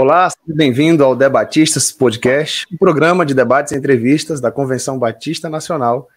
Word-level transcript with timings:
Olá, 0.00 0.30
bem-vindo 0.46 1.04
ao 1.04 1.14
Debatistas 1.14 1.92
Podcast, 1.92 2.66
um 2.72 2.78
programa 2.78 3.26
de 3.26 3.34
debates 3.34 3.70
e 3.70 3.76
entrevistas 3.76 4.40
da 4.40 4.50
Convenção 4.50 4.98
Batista 4.98 5.50
Nacional 5.50 6.08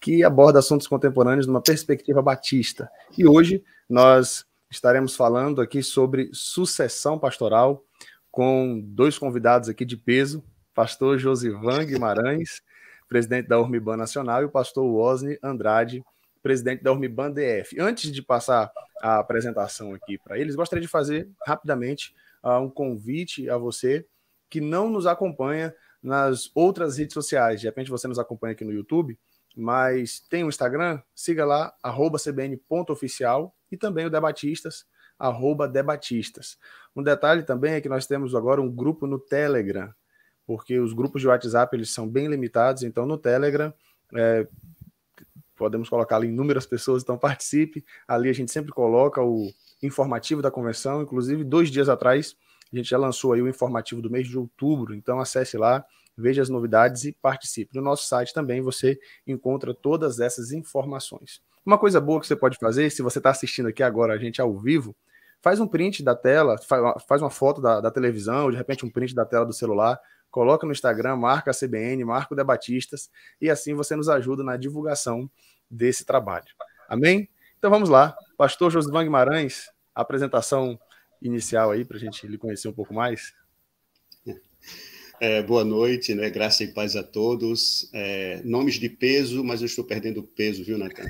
que 0.00 0.22
aborda 0.22 0.60
assuntos 0.60 0.86
contemporâneos 0.86 1.44
numa 1.44 1.60
perspectiva 1.60 2.22
batista. 2.22 2.88
E 3.18 3.26
hoje 3.26 3.60
nós 3.90 4.46
estaremos 4.70 5.16
falando 5.16 5.60
aqui 5.60 5.82
sobre 5.82 6.30
sucessão 6.32 7.18
pastoral 7.18 7.82
com 8.30 8.80
dois 8.80 9.18
convidados 9.18 9.68
aqui 9.68 9.84
de 9.84 9.96
peso, 9.96 10.40
pastor 10.72 11.18
Josivan 11.18 11.84
Guimarães, 11.84 12.62
presidente 13.08 13.48
da 13.48 13.58
Urmiban 13.58 13.96
Nacional, 13.96 14.42
e 14.42 14.44
o 14.44 14.50
pastor 14.50 14.84
Wosni 14.84 15.36
Andrade, 15.42 16.04
presidente 16.44 16.84
da 16.84 16.92
Urmiban 16.92 17.32
DF. 17.32 17.80
Antes 17.80 18.12
de 18.12 18.22
passar 18.22 18.70
a 19.02 19.18
apresentação 19.18 19.92
aqui 19.94 20.16
para 20.16 20.38
eles, 20.38 20.54
gostaria 20.54 20.80
de 20.80 20.86
fazer 20.86 21.28
rapidamente 21.44 22.14
uh, 22.42 22.58
um 22.58 22.70
convite 22.70 23.48
a 23.48 23.56
você 23.56 24.06
que 24.48 24.60
não 24.60 24.90
nos 24.90 25.06
acompanha 25.06 25.74
nas 26.02 26.50
outras 26.54 26.98
redes 26.98 27.14
sociais. 27.14 27.60
De 27.60 27.66
repente 27.66 27.90
você 27.90 28.08
nos 28.08 28.18
acompanha 28.18 28.52
aqui 28.52 28.64
no 28.64 28.72
YouTube, 28.72 29.18
mas 29.56 30.20
tem 30.20 30.44
o 30.44 30.48
Instagram, 30.48 31.00
siga 31.14 31.44
lá, 31.44 31.72
arroba 31.82 32.18
cbn.oficial 32.18 33.54
e 33.70 33.76
também 33.76 34.06
o 34.06 34.10
Debatistas, 34.10 34.84
arroba 35.18 35.68
Debatistas. 35.68 36.58
Um 36.94 37.02
detalhe 37.02 37.42
também 37.42 37.74
é 37.74 37.80
que 37.80 37.88
nós 37.88 38.06
temos 38.06 38.34
agora 38.34 38.60
um 38.60 38.70
grupo 38.70 39.06
no 39.06 39.18
Telegram, 39.18 39.92
porque 40.46 40.78
os 40.78 40.92
grupos 40.92 41.22
de 41.22 41.28
WhatsApp 41.28 41.74
eles 41.76 41.90
são 41.90 42.08
bem 42.08 42.26
limitados, 42.26 42.82
então 42.82 43.06
no 43.06 43.16
Telegram 43.16 43.72
é, 44.14 44.46
podemos 45.56 45.88
colocar 45.88 46.16
ali 46.16 46.28
inúmeras 46.28 46.66
pessoas, 46.66 47.02
então 47.02 47.16
participe. 47.16 47.84
Ali 48.06 48.28
a 48.28 48.32
gente 48.32 48.50
sempre 48.50 48.72
coloca 48.72 49.22
o, 49.22 49.50
informativo 49.82 50.40
da 50.40 50.50
convenção. 50.50 51.02
Inclusive, 51.02 51.44
dois 51.44 51.70
dias 51.70 51.88
atrás, 51.88 52.36
a 52.72 52.76
gente 52.76 52.88
já 52.88 52.98
lançou 52.98 53.32
aí 53.32 53.42
o 53.42 53.48
informativo 53.48 54.00
do 54.00 54.10
mês 54.10 54.28
de 54.28 54.38
outubro. 54.38 54.94
Então, 54.94 55.20
acesse 55.20 55.56
lá, 55.56 55.84
veja 56.16 56.42
as 56.42 56.48
novidades 56.48 57.04
e 57.04 57.12
participe. 57.12 57.74
No 57.74 57.82
nosso 57.82 58.06
site 58.06 58.32
também 58.32 58.60
você 58.60 58.98
encontra 59.26 59.74
todas 59.74 60.20
essas 60.20 60.52
informações. 60.52 61.40
Uma 61.64 61.78
coisa 61.78 62.00
boa 62.00 62.20
que 62.20 62.26
você 62.26 62.36
pode 62.36 62.58
fazer, 62.58 62.90
se 62.90 63.02
você 63.02 63.18
está 63.18 63.30
assistindo 63.30 63.68
aqui 63.68 63.82
agora 63.82 64.14
a 64.14 64.18
gente 64.18 64.40
ao 64.40 64.58
vivo, 64.58 64.96
faz 65.40 65.60
um 65.60 65.66
print 65.66 66.02
da 66.02 66.14
tela, 66.14 66.56
faz 67.08 67.22
uma 67.22 67.30
foto 67.30 67.60
da, 67.60 67.80
da 67.80 67.90
televisão, 67.90 68.50
de 68.50 68.56
repente 68.56 68.84
um 68.84 68.90
print 68.90 69.14
da 69.14 69.24
tela 69.24 69.46
do 69.46 69.52
celular, 69.52 69.98
coloca 70.30 70.66
no 70.66 70.72
Instagram, 70.72 71.16
marca 71.16 71.50
a 71.50 71.54
CBN, 71.54 72.04
marca 72.04 72.34
o 72.34 72.36
Debatistas, 72.36 73.10
e 73.40 73.50
assim 73.50 73.74
você 73.74 73.94
nos 73.94 74.08
ajuda 74.08 74.42
na 74.42 74.56
divulgação 74.56 75.30
desse 75.70 76.04
trabalho. 76.04 76.46
Amém? 76.88 77.28
Então 77.58 77.70
vamos 77.70 77.88
lá. 77.88 78.16
Pastor 78.36 78.70
Josivan 78.70 79.04
Guimarães, 79.04 79.70
apresentação 79.94 80.78
inicial 81.20 81.70
aí 81.70 81.84
para 81.84 81.96
a 81.96 82.00
gente 82.00 82.26
lhe 82.26 82.38
conhecer 82.38 82.68
um 82.68 82.72
pouco 82.72 82.94
mais. 82.94 83.32
É, 85.20 85.40
boa 85.40 85.64
noite, 85.64 86.14
né? 86.16 86.28
Graça 86.30 86.64
e 86.64 86.72
paz 86.72 86.96
a 86.96 87.02
todos. 87.02 87.88
É, 87.92 88.42
nomes 88.44 88.74
de 88.74 88.88
peso, 88.88 89.44
mas 89.44 89.60
eu 89.60 89.66
estou 89.66 89.84
perdendo 89.84 90.22
peso, 90.22 90.64
viu, 90.64 90.76
Natan? 90.76 91.08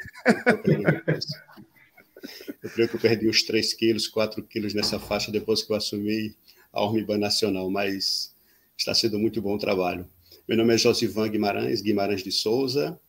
Eu 2.63 2.71
creio 2.71 2.89
que 2.89 2.97
eu 2.97 3.01
perdi 3.01 3.29
uns 3.29 3.43
3 3.43 3.73
quilos, 3.73 4.07
4 4.07 4.43
quilos 4.45 4.75
nessa 4.75 4.99
faixa 4.99 5.33
depois 5.33 5.63
que 5.63 5.73
eu 5.73 5.77
assumi 5.77 6.37
a 6.73 6.85
Ormiban 6.85 7.19
Nacional, 7.19 7.71
mas 7.71 8.35
está 8.77 8.95
sendo 8.95 9.19
muito 9.19 9.41
bom 9.43 9.55
o 9.55 9.59
trabalho. 9.59 10.09
Meu 10.47 10.57
nome 10.57 10.75
é 10.75 10.79
Josivan 10.79 11.29
Guimarães, 11.29 11.81
Guimarães 11.83 12.23
de 12.23 12.31
Souza, 12.31 13.01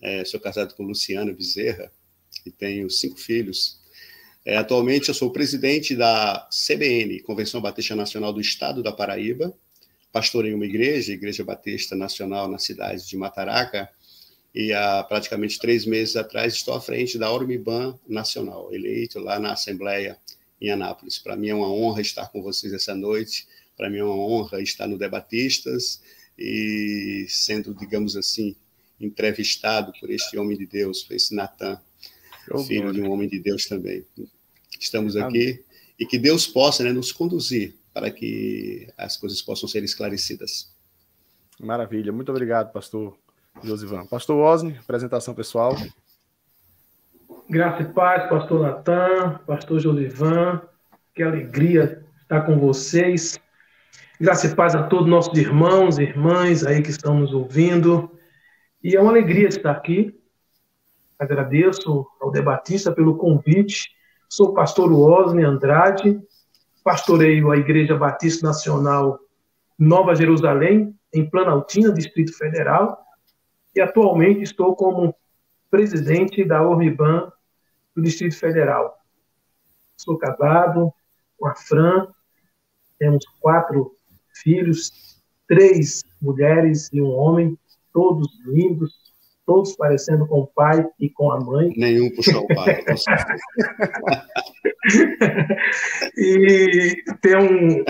é, 0.00 0.24
sou 0.24 0.40
casado 0.40 0.74
com 0.74 0.84
Luciana 0.84 1.32
Bezerra 1.32 1.92
e 2.46 2.50
tenho 2.50 2.88
cinco 2.88 3.18
filhos. 3.18 3.81
É, 4.44 4.56
atualmente 4.56 5.08
eu 5.08 5.14
sou 5.14 5.30
presidente 5.30 5.94
da 5.94 6.48
CBN, 6.50 7.20
Convenção 7.20 7.60
Batista 7.60 7.94
Nacional 7.94 8.32
do 8.32 8.40
Estado 8.40 8.82
da 8.82 8.90
Paraíba. 8.90 9.54
Pastorei 10.12 10.52
uma 10.52 10.66
igreja, 10.66 11.12
Igreja 11.12 11.44
Batista 11.44 11.94
Nacional, 11.94 12.48
na 12.48 12.58
cidade 12.58 13.06
de 13.06 13.16
Mataraca. 13.16 13.88
E 14.54 14.72
há 14.72 15.02
praticamente 15.04 15.58
três 15.58 15.86
meses 15.86 16.16
atrás 16.16 16.54
estou 16.54 16.74
à 16.74 16.80
frente 16.80 17.16
da 17.16 17.30
Ormiban 17.30 17.98
Nacional, 18.06 18.74
eleito 18.74 19.18
lá 19.18 19.38
na 19.38 19.52
Assembleia 19.52 20.18
em 20.60 20.70
Anápolis. 20.70 21.18
Para 21.18 21.36
mim 21.36 21.48
é 21.48 21.54
uma 21.54 21.72
honra 21.72 22.02
estar 22.02 22.26
com 22.28 22.42
vocês 22.42 22.72
essa 22.72 22.94
noite. 22.94 23.46
Para 23.76 23.88
mim 23.88 23.98
é 23.98 24.04
uma 24.04 24.16
honra 24.16 24.60
estar 24.60 24.86
no 24.86 24.98
Debatistas 24.98 26.02
e 26.36 27.26
sendo, 27.28 27.72
digamos 27.74 28.16
assim, 28.16 28.54
entrevistado 29.00 29.92
por 30.00 30.10
este 30.10 30.36
homem 30.36 30.58
de 30.58 30.66
Deus, 30.66 31.02
por 31.02 31.14
esse 31.14 31.34
Natan, 31.34 31.80
filho 32.66 32.92
de 32.92 33.00
um 33.00 33.10
homem 33.10 33.28
de 33.28 33.38
Deus 33.38 33.66
também. 33.66 34.04
Estamos 34.78 35.16
aqui 35.16 35.64
e 35.98 36.06
que 36.06 36.18
Deus 36.18 36.46
possa 36.46 36.82
né, 36.82 36.92
nos 36.92 37.12
conduzir 37.12 37.74
para 37.92 38.10
que 38.10 38.88
as 38.96 39.16
coisas 39.16 39.40
possam 39.42 39.68
ser 39.68 39.84
esclarecidas. 39.84 40.74
Maravilha, 41.60 42.12
muito 42.12 42.30
obrigado, 42.30 42.72
pastor 42.72 43.16
Josivan. 43.62 44.06
Pastor 44.06 44.36
Osni, 44.36 44.76
apresentação 44.78 45.34
pessoal. 45.34 45.76
Graça 47.48 47.82
e 47.82 47.92
paz, 47.92 48.28
pastor 48.28 48.62
Natan, 48.62 49.40
pastor 49.46 49.78
Josivan, 49.78 50.62
que 51.14 51.22
alegria 51.22 52.02
estar 52.22 52.42
com 52.42 52.58
vocês. 52.58 53.38
Graça 54.18 54.46
e 54.46 54.54
paz 54.54 54.74
a 54.74 54.84
todos 54.84 55.08
nossos 55.08 55.36
irmãos 55.38 55.98
e 55.98 56.02
irmãs 56.02 56.64
aí 56.64 56.82
que 56.82 56.90
estão 56.90 57.18
nos 57.18 57.32
ouvindo. 57.32 58.10
E 58.82 58.96
é 58.96 59.00
uma 59.00 59.10
alegria 59.10 59.48
estar 59.48 59.70
aqui 59.70 60.18
Agradeço 61.22 62.04
ao 62.20 62.32
debatista 62.32 62.90
pelo 62.90 63.16
convite. 63.16 63.92
Sou 64.28 64.52
pastor 64.52 64.92
Osni 64.92 65.44
Andrade, 65.44 66.20
pastoreio 66.82 67.52
a 67.52 67.56
Igreja 67.56 67.96
Batista 67.96 68.48
Nacional 68.48 69.20
Nova 69.78 70.16
Jerusalém, 70.16 70.92
em 71.14 71.30
Planaltina, 71.30 71.92
Distrito 71.92 72.36
Federal, 72.36 73.00
e 73.72 73.80
atualmente 73.80 74.42
estou 74.42 74.74
como 74.74 75.14
presidente 75.70 76.44
da 76.44 76.60
Ormiban 76.60 77.32
do 77.94 78.02
Distrito 78.02 78.36
Federal. 78.36 78.98
Sou 79.96 80.18
casado 80.18 80.92
com 81.38 81.46
a 81.46 81.54
Fran, 81.54 82.08
temos 82.98 83.24
quatro 83.38 83.94
filhos, 84.42 85.22
três 85.46 86.02
mulheres 86.20 86.90
e 86.92 87.00
um 87.00 87.10
homem, 87.10 87.56
todos 87.92 88.28
lindos, 88.44 89.01
todos 89.46 89.76
parecendo 89.76 90.26
com 90.26 90.40
o 90.40 90.46
pai 90.46 90.86
e 90.98 91.10
com 91.10 91.30
a 91.32 91.40
mãe. 91.40 91.72
Nenhum 91.76 92.10
puxou 92.14 92.44
o 92.44 92.48
pai. 92.48 92.82
e 96.16 97.02
tem 97.20 97.36
um, 97.36 97.84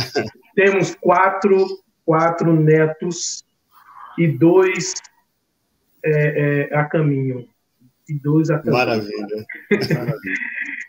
temos 0.55 0.95
quatro, 0.97 1.65
quatro 2.05 2.53
netos 2.53 3.45
e 4.19 4.29
dois 4.29 4.95
é, 6.05 6.69
é, 6.71 6.77
a 6.77 6.85
caminho. 6.85 7.49
E 8.09 8.15
dois 8.15 8.51
a 8.51 8.59
caminho. 8.59 8.77
Maravilha. 8.77 9.47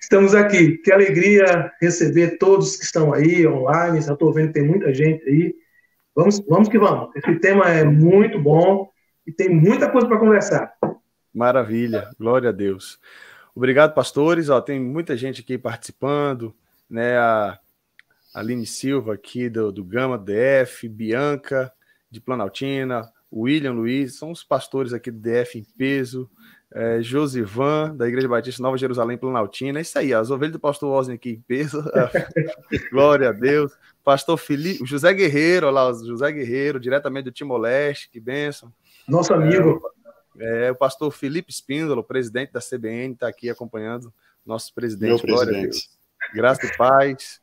Estamos 0.01 0.35
aqui. 0.35 0.77
Que 0.79 0.91
alegria 0.91 1.71
receber 1.81 2.37
todos 2.37 2.75
que 2.75 2.85
estão 2.85 3.13
aí 3.13 3.47
online. 3.47 4.01
Já 4.01 4.13
estou 4.13 4.33
vendo 4.33 4.47
que 4.47 4.53
tem 4.53 4.67
muita 4.67 4.93
gente 4.93 5.23
aí. 5.27 5.55
Vamos, 6.15 6.39
vamos 6.47 6.69
que 6.69 6.77
vamos. 6.77 7.15
Esse 7.15 7.35
tema 7.39 7.69
é 7.69 7.83
muito 7.83 8.39
bom 8.39 8.92
e 9.25 9.31
tem 9.31 9.49
muita 9.49 9.89
coisa 9.89 10.07
para 10.07 10.19
conversar. 10.19 10.73
Maravilha, 11.33 12.09
glória 12.19 12.49
a 12.49 12.51
Deus. 12.51 12.99
Obrigado, 13.55 13.93
pastores. 13.93 14.49
Ó, 14.49 14.59
tem 14.61 14.79
muita 14.79 15.15
gente 15.15 15.41
aqui 15.41 15.57
participando, 15.57 16.53
né? 16.89 17.17
A 17.17 17.59
Aline 18.33 18.65
Silva 18.65 19.13
aqui 19.13 19.49
do, 19.49 19.71
do 19.71 19.83
Gama 19.83 20.17
DF, 20.17 20.87
Bianca 20.89 21.71
de 22.09 22.19
Planaltina, 22.19 23.11
William 23.31 23.73
Luiz, 23.73 24.15
são 24.15 24.31
os 24.31 24.43
pastores 24.43 24.93
aqui 24.93 25.09
do 25.09 25.19
DF 25.19 25.57
em 25.57 25.63
peso, 25.77 26.29
é, 26.71 27.01
Josivan, 27.01 27.95
da 27.95 28.07
Igreja 28.07 28.27
Batista 28.27 28.61
Nova 28.61 28.77
Jerusalém 28.77 29.17
Planaltina. 29.17 29.79
É 29.79 29.81
isso 29.81 29.97
aí, 29.97 30.13
as 30.13 30.29
ovelhas 30.29 30.53
do 30.53 30.59
pastor 30.59 30.91
Osni 30.91 31.15
aqui 31.15 31.31
em 31.31 31.41
peso. 31.41 31.83
Glória 32.91 33.29
a 33.29 33.31
Deus. 33.31 33.71
Pastor 34.03 34.37
Felipe, 34.37 34.85
José 34.85 35.13
Guerreiro, 35.13 35.67
olha 35.67 35.81
lá, 35.81 35.93
José 35.93 36.31
Guerreiro, 36.31 36.79
diretamente 36.79 37.25
do 37.25 37.31
Timor-Leste, 37.31 38.09
que 38.09 38.19
bênção. 38.19 38.71
Nosso 39.07 39.33
amigo. 39.33 39.81
É, 40.39 40.67
é, 40.67 40.71
o 40.71 40.75
pastor 40.75 41.11
Felipe 41.11 41.51
Espíndola, 41.51 42.01
o 42.01 42.03
presidente 42.03 42.51
da 42.51 42.59
CBN, 42.59 43.13
está 43.13 43.27
aqui 43.27 43.49
acompanhando 43.49 44.13
nosso 44.45 44.73
presidente. 44.73 45.25
Meu 45.25 45.35
Glória 45.35 45.51
presidente. 45.51 45.67
a 45.67 45.71
Deus. 45.71 45.89
Graça 46.33 46.65
e 46.65 46.77
paz. 46.77 47.41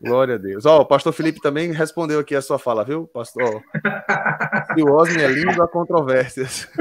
Glória 0.00 0.34
a 0.34 0.38
Deus. 0.38 0.66
Ó, 0.66 0.80
o 0.80 0.86
pastor 0.86 1.12
Felipe 1.12 1.40
também 1.40 1.72
respondeu 1.72 2.18
aqui 2.18 2.34
a 2.34 2.42
sua 2.42 2.58
fala, 2.58 2.84
viu, 2.84 3.06
pastor? 3.06 3.62
E 4.76 4.82
o 4.82 4.92
Osni 4.92 5.22
é 5.22 5.28
lindo 5.28 5.62
a 5.62 5.68
controvérsias. 5.68 6.68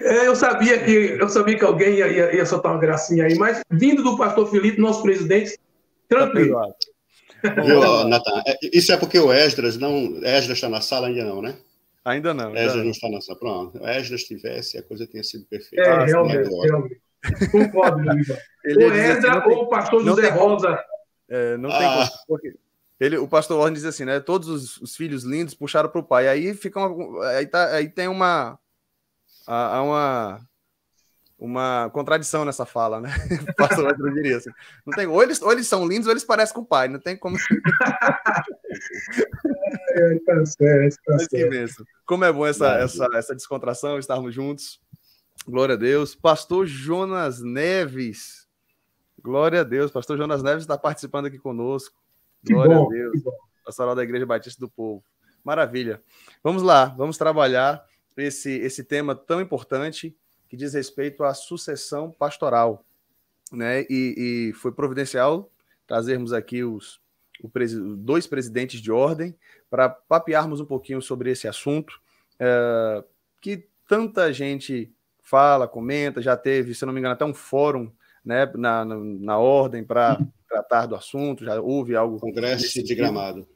É, 0.00 0.26
eu 0.26 0.36
sabia 0.36 0.84
que 0.84 1.16
eu 1.18 1.28
sabia 1.30 1.56
que 1.56 1.64
alguém 1.64 1.94
ia, 1.94 2.08
ia, 2.08 2.36
ia, 2.36 2.44
soltar 2.44 2.72
uma 2.72 2.80
gracinha 2.80 3.24
aí, 3.24 3.38
mas 3.38 3.62
vindo 3.70 4.02
do 4.02 4.18
pastor 4.18 4.50
Felipe, 4.50 4.78
nosso 4.78 5.02
presidente, 5.02 5.58
tranquilo. 6.06 6.60
Tá 7.40 7.62
viu, 7.62 8.04
Natan? 8.04 8.42
É, 8.46 8.58
isso 8.70 8.92
é 8.92 8.98
porque 8.98 9.18
o 9.18 9.32
Esdras 9.32 9.78
não. 9.78 10.18
Esdras 10.22 10.58
está 10.58 10.68
na 10.68 10.82
sala 10.82 11.06
ainda 11.06 11.24
não, 11.24 11.40
né? 11.40 11.56
Ainda 12.04 12.34
não. 12.34 12.54
Esdras 12.54 12.84
não 12.84 12.90
está 12.90 13.08
nessa. 13.08 13.34
Pronto. 13.34 13.82
O 13.82 13.88
Esdras 13.88 14.20
estivesse, 14.20 14.76
a 14.76 14.82
coisa 14.82 15.06
tinha 15.06 15.24
sido 15.24 15.46
perfeita. 15.46 15.84
É, 15.84 15.90
ah, 15.90 16.04
realmente, 16.04 16.48
realmente. 16.48 17.00
Concordo. 17.50 18.04
Ou 18.66 18.94
Esdras 18.94 19.46
ou 19.46 19.62
o 19.62 19.68
pastor 19.68 20.04
José 20.04 20.28
Rosa. 20.28 20.78
É, 21.28 21.56
não 21.56 21.70
tem 21.70 21.86
ah. 21.86 22.08
como. 22.08 22.26
Porque 22.26 22.54
Ele, 23.00 23.16
o 23.16 23.28
pastor 23.28 23.58
Warren 23.58 23.74
diz 23.74 23.84
assim, 23.84 24.04
né? 24.04 24.20
Todos 24.20 24.48
os, 24.48 24.76
os 24.78 24.96
filhos 24.96 25.24
lindos 25.24 25.54
puxaram 25.54 25.88
para 25.88 26.00
o 26.00 26.04
pai. 26.04 26.28
Aí 26.28 26.54
fica 26.54 26.80
uma, 26.80 27.26
aí, 27.28 27.46
tá, 27.46 27.74
aí 27.74 27.88
tem 27.88 28.08
uma, 28.08 28.58
a, 29.46 29.82
uma 29.82 30.40
uma 31.38 31.90
contradição 31.92 32.44
nessa 32.44 32.64
fala, 32.64 33.00
né? 33.00 33.08
O 33.50 33.54
pastor 33.54 33.84
Warren 33.84 34.14
diria 34.14 34.38
assim. 34.38 34.50
Não 34.86 34.94
tem, 34.94 35.06
ou, 35.06 35.22
eles, 35.22 35.42
ou 35.42 35.52
eles 35.52 35.66
são 35.66 35.86
lindos 35.86 36.06
ou 36.06 36.12
eles 36.12 36.24
parecem 36.24 36.54
com 36.54 36.62
o 36.62 36.66
pai. 36.66 36.88
Não 36.88 36.98
tem 36.98 37.16
como. 37.16 37.36
é, 39.94 40.18
tá 40.18 40.46
certo, 40.46 40.96
tá 41.06 41.18
certo. 41.18 41.86
Como 42.04 42.24
é 42.24 42.32
bom 42.32 42.44
essa, 42.44 42.74
essa, 42.78 43.08
essa 43.14 43.34
descontração, 43.34 43.98
estarmos 43.98 44.34
juntos. 44.34 44.80
Glória 45.46 45.74
a 45.74 45.78
Deus. 45.78 46.14
Pastor 46.14 46.66
Jonas 46.66 47.40
Neves. 47.40 48.48
Glória 49.22 49.60
a 49.60 49.64
Deus. 49.64 49.90
Pastor 49.90 50.16
Jonas 50.16 50.42
Neves 50.42 50.64
está 50.64 50.76
participando 50.76 51.26
aqui 51.26 51.38
conosco. 51.38 51.94
Glória 52.42 52.76
bom, 52.76 52.86
a 52.86 52.88
Deus. 52.88 53.22
Pastoral 53.64 53.94
da 53.94 54.02
Igreja 54.02 54.26
Batista 54.26 54.60
do 54.60 54.68
Povo. 54.68 55.04
Maravilha. 55.44 56.02
Vamos 56.42 56.62
lá, 56.62 56.86
vamos 56.86 57.16
trabalhar 57.16 57.84
esse, 58.16 58.50
esse 58.50 58.82
tema 58.82 59.14
tão 59.14 59.40
importante 59.40 60.16
que 60.48 60.56
diz 60.56 60.74
respeito 60.74 61.22
à 61.22 61.34
sucessão 61.34 62.10
pastoral. 62.10 62.84
Né? 63.52 63.82
E, 63.82 64.50
e 64.50 64.52
foi 64.54 64.72
providencial 64.72 65.50
trazermos 65.86 66.32
aqui 66.32 66.64
os 66.64 67.00
o 67.42 67.96
dois 67.96 68.26
presidentes 68.26 68.80
de 68.80 68.92
ordem 68.92 69.36
para 69.74 69.88
papearmos 69.88 70.60
um 70.60 70.64
pouquinho 70.64 71.02
sobre 71.02 71.32
esse 71.32 71.48
assunto 71.48 72.00
é, 72.38 73.02
que 73.40 73.66
tanta 73.88 74.32
gente 74.32 74.94
fala, 75.20 75.66
comenta, 75.66 76.22
já 76.22 76.36
teve, 76.36 76.76
se 76.76 76.86
não 76.86 76.92
me 76.92 77.00
engano, 77.00 77.14
até 77.14 77.24
um 77.24 77.34
fórum 77.34 77.90
né, 78.24 78.48
na, 78.54 78.84
na, 78.84 78.94
na 78.94 79.38
ordem 79.38 79.82
para 79.82 80.20
tratar 80.48 80.86
do 80.86 80.94
assunto, 80.94 81.44
já 81.44 81.60
houve 81.60 81.96
algo. 81.96 82.20
Congresso 82.20 82.84
de 82.84 82.94
Gramado. 82.94 83.48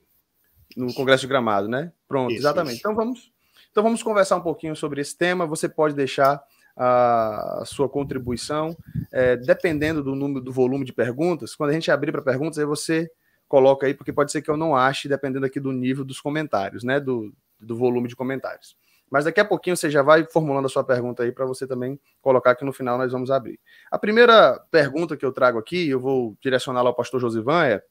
No 0.76 0.92
Congresso 0.92 1.20
de 1.20 1.28
Gramado, 1.28 1.68
né? 1.68 1.92
Pronto, 2.08 2.32
isso, 2.32 2.40
exatamente. 2.40 2.78
Isso. 2.78 2.80
Então 2.80 2.96
vamos, 2.96 3.32
então 3.70 3.84
vamos 3.84 4.02
conversar 4.02 4.38
um 4.38 4.42
pouquinho 4.42 4.74
sobre 4.74 5.00
esse 5.00 5.16
tema. 5.16 5.46
Você 5.46 5.68
pode 5.68 5.94
deixar 5.94 6.42
a 6.76 7.62
sua 7.64 7.88
contribuição, 7.88 8.76
é, 9.12 9.36
dependendo 9.36 10.02
do 10.02 10.16
número, 10.16 10.40
do 10.40 10.52
volume 10.52 10.84
de 10.84 10.92
perguntas. 10.92 11.54
Quando 11.54 11.70
a 11.70 11.74
gente 11.74 11.92
abrir 11.92 12.10
para 12.10 12.22
perguntas, 12.22 12.58
aí 12.58 12.64
você 12.64 13.08
coloca 13.48 13.86
aí, 13.86 13.94
porque 13.94 14.12
pode 14.12 14.30
ser 14.30 14.42
que 14.42 14.50
eu 14.50 14.56
não 14.56 14.76
ache, 14.76 15.08
dependendo 15.08 15.46
aqui 15.46 15.58
do 15.58 15.72
nível 15.72 16.04
dos 16.04 16.20
comentários, 16.20 16.84
né? 16.84 17.00
Do, 17.00 17.32
do 17.58 17.76
volume 17.76 18.08
de 18.08 18.14
comentários. 18.14 18.76
Mas 19.10 19.24
daqui 19.24 19.40
a 19.40 19.44
pouquinho 19.44 19.76
você 19.76 19.90
já 19.90 20.02
vai 20.02 20.24
formulando 20.24 20.66
a 20.66 20.68
sua 20.68 20.84
pergunta 20.84 21.22
aí 21.22 21.32
para 21.32 21.46
você 21.46 21.66
também 21.66 21.98
colocar 22.20 22.54
que 22.54 22.64
no 22.64 22.72
final 22.72 22.98
nós 22.98 23.10
vamos 23.10 23.30
abrir. 23.30 23.58
A 23.90 23.98
primeira 23.98 24.58
pergunta 24.70 25.16
que 25.16 25.24
eu 25.24 25.32
trago 25.32 25.58
aqui, 25.58 25.88
eu 25.88 25.98
vou 25.98 26.36
direcioná-la 26.42 26.90
ao 26.90 26.94
pastor 26.94 27.20
Josivan, 27.20 27.64
é 27.64 27.82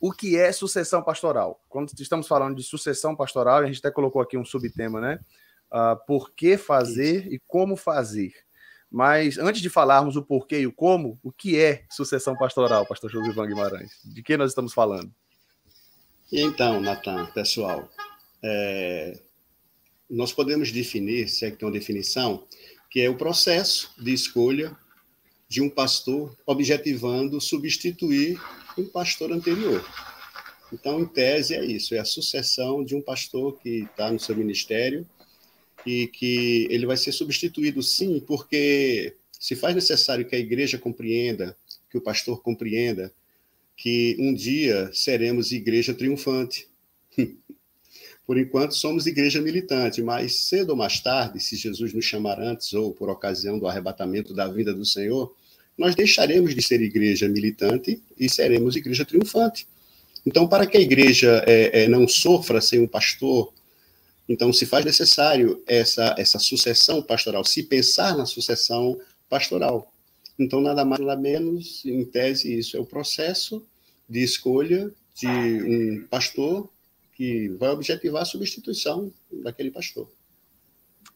o 0.00 0.12
que 0.12 0.38
é 0.38 0.50
sucessão 0.50 1.02
pastoral? 1.02 1.62
Quando 1.68 1.92
estamos 1.98 2.26
falando 2.26 2.56
de 2.56 2.62
sucessão 2.62 3.14
pastoral, 3.14 3.58
a 3.58 3.66
gente 3.66 3.78
até 3.78 3.90
colocou 3.90 4.22
aqui 4.22 4.36
um 4.36 4.44
subtema, 4.44 5.00
né? 5.00 5.20
Uh, 5.70 5.96
por 6.06 6.32
que 6.32 6.56
fazer 6.56 7.26
Isso. 7.26 7.34
e 7.34 7.42
como 7.46 7.76
fazer. 7.76 8.32
Mas 8.90 9.38
antes 9.38 9.62
de 9.62 9.70
falarmos 9.70 10.16
o 10.16 10.22
porquê 10.22 10.60
e 10.60 10.66
o 10.66 10.72
como, 10.72 11.18
o 11.22 11.30
que 11.30 11.58
é 11.58 11.84
sucessão 11.90 12.36
pastoral, 12.36 12.84
pastor 12.84 13.10
Josivan 13.10 13.46
Guimarães? 13.46 13.92
De 14.04 14.22
que 14.22 14.36
nós 14.36 14.50
estamos 14.50 14.72
falando? 14.72 15.12
Então, 16.32 16.80
Natan, 16.80 17.26
pessoal, 17.26 17.88
é, 18.42 19.18
nós 20.08 20.32
podemos 20.32 20.72
definir, 20.72 21.28
se 21.28 21.44
é 21.44 21.50
que 21.50 21.56
tem 21.56 21.68
uma 21.68 21.72
definição, 21.72 22.44
que 22.90 23.00
é 23.00 23.08
o 23.08 23.16
processo 23.16 23.92
de 24.02 24.12
escolha 24.12 24.76
de 25.48 25.62
um 25.62 25.70
pastor 25.70 26.36
objetivando 26.44 27.40
substituir 27.40 28.40
um 28.76 28.86
pastor 28.86 29.32
anterior. 29.32 29.84
Então, 30.72 31.00
em 31.00 31.06
tese, 31.06 31.54
é 31.54 31.64
isso: 31.64 31.94
é 31.94 31.98
a 31.98 32.04
sucessão 32.04 32.84
de 32.84 32.94
um 32.94 33.02
pastor 33.02 33.58
que 33.60 33.84
está 33.90 34.10
no 34.10 34.18
seu 34.18 34.36
ministério 34.36 35.06
e 35.86 36.06
que 36.08 36.66
ele 36.70 36.86
vai 36.86 36.96
ser 36.96 37.12
substituído, 37.12 37.82
sim, 37.82 38.20
porque 38.26 39.14
se 39.38 39.56
faz 39.56 39.74
necessário 39.74 40.26
que 40.26 40.36
a 40.36 40.38
igreja 40.38 40.78
compreenda, 40.78 41.56
que 41.90 41.96
o 41.96 42.00
pastor 42.00 42.42
compreenda, 42.42 43.12
que 43.76 44.14
um 44.18 44.34
dia 44.34 44.90
seremos 44.92 45.52
igreja 45.52 45.94
triunfante. 45.94 46.68
Por 48.26 48.38
enquanto, 48.38 48.76
somos 48.76 49.06
igreja 49.06 49.40
militante, 49.40 50.02
mas 50.02 50.42
cedo 50.42 50.70
ou 50.70 50.76
mais 50.76 51.00
tarde, 51.00 51.40
se 51.40 51.56
Jesus 51.56 51.92
nos 51.92 52.04
chamar 52.04 52.38
antes 52.40 52.72
ou 52.72 52.92
por 52.92 53.08
ocasião 53.08 53.58
do 53.58 53.66
arrebatamento 53.66 54.32
da 54.32 54.46
vida 54.46 54.72
do 54.72 54.84
Senhor, 54.84 55.34
nós 55.76 55.96
deixaremos 55.96 56.54
de 56.54 56.62
ser 56.62 56.80
igreja 56.80 57.28
militante 57.28 58.00
e 58.16 58.28
seremos 58.28 58.76
igreja 58.76 59.04
triunfante. 59.04 59.66
Então, 60.24 60.46
para 60.46 60.64
que 60.64 60.76
a 60.76 60.80
igreja 60.80 61.42
é, 61.44 61.82
é, 61.84 61.88
não 61.88 62.06
sofra 62.06 62.60
sem 62.60 62.78
um 62.78 62.86
pastor, 62.86 63.52
então 64.30 64.52
se 64.52 64.64
faz 64.64 64.84
necessário 64.84 65.60
essa, 65.66 66.14
essa 66.16 66.38
sucessão 66.38 67.02
pastoral, 67.02 67.44
se 67.44 67.64
pensar 67.64 68.16
na 68.16 68.24
sucessão 68.24 68.96
pastoral. 69.28 69.92
Então, 70.38 70.60
nada 70.60 70.84
mais 70.84 71.00
nada 71.00 71.20
menos, 71.20 71.84
em 71.84 72.04
tese, 72.04 72.56
isso 72.56 72.76
é 72.76 72.80
o 72.80 72.86
processo 72.86 73.66
de 74.08 74.22
escolha 74.22 74.88
de 75.16 75.26
um 75.26 76.06
pastor 76.06 76.70
que 77.16 77.48
vai 77.58 77.70
objetivar 77.70 78.22
a 78.22 78.24
substituição 78.24 79.12
daquele 79.32 79.72
pastor. 79.72 80.08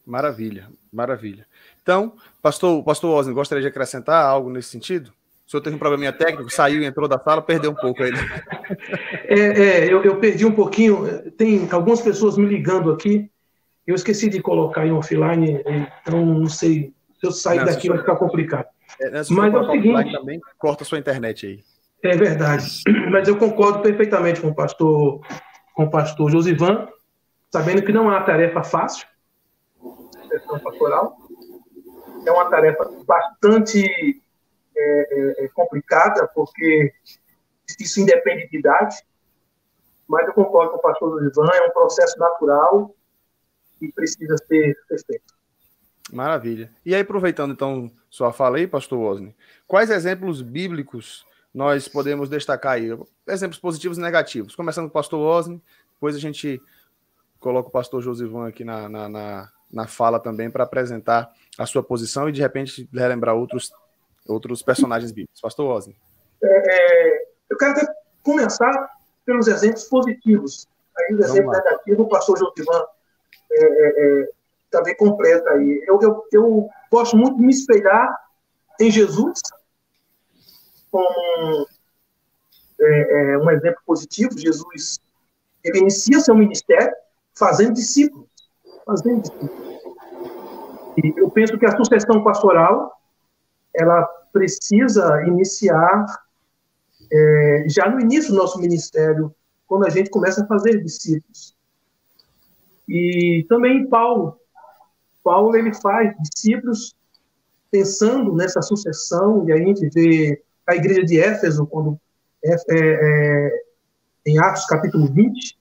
Maravilha, 0.04 0.68
maravilha. 0.92 1.46
Então, 1.84 2.16
pastor, 2.42 2.82
pastor 2.82 3.16
Osni, 3.16 3.32
gostaria 3.32 3.62
de 3.62 3.68
acrescentar 3.68 4.26
algo 4.26 4.50
nesse 4.50 4.70
sentido? 4.70 5.12
O 5.46 5.50
senhor 5.50 5.62
teve 5.62 5.76
um 5.76 5.78
probleminha 5.78 6.12
técnico, 6.12 6.50
saiu 6.50 6.80
e 6.80 6.86
entrou 6.86 7.06
da 7.06 7.18
sala, 7.18 7.42
perdeu 7.42 7.70
um 7.70 7.74
pouco 7.74 8.02
ele. 8.02 8.16
É, 9.26 9.38
é 9.38 9.92
eu, 9.92 10.02
eu, 10.02 10.16
perdi 10.16 10.46
um 10.46 10.52
pouquinho. 10.52 11.30
Tem 11.32 11.68
algumas 11.70 12.00
pessoas 12.00 12.38
me 12.38 12.46
ligando 12.46 12.90
aqui. 12.90 13.30
Eu 13.86 13.94
esqueci 13.94 14.30
de 14.30 14.40
colocar 14.40 14.86
em 14.86 14.92
offline, 14.92 15.62
então 16.00 16.24
não 16.24 16.48
sei. 16.48 16.94
Se 17.20 17.26
eu 17.26 17.32
sair 17.32 17.58
não, 17.58 17.66
daqui 17.66 17.88
vai 17.88 17.98
ficar 17.98 18.16
complicado. 18.16 18.66
É, 19.00 19.10
Mas 19.10 19.30
é 19.30 19.58
o 19.58 19.70
seguinte. 19.70 20.12
Também, 20.12 20.40
corta 20.58 20.82
a 20.82 20.86
sua 20.86 20.98
internet 20.98 21.46
aí. 21.46 21.60
É 22.02 22.16
verdade. 22.16 22.82
Mas 23.10 23.28
eu 23.28 23.36
concordo 23.36 23.80
perfeitamente 23.80 24.40
com 24.40 24.48
o 24.48 24.54
pastor 24.54 25.20
com 25.74 25.84
o 25.84 25.90
pastor 25.90 26.30
Josivan, 26.30 26.88
sabendo 27.52 27.82
que 27.82 27.92
não 27.92 28.04
é 28.04 28.16
uma 28.16 28.22
tarefa 28.22 28.62
fácil, 28.62 29.06
gestão 30.30 30.58
pastoral. 30.60 31.16
É 32.24 32.30
uma 32.30 32.48
tarefa 32.48 32.88
bastante 33.04 34.22
é, 34.76 35.44
é, 35.44 35.48
complicada, 35.48 36.26
porque 36.34 36.92
isso 37.78 38.00
independe 38.00 38.48
de 38.48 38.58
idade, 38.58 38.96
mas 40.06 40.26
eu 40.26 40.34
concordo 40.34 40.72
com 40.72 40.78
o 40.78 40.82
pastor 40.82 41.22
Josivan, 41.22 41.50
é 41.54 41.66
um 41.66 41.70
processo 41.70 42.18
natural 42.18 42.94
e 43.80 43.90
precisa 43.92 44.36
ser, 44.46 44.76
ser 44.88 45.04
feito. 45.06 45.34
Maravilha. 46.12 46.70
E 46.84 46.94
aí, 46.94 47.00
aproveitando 47.00 47.52
então 47.52 47.90
sua 48.10 48.32
fala 48.32 48.58
aí, 48.58 48.66
pastor 48.66 49.00
Osni, 49.00 49.34
quais 49.66 49.90
exemplos 49.90 50.42
bíblicos 50.42 51.26
nós 51.54 51.86
podemos 51.86 52.28
destacar 52.28 52.72
aí 52.72 52.90
exemplos 53.28 53.60
positivos 53.60 53.96
e 53.96 54.00
negativos. 54.00 54.56
Começando 54.56 54.86
com 54.86 54.90
o 54.90 54.92
pastor 54.92 55.20
Osni, 55.20 55.62
depois 55.94 56.16
a 56.16 56.18
gente 56.18 56.60
coloca 57.38 57.68
o 57.68 57.72
pastor 57.72 58.02
Josivan 58.02 58.48
aqui 58.48 58.64
na, 58.64 58.88
na, 58.88 59.08
na, 59.08 59.52
na 59.70 59.86
fala 59.86 60.18
também 60.18 60.50
para 60.50 60.64
apresentar 60.64 61.32
a 61.56 61.64
sua 61.64 61.82
posição 61.82 62.28
e 62.28 62.32
de 62.32 62.40
repente 62.40 62.88
relembrar 62.92 63.36
outros, 63.36 63.70
outros 64.26 64.62
personagens 64.62 65.12
bíblicos. 65.12 65.40
Pastor 65.40 65.66
Osni. 65.66 65.96
É, 66.42 66.46
é, 66.46 67.24
eu 67.50 67.56
quero 67.56 67.74
começar 68.22 68.90
pelos 69.24 69.46
exemplos 69.48 69.84
positivos. 69.84 70.66
Aí, 70.96 71.14
o 71.14 71.20
exemplo 71.20 71.50
negativo, 71.50 72.02
o 72.02 72.08
pastor 72.08 72.38
Josivan 72.38 72.84
é, 73.50 73.64
é, 73.64 74.22
é, 74.22 74.28
também 74.70 74.96
completa 74.96 75.50
aí. 75.50 75.84
Eu, 75.86 76.00
eu, 76.00 76.24
eu 76.32 76.68
gosto 76.90 77.16
muito 77.16 77.36
de 77.36 77.42
me 77.42 77.52
espelhar 77.52 78.16
em 78.80 78.90
Jesus 78.90 79.40
como 80.90 81.66
é, 82.80 83.32
é, 83.32 83.38
um 83.38 83.50
exemplo 83.50 83.80
positivo. 83.86 84.38
Jesus 84.38 85.00
ele 85.62 85.78
inicia 85.78 86.20
seu 86.20 86.34
ministério 86.34 86.94
fazendo 87.34 87.74
discípulos. 87.74 88.28
Fazendo 88.84 89.22
discípulos. 89.22 89.64
E 91.02 91.12
eu 91.16 91.30
penso 91.30 91.58
que 91.58 91.66
a 91.66 91.76
sucessão 91.76 92.22
pastoral 92.22 92.92
ela 93.76 94.04
precisa 94.32 95.22
iniciar 95.26 96.06
é, 97.12 97.64
já 97.68 97.88
no 97.88 98.00
início 98.00 98.32
do 98.32 98.38
nosso 98.38 98.58
ministério, 98.60 99.34
quando 99.66 99.86
a 99.86 99.90
gente 99.90 100.10
começa 100.10 100.42
a 100.42 100.46
fazer 100.46 100.82
discípulos. 100.82 101.54
E 102.88 103.46
também 103.48 103.88
Paulo. 103.88 104.38
Paulo 105.22 105.56
ele 105.56 105.72
faz 105.74 106.14
discípulos 106.18 106.94
pensando 107.70 108.34
nessa 108.34 108.62
sucessão, 108.62 109.48
e 109.48 109.52
a 109.52 109.56
gente 109.56 109.88
vê 109.88 110.42
a 110.66 110.76
igreja 110.76 111.04
de 111.04 111.18
Éfeso, 111.18 111.66
quando 111.66 111.98
é, 112.44 112.54
é, 112.54 112.58
é, 112.70 113.62
em 114.26 114.38
Atos 114.38 114.66
capítulo 114.66 115.06
20, 115.12 115.58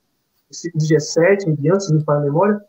versículo 0.50 0.82
17 0.82 1.50
em 1.50 1.56
diante, 1.56 1.86
se 1.86 1.94
me 1.94 2.04
a 2.08 2.20
memória, 2.20 2.62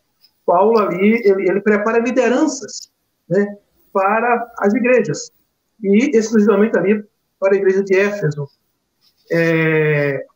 Paulo 0.46 0.78
ali, 0.78 1.22
ele, 1.24 1.48
ele 1.48 1.60
prepara 1.60 1.98
lideranças 1.98 2.90
né, 3.28 3.58
para 3.94 4.52
as 4.58 4.74
igrejas, 4.74 5.32
e 5.82 6.10
exclusivamente 6.14 6.76
ali 6.76 7.02
para 7.40 7.54
a 7.54 7.56
igreja 7.56 7.82
de 7.82 7.96
Éfeso. 7.96 8.46
É, 9.32 10.26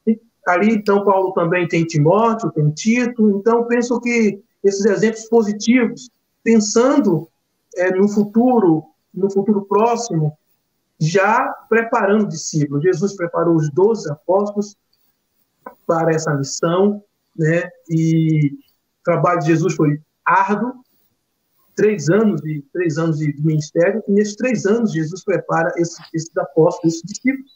Ali, 0.49 0.73
então, 0.73 1.05
Paulo 1.05 1.33
também 1.33 1.69
tem 1.69 1.85
Timóteo, 1.85 2.51
tem 2.51 2.71
Tito. 2.71 3.39
Então, 3.39 3.67
penso 3.67 4.01
que 4.01 4.43
esses 4.65 4.85
exemplos 4.87 5.29
positivos, 5.29 6.09
pensando 6.43 7.29
é, 7.77 7.91
no 7.91 8.09
futuro, 8.09 8.85
no 9.13 9.31
futuro 9.31 9.67
próximo, 9.67 10.37
já 10.99 11.53
preparando 11.69 12.27
discípulos. 12.27 12.83
Jesus 12.83 13.15
preparou 13.15 13.57
os 13.57 13.71
doze 13.71 14.11
apóstolos 14.11 14.75
para 15.87 16.13
essa 16.13 16.33
missão, 16.35 17.05
né? 17.37 17.69
E 17.91 18.53
o 18.55 19.05
trabalho 19.05 19.41
de 19.41 19.49
Jesus 19.49 19.75
foi 19.75 20.01
árduo, 20.25 20.73
três 21.79 22.11
anos 22.11 22.41
de 22.41 22.61
três 22.73 22.99
anos 22.99 23.19
de 23.19 23.33
ministério. 23.41 24.03
E 24.09 24.13
nesses 24.13 24.35
três 24.35 24.67
anos 24.67 24.93
Jesus 24.93 25.23
prepara 25.23 25.73
esses, 25.77 25.97
esses 26.13 26.37
apóstolos, 26.37 26.95
esses 26.95 27.03
discípulos, 27.07 27.53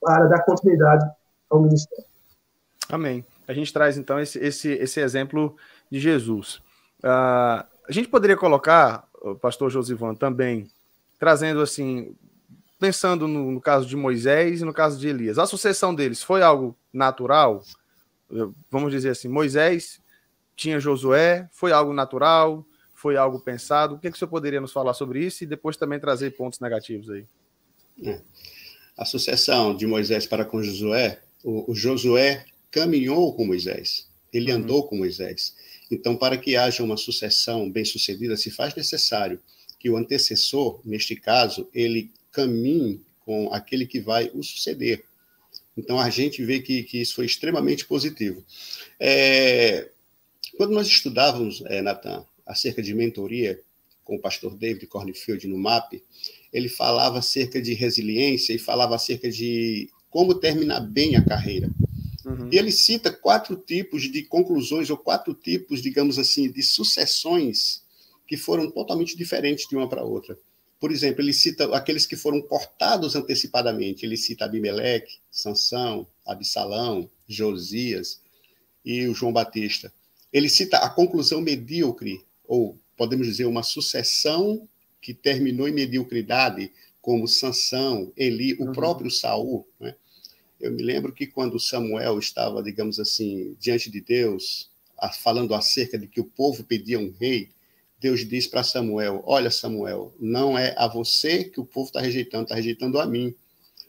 para 0.00 0.26
dar 0.26 0.42
continuidade 0.42 1.08
ao 1.48 1.62
ministério. 1.62 2.04
Amém. 2.88 3.24
A 3.46 3.54
gente 3.54 3.72
traz 3.72 3.96
então 3.96 4.18
esse, 4.18 4.40
esse, 4.40 4.72
esse 4.72 5.00
exemplo 5.00 5.56
de 5.88 6.00
Jesus. 6.00 6.56
Uh, 6.98 7.62
a 7.86 7.90
gente 7.90 8.08
poderia 8.08 8.36
colocar, 8.36 9.06
pastor 9.40 9.70
Josivan, 9.70 10.16
também 10.16 10.68
trazendo 11.16 11.60
assim, 11.60 12.16
pensando 12.80 13.28
no, 13.28 13.52
no, 13.52 13.60
caso 13.60 13.86
de 13.86 13.94
Moisés 13.94 14.62
e 14.62 14.64
no 14.64 14.74
caso 14.74 14.98
de 14.98 15.06
Elias, 15.06 15.38
a 15.38 15.46
sucessão 15.46 15.94
deles 15.94 16.22
foi 16.22 16.42
algo 16.42 16.76
natural? 16.92 17.62
Vamos 18.68 18.90
dizer 18.90 19.10
assim, 19.10 19.28
Moisés 19.28 20.00
tinha 20.56 20.80
Josué, 20.80 21.48
foi 21.52 21.70
algo 21.70 21.92
natural, 21.92 22.66
foi 23.04 23.18
algo 23.18 23.38
pensado? 23.38 23.96
O 23.96 23.98
que, 23.98 24.06
é 24.06 24.10
que 24.10 24.16
o 24.16 24.18
senhor 24.18 24.30
poderia 24.30 24.62
nos 24.62 24.72
falar 24.72 24.94
sobre 24.94 25.22
isso 25.22 25.44
e 25.44 25.46
depois 25.46 25.76
também 25.76 26.00
trazer 26.00 26.30
pontos 26.30 26.58
negativos 26.58 27.10
aí? 27.10 27.26
É. 28.02 28.18
A 28.96 29.04
sucessão 29.04 29.76
de 29.76 29.86
Moisés 29.86 30.24
para 30.24 30.42
com 30.42 30.62
Josué, 30.62 31.20
o, 31.44 31.70
o 31.70 31.74
Josué 31.74 32.46
caminhou 32.70 33.34
com 33.34 33.44
Moisés, 33.44 34.08
ele 34.32 34.50
uhum. 34.50 34.58
andou 34.58 34.88
com 34.88 34.96
Moisés. 34.96 35.54
Então, 35.90 36.16
para 36.16 36.38
que 36.38 36.56
haja 36.56 36.82
uma 36.82 36.96
sucessão 36.96 37.70
bem-sucedida, 37.70 38.38
se 38.38 38.50
faz 38.50 38.74
necessário 38.74 39.38
que 39.78 39.90
o 39.90 39.98
antecessor, 39.98 40.80
neste 40.82 41.14
caso, 41.14 41.68
ele 41.74 42.10
caminhe 42.32 43.02
com 43.20 43.52
aquele 43.52 43.86
que 43.86 44.00
vai 44.00 44.30
o 44.32 44.42
suceder. 44.42 45.04
Então, 45.76 46.00
a 46.00 46.08
gente 46.08 46.42
vê 46.42 46.58
que, 46.60 46.84
que 46.84 47.02
isso 47.02 47.16
foi 47.16 47.26
extremamente 47.26 47.84
positivo. 47.84 48.42
É, 48.98 49.90
quando 50.56 50.72
nós 50.72 50.86
estudávamos, 50.86 51.62
é, 51.66 51.82
Natan, 51.82 52.24
acerca 52.46 52.82
de 52.82 52.94
mentoria 52.94 53.60
com 54.02 54.16
o 54.16 54.20
pastor 54.20 54.54
David 54.56 54.86
Cornfield 54.86 55.46
no 55.46 55.58
MAP, 55.58 56.02
ele 56.52 56.68
falava 56.68 57.18
acerca 57.18 57.60
de 57.60 57.72
resiliência 57.74 58.52
e 58.52 58.58
falava 58.58 58.94
acerca 58.94 59.30
de 59.30 59.88
como 60.10 60.34
terminar 60.34 60.80
bem 60.80 61.16
a 61.16 61.24
carreira. 61.24 61.70
Uhum. 62.24 62.48
E 62.52 62.58
ele 62.58 62.70
cita 62.70 63.10
quatro 63.10 63.56
tipos 63.56 64.02
de 64.02 64.22
conclusões, 64.22 64.88
ou 64.88 64.96
quatro 64.96 65.34
tipos, 65.34 65.82
digamos 65.82 66.18
assim, 66.18 66.50
de 66.50 66.62
sucessões 66.62 67.82
que 68.26 68.36
foram 68.36 68.70
totalmente 68.70 69.16
diferentes 69.16 69.68
de 69.68 69.76
uma 69.76 69.88
para 69.88 70.04
outra. 70.04 70.38
Por 70.80 70.92
exemplo, 70.92 71.22
ele 71.22 71.32
cita 71.32 71.74
aqueles 71.74 72.06
que 72.06 72.16
foram 72.16 72.40
cortados 72.42 73.14
antecipadamente. 73.16 74.04
Ele 74.04 74.16
cita 74.16 74.44
Abimeleque, 74.44 75.18
Sansão, 75.30 76.06
Absalão, 76.26 77.10
Josias 77.26 78.20
e 78.84 79.06
o 79.06 79.14
João 79.14 79.32
Batista. 79.32 79.92
Ele 80.32 80.48
cita 80.48 80.78
a 80.78 80.90
conclusão 80.90 81.40
medíocre, 81.40 82.24
ou 82.46 82.78
podemos 82.96 83.26
dizer 83.26 83.46
uma 83.46 83.62
sucessão 83.62 84.68
que 85.00 85.12
terminou 85.12 85.68
em 85.68 85.72
mediocridade, 85.72 86.72
como 87.00 87.28
Sansão, 87.28 88.12
Eli, 88.16 88.54
o 88.54 88.64
uhum. 88.64 88.72
próprio 88.72 89.10
Saul. 89.10 89.66
Né? 89.78 89.94
Eu 90.58 90.72
me 90.72 90.82
lembro 90.82 91.12
que 91.12 91.26
quando 91.26 91.60
Samuel 91.60 92.18
estava, 92.18 92.62
digamos 92.62 92.98
assim, 92.98 93.54
diante 93.60 93.90
de 93.90 94.00
Deus, 94.00 94.70
falando 95.22 95.54
acerca 95.54 95.98
de 95.98 96.06
que 96.06 96.20
o 96.20 96.24
povo 96.24 96.64
pedia 96.64 96.98
um 96.98 97.12
rei, 97.20 97.50
Deus 98.00 98.26
disse 98.26 98.48
para 98.48 98.62
Samuel: 98.62 99.22
Olha, 99.26 99.50
Samuel, 99.50 100.14
não 100.18 100.58
é 100.58 100.74
a 100.76 100.86
você 100.86 101.44
que 101.44 101.60
o 101.60 101.64
povo 101.64 101.88
está 101.88 102.00
rejeitando, 102.00 102.44
está 102.44 102.54
rejeitando 102.54 102.98
a 102.98 103.06
mim. 103.06 103.34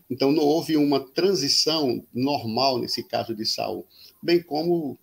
Então 0.10 0.32
não 0.32 0.44
houve 0.44 0.78
uma 0.78 1.00
transição 1.00 2.04
normal 2.14 2.80
nesse 2.80 3.04
caso 3.04 3.34
de 3.34 3.46
Saul, 3.46 3.86
bem 4.22 4.42
como 4.42 4.98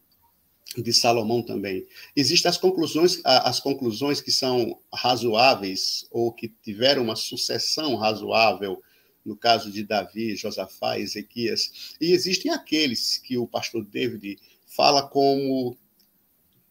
de 0.76 0.92
Salomão 0.92 1.42
também. 1.42 1.86
Existem 2.16 2.48
as 2.48 2.56
conclusões, 2.56 3.20
as 3.24 3.60
conclusões 3.60 4.20
que 4.20 4.30
são 4.30 4.78
razoáveis 4.92 6.06
ou 6.10 6.32
que 6.32 6.48
tiveram 6.48 7.02
uma 7.02 7.16
sucessão 7.16 7.96
razoável 7.96 8.82
no 9.24 9.36
caso 9.36 9.70
de 9.70 9.84
Davi, 9.84 10.34
Josafá, 10.34 10.98
Ezequias, 10.98 11.94
e 12.00 12.12
existem 12.12 12.50
aqueles 12.50 13.18
que 13.18 13.38
o 13.38 13.46
pastor 13.46 13.84
David 13.84 14.38
fala 14.66 15.06
como 15.06 15.76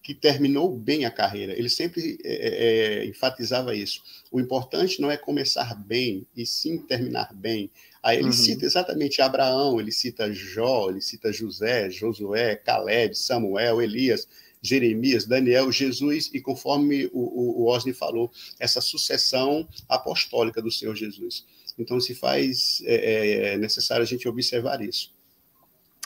que 0.01 0.15
terminou 0.15 0.75
bem 0.75 1.05
a 1.05 1.11
carreira. 1.11 1.53
Ele 1.53 1.69
sempre 1.69 2.17
é, 2.23 2.33
é, 2.33 3.03
é, 3.03 3.05
enfatizava 3.05 3.75
isso. 3.75 4.01
O 4.31 4.39
importante 4.39 4.99
não 4.99 5.11
é 5.11 5.17
começar 5.17 5.75
bem, 5.75 6.25
e 6.35 6.45
sim 6.45 6.77
terminar 6.79 7.33
bem. 7.33 7.69
Aí 8.01 8.17
ele 8.17 8.27
uhum. 8.27 8.31
cita 8.31 8.65
exatamente 8.65 9.21
Abraão, 9.21 9.79
ele 9.79 9.91
cita 9.91 10.33
Jó, 10.33 10.89
ele 10.89 11.01
cita 11.01 11.31
José, 11.31 11.89
Josué, 11.91 12.55
Caleb, 12.55 13.15
Samuel, 13.15 13.81
Elias, 13.81 14.27
Jeremias, 14.61 15.25
Daniel, 15.25 15.71
Jesus, 15.71 16.29
e 16.33 16.41
conforme 16.41 17.05
o, 17.07 17.19
o, 17.19 17.61
o 17.61 17.67
Osni 17.67 17.93
falou, 17.93 18.31
essa 18.59 18.81
sucessão 18.81 19.67
apostólica 19.87 20.61
do 20.61 20.71
Senhor 20.71 20.95
Jesus. 20.95 21.45
Então, 21.77 21.99
se 21.99 22.13
faz 22.13 22.81
é, 22.85 23.53
é, 23.53 23.57
necessário 23.57 24.03
a 24.03 24.07
gente 24.07 24.27
observar 24.27 24.81
isso. 24.81 25.13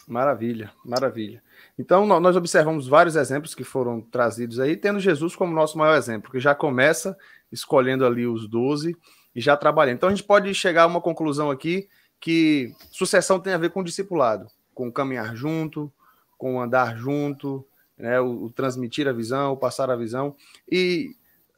Maravilha, 0.07 0.71
maravilha. 0.83 1.41
Então, 1.77 2.05
nós 2.05 2.36
observamos 2.36 2.88
vários 2.88 3.15
exemplos 3.17 3.53
que 3.53 3.63
foram 3.63 4.00
trazidos 4.00 4.60
aí, 4.60 4.77
tendo 4.77 5.00
Jesus 5.00 5.36
como 5.36 5.53
nosso 5.53 5.77
maior 5.77 5.98
exemplo, 5.98 6.32
que 6.32 6.39
já 6.39 6.55
começa 6.55 7.17
escolhendo 7.51 8.05
ali 8.05 8.25
os 8.25 8.48
12 8.48 8.96
e 9.36 9.41
já 9.41 9.58
trabalhando. 9.58 9.98
Então, 9.98 10.10
a 10.10 10.15
gente 10.15 10.24
pode 10.24 10.53
chegar 10.53 10.84
a 10.84 10.88
uma 10.88 11.01
conclusão 11.01 11.51
aqui 11.51 11.89
que 12.20 12.74
sucessão 12.91 13.39
tem 13.39 13.53
a 13.53 13.58
ver 13.58 13.72
com 13.72 13.84
discipulado, 13.84 14.48
com 14.74 14.91
caminhar 14.91 15.36
junto, 15.36 15.91
com 16.38 16.62
andar 16.62 16.96
junto, 16.98 17.67
né, 17.98 18.20
o, 18.22 18.46
o 18.46 18.50
transmitir 18.50 19.08
a 19.08 19.13
visão, 19.13 19.51
o 19.51 19.58
passar 19.58 19.89
a 19.89 19.96
visão. 19.98 20.36
E 20.72 21.15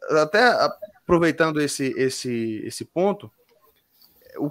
até 0.09 0.49
aproveitando 1.03 1.61
esse, 1.61 1.93
esse, 1.95 2.61
esse 2.65 2.85
ponto, 2.85 3.31
o, 4.37 4.49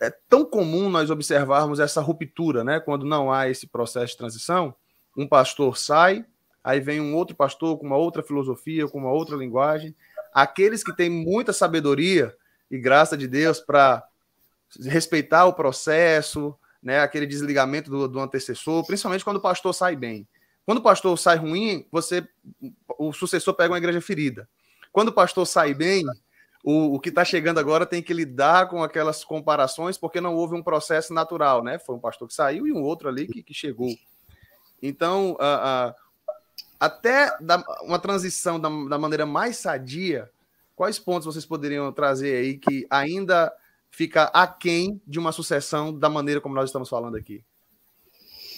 é 0.00 0.10
tão 0.28 0.44
comum 0.44 0.88
nós 0.88 1.10
observarmos 1.10 1.78
essa 1.78 2.00
ruptura, 2.00 2.64
né? 2.64 2.80
Quando 2.80 3.06
não 3.06 3.32
há 3.32 3.48
esse 3.48 3.68
processo 3.68 4.08
de 4.08 4.16
transição, 4.16 4.74
um 5.16 5.26
pastor 5.26 5.76
sai, 5.76 6.24
aí 6.62 6.80
vem 6.80 7.00
um 7.00 7.14
outro 7.14 7.36
pastor 7.36 7.78
com 7.78 7.86
uma 7.86 7.96
outra 7.96 8.22
filosofia, 8.22 8.88
com 8.88 8.98
uma 8.98 9.12
outra 9.12 9.36
linguagem. 9.36 9.94
Aqueles 10.32 10.82
que 10.82 10.94
têm 10.94 11.10
muita 11.10 11.52
sabedoria 11.52 12.34
e 12.70 12.78
graça 12.78 13.16
de 13.16 13.28
Deus 13.28 13.60
para 13.60 14.02
respeitar 14.80 15.44
o 15.44 15.52
processo, 15.52 16.56
né? 16.82 17.00
Aquele 17.00 17.26
desligamento 17.26 17.90
do, 17.90 18.08
do 18.08 18.20
antecessor, 18.20 18.84
principalmente 18.86 19.24
quando 19.24 19.36
o 19.36 19.42
pastor 19.42 19.74
sai 19.74 19.94
bem. 19.94 20.26
Quando 20.64 20.78
o 20.78 20.82
pastor 20.82 21.18
sai 21.18 21.36
ruim, 21.36 21.86
você 21.90 22.26
o 22.98 23.12
sucessor 23.12 23.54
pega 23.54 23.72
uma 23.72 23.78
igreja 23.78 24.00
ferida. 24.00 24.48
Quando 24.90 25.08
o 25.08 25.12
pastor 25.12 25.46
sai 25.46 25.74
bem, 25.74 26.04
o, 26.64 26.94
o 26.94 27.00
que 27.00 27.08
está 27.08 27.24
chegando 27.24 27.58
agora 27.58 27.84
tem 27.84 28.02
que 28.02 28.14
lidar 28.14 28.68
com 28.68 28.82
aquelas 28.82 29.24
comparações, 29.24 29.98
porque 29.98 30.20
não 30.20 30.34
houve 30.34 30.54
um 30.54 30.62
processo 30.62 31.12
natural, 31.12 31.62
né? 31.62 31.78
Foi 31.78 31.96
um 31.96 32.00
pastor 32.00 32.28
que 32.28 32.34
saiu 32.34 32.66
e 32.66 32.72
um 32.72 32.82
outro 32.82 33.08
ali 33.08 33.26
que, 33.26 33.42
que 33.42 33.54
chegou. 33.54 33.88
Então, 34.82 35.32
uh, 35.32 35.90
uh, 35.90 35.94
até 36.80 37.36
da, 37.40 37.62
uma 37.82 37.98
transição 37.98 38.58
da, 38.58 38.68
da, 38.68 38.98
maneira 38.98 39.24
mais 39.24 39.58
sadia, 39.58 40.28
quais 40.74 40.98
pontos 40.98 41.26
vocês 41.26 41.46
poderiam 41.46 41.92
trazer 41.92 42.36
aí 42.36 42.58
que 42.58 42.84
ainda 42.90 43.52
fica 43.88 44.24
aquém 44.24 45.00
de 45.06 45.18
uma 45.18 45.30
sucessão 45.30 45.96
da 45.96 46.08
maneira 46.08 46.40
como 46.40 46.54
nós 46.54 46.68
estamos 46.68 46.88
falando 46.88 47.16
aqui? 47.16 47.44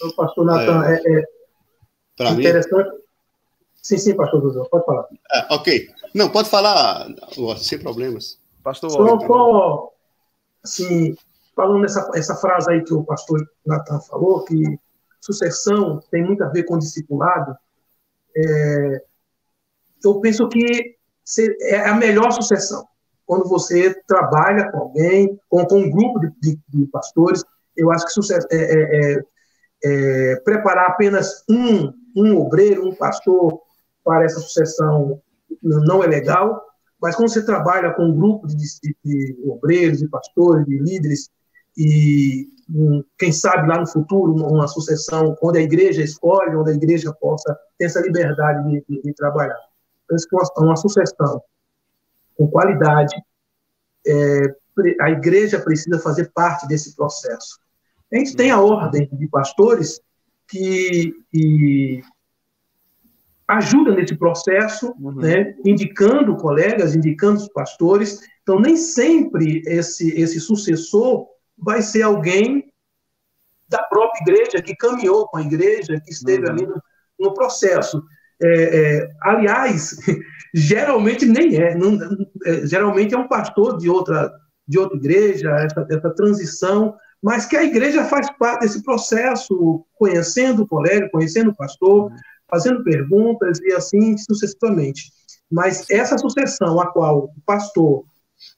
O 0.02 0.12
pastor 0.14 0.46
Natan, 0.46 0.84
é, 0.86 0.94
é, 0.94 1.24
é 2.20 2.30
interessante. 2.30 2.90
Mim? 2.90 2.98
Sim, 3.82 3.98
sim, 3.98 4.16
pastor 4.16 4.40
José, 4.40 4.62
pode 4.70 4.86
falar. 4.86 5.06
É, 5.30 5.54
ok. 5.54 5.90
Não, 6.14 6.30
pode 6.30 6.48
falar, 6.48 7.06
sem 7.58 7.78
problemas. 7.78 8.40
Pastor 8.62 8.90
Só, 8.90 9.20
só 9.20 9.92
assim, 10.64 11.14
falando 11.54 11.82
nessa 11.82 12.10
essa 12.14 12.34
frase 12.36 12.70
aí 12.70 12.82
que 12.82 12.94
o 12.94 13.04
pastor 13.04 13.46
Natan 13.66 14.00
falou, 14.00 14.42
que 14.46 14.78
sucessão 15.24 16.00
tem 16.10 16.22
muito 16.22 16.44
a 16.44 16.48
ver 16.48 16.64
com 16.64 16.78
discipulado, 16.78 17.56
é, 18.36 19.02
eu 20.04 20.20
penso 20.20 20.48
que 20.48 20.96
é 21.62 21.88
a 21.88 21.94
melhor 21.94 22.30
sucessão. 22.32 22.86
Quando 23.24 23.48
você 23.48 23.94
trabalha 24.06 24.70
com 24.70 24.78
alguém, 24.78 25.40
com, 25.48 25.64
com 25.64 25.78
um 25.78 25.90
grupo 25.90 26.20
de, 26.20 26.30
de, 26.40 26.60
de 26.68 26.86
pastores, 26.88 27.42
eu 27.74 27.90
acho 27.90 28.04
que 28.04 28.12
sucesso, 28.12 28.46
é, 28.50 28.56
é, 28.56 29.14
é, 29.14 29.24
é 29.84 30.36
preparar 30.40 30.90
apenas 30.90 31.42
um, 31.48 31.90
um 32.14 32.36
obreiro, 32.36 32.86
um 32.86 32.94
pastor, 32.94 33.60
para 34.04 34.24
essa 34.24 34.40
sucessão 34.40 35.22
não 35.62 36.04
é 36.04 36.06
legal, 36.06 36.62
mas 37.00 37.16
quando 37.16 37.30
você 37.30 37.44
trabalha 37.44 37.92
com 37.94 38.04
um 38.04 38.14
grupo 38.14 38.46
de, 38.46 38.56
de, 38.56 38.96
de 39.02 39.38
obreiros, 39.48 40.00
de 40.00 40.08
pastores, 40.08 40.66
de 40.66 40.78
líderes, 40.78 41.30
e 41.76 42.48
quem 43.18 43.32
sabe 43.32 43.68
lá 43.68 43.78
no 43.78 43.86
futuro, 43.86 44.32
uma, 44.34 44.66
sucessão 44.66 45.36
onde 45.42 45.58
a 45.58 45.62
igreja 45.62 46.02
escolhe, 46.02 46.56
onde 46.56 46.70
a 46.70 46.74
igreja 46.74 47.12
possa 47.12 47.56
ter 47.78 47.86
essa 47.86 48.00
liberdade 48.00 48.68
de, 48.68 48.84
de, 48.88 49.02
de 49.02 49.12
trabalhar. 49.14 49.58
Penso 50.08 50.28
que 50.28 50.36
uma, 50.36 50.44
uma 50.58 50.76
sucessão 50.76 51.42
com 52.36 52.48
qualidade, 52.48 53.14
é, 54.06 54.40
a 55.00 55.10
igreja 55.10 55.60
precisa 55.60 55.98
fazer 55.98 56.30
parte 56.34 56.66
desse 56.66 56.94
processo. 56.96 57.60
A 58.12 58.16
gente 58.16 58.36
tem 58.36 58.50
a 58.50 58.60
ordem 58.60 59.08
de 59.12 59.28
pastores 59.28 60.00
que, 60.48 61.12
que 61.30 62.02
ajuda 63.46 63.94
nesse 63.94 64.16
processo, 64.16 64.94
uhum. 65.00 65.14
né, 65.16 65.54
indicando 65.64 66.36
colegas, 66.36 66.94
indicando 66.94 67.38
os 67.38 67.48
pastores. 67.48 68.20
Então, 68.42 68.58
nem 68.58 68.76
sempre 68.76 69.62
esse, 69.66 70.10
esse 70.20 70.40
sucessor 70.40 71.26
vai 71.56 71.82
ser 71.82 72.02
alguém 72.02 72.64
da 73.68 73.82
própria 73.84 74.20
igreja, 74.22 74.62
que 74.62 74.76
caminhou 74.76 75.26
com 75.28 75.38
a 75.38 75.42
igreja, 75.42 76.00
que 76.04 76.10
esteve 76.10 76.46
uhum. 76.46 76.52
ali 76.52 76.66
no, 76.66 76.82
no 77.18 77.34
processo. 77.34 78.02
É, 78.42 78.48
é, 78.48 79.10
aliás, 79.22 79.96
geralmente 80.54 81.24
nem 81.24 81.56
é, 81.56 81.74
não, 81.74 81.98
é, 82.44 82.66
geralmente 82.66 83.14
é 83.14 83.18
um 83.18 83.28
pastor 83.28 83.78
de 83.78 83.88
outra, 83.88 84.30
de 84.66 84.78
outra 84.78 84.96
igreja, 84.96 85.50
essa, 85.50 85.86
essa 85.90 86.10
transição, 86.10 86.94
mas 87.22 87.46
que 87.46 87.56
a 87.56 87.64
igreja 87.64 88.04
faz 88.04 88.30
parte 88.38 88.62
desse 88.62 88.82
processo, 88.82 89.86
conhecendo 89.94 90.62
o 90.62 90.68
colega, 90.68 91.08
conhecendo 91.10 91.50
o 91.50 91.56
pastor, 91.56 92.10
uhum 92.10 92.16
fazendo 92.54 92.84
perguntas 92.84 93.58
e 93.60 93.72
assim 93.72 94.16
sucessivamente. 94.16 95.12
Mas 95.50 95.88
essa 95.90 96.16
sucessão 96.16 96.80
a 96.80 96.86
qual 96.86 97.24
o 97.24 97.40
pastor 97.44 98.04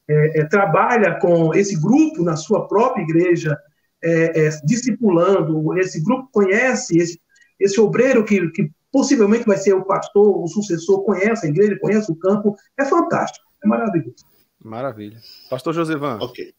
é, 0.08 0.40
é, 0.40 0.44
trabalha 0.48 1.18
com 1.18 1.54
esse 1.54 1.80
grupo 1.80 2.22
na 2.22 2.36
sua 2.36 2.66
própria 2.66 3.02
igreja, 3.02 3.56
é, 4.02 4.46
é 4.46 4.50
discipulando, 4.64 5.76
esse 5.78 6.02
grupo 6.02 6.28
conhece, 6.32 6.98
esse, 6.98 7.20
esse 7.58 7.80
obreiro 7.80 8.24
que, 8.24 8.48
que 8.50 8.70
possivelmente 8.92 9.46
vai 9.46 9.56
ser 9.56 9.74
o 9.74 9.84
pastor, 9.84 10.42
o 10.42 10.46
sucessor, 10.46 11.02
conhece 11.04 11.46
a 11.46 11.48
igreja, 11.48 11.78
conhece 11.80 12.10
o 12.10 12.16
campo, 12.16 12.54
é 12.78 12.84
fantástico, 12.84 13.44
é 13.64 13.68
maravilhoso. 13.68 14.24
Maravilha. 14.62 15.20
Pastor 15.48 15.74
Josevan. 15.74 16.18
Ok. 16.20 16.52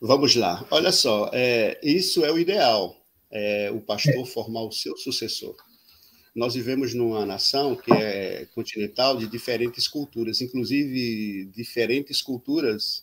Vamos 0.00 0.36
lá. 0.36 0.64
Olha 0.70 0.92
só, 0.92 1.30
é, 1.32 1.78
isso 1.82 2.24
é 2.24 2.30
o 2.30 2.38
ideal, 2.38 2.94
é, 3.30 3.70
o 3.72 3.80
pastor 3.80 4.22
é. 4.22 4.26
formar 4.26 4.62
o 4.62 4.72
seu 4.72 4.96
sucessor 4.96 5.56
nós 6.36 6.54
vivemos 6.54 6.92
numa 6.92 7.24
nação 7.24 7.74
que 7.74 7.90
é 7.90 8.46
continental 8.54 9.16
de 9.16 9.26
diferentes 9.26 9.88
culturas, 9.88 10.42
inclusive 10.42 11.46
diferentes 11.46 12.20
culturas 12.20 13.02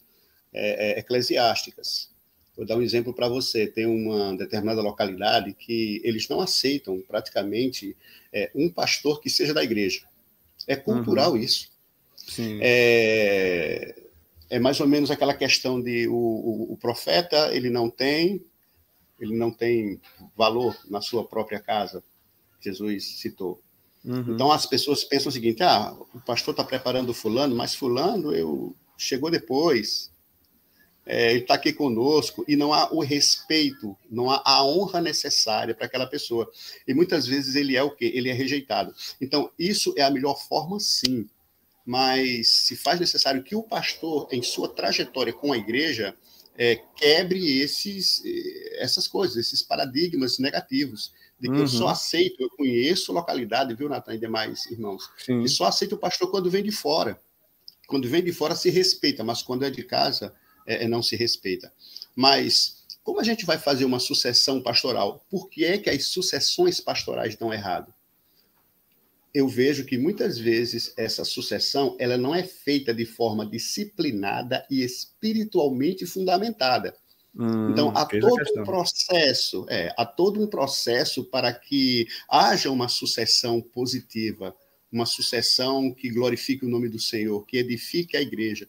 é, 0.54 0.92
é, 0.92 1.00
eclesiásticas. 1.00 2.12
Vou 2.56 2.64
dar 2.64 2.78
um 2.78 2.84
exemplo 2.84 3.12
para 3.12 3.28
você. 3.28 3.66
Tem 3.66 3.88
uma 3.88 4.38
determinada 4.38 4.84
localidade 4.84 5.52
que 5.56 6.00
eles 6.04 6.30
não 6.30 6.40
aceitam 6.40 7.02
praticamente 7.08 7.98
é, 8.32 8.52
um 8.54 8.70
pastor 8.70 9.20
que 9.20 9.32
seja 9.32 9.52
da 9.52 9.64
igreja. 9.64 10.04
É 10.68 10.76
cultural 10.76 11.32
uhum. 11.32 11.38
isso. 11.38 11.72
É, 12.62 13.96
é, 14.48 14.60
mais 14.60 14.80
ou 14.80 14.88
menos 14.88 15.10
aquela 15.10 15.34
questão 15.34 15.82
de 15.82 16.08
o, 16.08 16.14
o, 16.14 16.74
o 16.74 16.78
profeta 16.78 17.54
ele 17.54 17.72
não 17.72 17.90
tem 17.90 18.46
ele 19.20 19.36
não 19.36 19.52
tem 19.52 20.00
valor 20.36 20.78
na 20.90 21.02
sua 21.02 21.26
própria 21.26 21.60
casa 21.60 22.04
Jesus 22.64 23.20
citou. 23.20 23.62
Uhum. 24.04 24.34
Então 24.34 24.52
as 24.52 24.66
pessoas 24.66 25.04
pensam 25.04 25.30
o 25.30 25.32
seguinte: 25.32 25.64
ah, 25.64 25.96
o 26.14 26.20
pastor 26.22 26.54
está 26.54 26.64
preparando 26.64 27.14
fulano, 27.14 27.56
mas 27.56 27.74
fulano 27.74 28.34
eu 28.34 28.76
chegou 28.98 29.32
depois, 29.32 30.12
é, 31.06 31.32
ele 31.32 31.42
está 31.42 31.56
aqui 31.56 31.74
conosco 31.74 32.46
e 32.48 32.56
não 32.56 32.74
há 32.74 32.92
o 32.94 33.02
respeito, 33.02 33.96
não 34.10 34.30
há 34.30 34.42
a 34.46 34.66
honra 34.66 35.02
necessária 35.02 35.76
para 35.76 35.86
aquela 35.86 36.08
pessoa. 36.08 36.50
E 36.88 36.94
muitas 36.94 37.28
vezes 37.28 37.56
ele 37.56 37.76
é 37.76 37.84
o 37.84 37.92
quê? 37.92 38.12
Ele 38.14 38.30
é 38.30 38.34
rejeitado. 38.34 38.94
Então 39.20 39.52
isso 39.58 39.94
é 39.98 40.04
a 40.04 40.12
melhor 40.12 40.36
forma, 40.48 40.80
sim. 40.80 41.28
Mas 41.86 42.48
se 42.48 42.76
faz 42.78 43.00
necessário 43.00 43.44
que 43.44 43.56
o 43.56 43.64
pastor, 43.64 44.28
em 44.32 44.42
sua 44.42 44.70
trajetória 44.70 45.34
com 45.34 45.52
a 45.52 45.58
igreja, 45.58 46.16
é, 46.58 46.78
quebre 46.96 47.60
esses, 47.60 48.22
eh, 48.24 48.78
essas 48.84 49.08
coisas, 49.08 49.36
esses 49.36 49.62
paradigmas 49.62 50.38
negativos 50.38 51.12
de 51.40 51.50
que 51.50 51.56
uhum. 51.56 51.62
eu 51.62 51.68
só 51.68 51.86
uhum. 51.86 51.90
aceito, 51.90 52.42
eu 52.42 52.50
conheço 52.50 53.12
localidade, 53.12 53.74
viu, 53.76 53.90
Natan, 53.90 54.16
e 54.16 54.20
demais 54.20 54.66
irmãos, 54.68 55.10
Sim. 55.18 55.42
e 55.42 55.50
só 55.50 55.66
aceito 55.66 55.96
o 55.96 55.98
pastor 55.98 56.32
quando 56.32 56.50
vem 56.50 56.64
de 56.64 56.72
fora. 56.72 57.20
Quando 57.88 58.08
vem 58.08 58.24
de 58.24 58.32
fora 58.32 58.56
se 58.56 58.70
respeita, 58.70 59.24
mas 59.24 59.42
quando 59.42 59.66
é 59.66 59.70
de 59.70 59.84
casa, 59.84 60.34
é, 60.66 60.86
é, 60.86 60.88
não 60.88 61.04
se 61.04 61.16
respeita. 61.16 61.74
Mas 62.16 62.84
como 63.04 63.20
a 63.20 63.24
gente 63.24 63.46
vai 63.46 63.58
fazer 63.58 63.84
uma 63.84 64.00
sucessão 64.00 64.62
pastoral? 64.62 65.26
Por 65.30 65.50
que 65.50 65.66
é 65.66 65.78
que 65.78 65.90
as 65.90 66.06
sucessões 66.06 66.80
pastorais 66.80 67.36
dão 67.36 67.54
errado? 67.54 67.94
Eu 69.34 69.48
vejo 69.48 69.86
que 69.86 69.98
muitas 69.98 70.38
vezes 70.38 70.94
essa 70.96 71.26
sucessão 71.26 71.98
ela 72.00 72.18
não 72.18 72.34
é 72.34 72.44
feita 72.44 72.94
de 72.94 73.06
forma 73.06 73.46
disciplinada 73.46 74.66
e 74.70 74.84
espiritualmente 74.84 76.06
fundamentada. 76.06 76.96
Hum, 77.36 77.72
então, 77.72 77.92
há 77.96 78.06
todo 78.06 78.44
um 78.58 78.64
processo, 78.64 79.66
é, 79.68 79.94
há 79.98 80.06
todo 80.06 80.42
um 80.42 80.48
processo 80.48 81.24
para 81.24 81.52
que 81.52 82.08
haja 82.30 82.70
uma 82.70 82.88
sucessão 82.88 83.60
positiva, 83.60 84.56
uma 84.92 85.06
sucessão 85.06 85.92
que 85.92 86.10
glorifique 86.10 86.66
o 86.66 86.70
nome 86.70 86.88
do 86.90 87.00
Senhor, 87.00 87.44
que 87.46 87.58
edifique 87.58 88.16
a 88.16 88.22
igreja. 88.22 88.68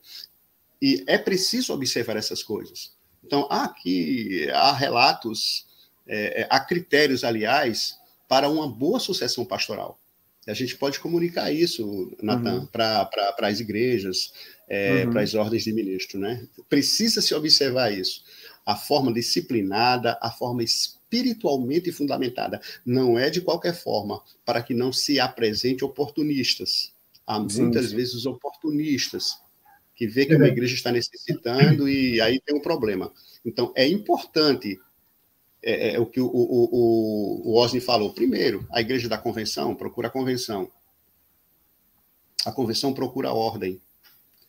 E 0.81 1.05
é 1.07 1.18
preciso 1.18 1.74
observar 1.74 2.16
essas 2.16 2.42
coisas. 2.42 2.92
Então, 3.22 3.46
há 3.50 3.64
aqui 3.64 4.48
há 4.50 4.72
relatos, 4.72 5.66
é, 6.07 6.42
é 6.42 6.46
há 6.48 6.59
critérios, 6.61 7.22
aliás, 7.22 7.98
para 8.27 8.48
uma 8.48 8.66
boa 8.66 8.98
sucessão 8.98 9.44
pastoral. 9.44 10.00
A 10.46 10.53
gente 10.53 10.77
pode 10.77 11.00
comunicar 11.00 11.50
isso, 11.50 12.14
Natan, 12.22 12.61
uhum. 12.61 12.66
para 12.66 13.35
as 13.42 13.61
igrejas, 13.61 14.33
é, 14.68 15.05
uhum. 15.05 15.12
para 15.12 15.22
as 15.22 15.35
ordens 15.35 15.64
de 15.64 15.72
ministro. 15.72 16.18
Né? 16.18 16.46
Precisa 16.68 17.22
se 17.22 17.35
observar 17.35 17.92
isso 17.92 18.22
a 18.64 18.74
forma 18.74 19.12
disciplinada, 19.12 20.18
a 20.20 20.31
forma 20.31 20.62
espiritualmente 20.62 21.92
fundamentada. 21.92 22.61
Não 22.85 23.18
é 23.18 23.29
de 23.29 23.40
qualquer 23.40 23.74
forma, 23.74 24.22
para 24.44 24.62
que 24.62 24.74
não 24.74 24.92
se 24.92 25.20
apresente 25.20 25.85
oportunistas. 25.85 26.92
Há 27.27 27.38
muitas 27.38 27.90
sim. 27.90 27.96
vezes 27.96 28.27
oportunistas 28.27 29.38
que 29.94 30.07
vê 30.07 30.27
que 30.27 30.35
uma 30.35 30.48
igreja 30.48 30.74
está 30.74 30.90
necessitando 30.90 31.88
e 31.88 32.20
aí 32.20 32.40
tem 32.40 32.57
um 32.57 32.61
problema. 32.61 33.12
Então, 33.44 33.72
é 33.77 33.87
importante 33.87 34.81
é, 35.62 35.90
é, 35.90 35.94
é 35.94 36.00
o 36.00 36.07
que 36.07 36.20
o, 36.20 36.27
o, 36.27 36.68
o, 36.72 37.50
o 37.50 37.57
Osni 37.57 37.81
falou. 37.81 38.12
Primeiro, 38.12 38.66
a 38.72 38.81
igreja 38.81 39.09
da 39.09 39.16
convenção 39.16 39.74
procura 39.74 40.09
a 40.09 40.11
convenção. 40.11 40.70
A 42.44 42.53
convenção 42.53 42.92
procura 42.92 43.29
a 43.29 43.35
ordem. 43.35 43.81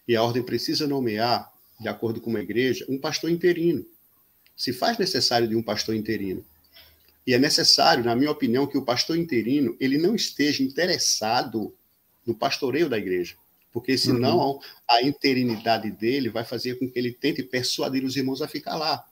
E 0.07 0.15
a 0.15 0.23
ordem 0.23 0.43
precisa 0.43 0.87
nomear, 0.87 1.51
de 1.79 1.87
acordo 1.87 2.19
com 2.19 2.29
uma 2.29 2.41
igreja, 2.41 2.85
um 2.89 2.97
pastor 2.97 3.29
interino 3.29 3.85
se 4.55 4.71
faz 4.71 4.97
necessário 4.97 5.47
de 5.47 5.55
um 5.55 5.61
pastor 5.61 5.95
interino. 5.95 6.43
E 7.27 7.33
é 7.33 7.39
necessário, 7.39 8.03
na 8.03 8.15
minha 8.15 8.31
opinião, 8.31 8.67
que 8.67 8.77
o 8.77 8.85
pastor 8.85 9.17
interino 9.17 9.75
ele 9.79 9.97
não 9.97 10.15
esteja 10.15 10.63
interessado 10.63 11.73
no 12.25 12.35
pastoreio 12.35 12.87
da 12.87 12.97
igreja, 12.97 13.35
porque 13.71 13.97
senão 13.97 14.51
uhum. 14.51 14.59
a 14.87 15.01
interinidade 15.01 15.91
dele 15.91 16.29
vai 16.29 16.43
fazer 16.43 16.79
com 16.79 16.89
que 16.89 16.97
ele 16.97 17.11
tente 17.11 17.43
persuadir 17.43 18.03
os 18.03 18.15
irmãos 18.15 18.41
a 18.41 18.47
ficar 18.47 18.75
lá. 18.75 19.05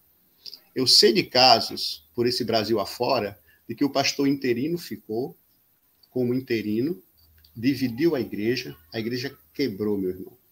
Eu 0.76 0.88
sei 0.88 1.12
de 1.12 1.24
casos, 1.24 2.08
por 2.16 2.28
esse 2.28 2.44
Brasil 2.44 2.80
afora, 2.80 3.38
de 3.68 3.76
que 3.76 3.86
o 3.86 3.90
pastor 3.90 4.28
interino 4.28 4.78
ficou 4.78 5.36
como 6.10 6.34
interino, 6.34 7.02
dividiu 7.56 8.16
a 8.16 8.22
igreja, 8.22 8.76
a 8.92 9.00
igreja 9.00 9.36
quebrou, 9.54 9.98
meu 9.98 10.12
irmão 10.12 10.43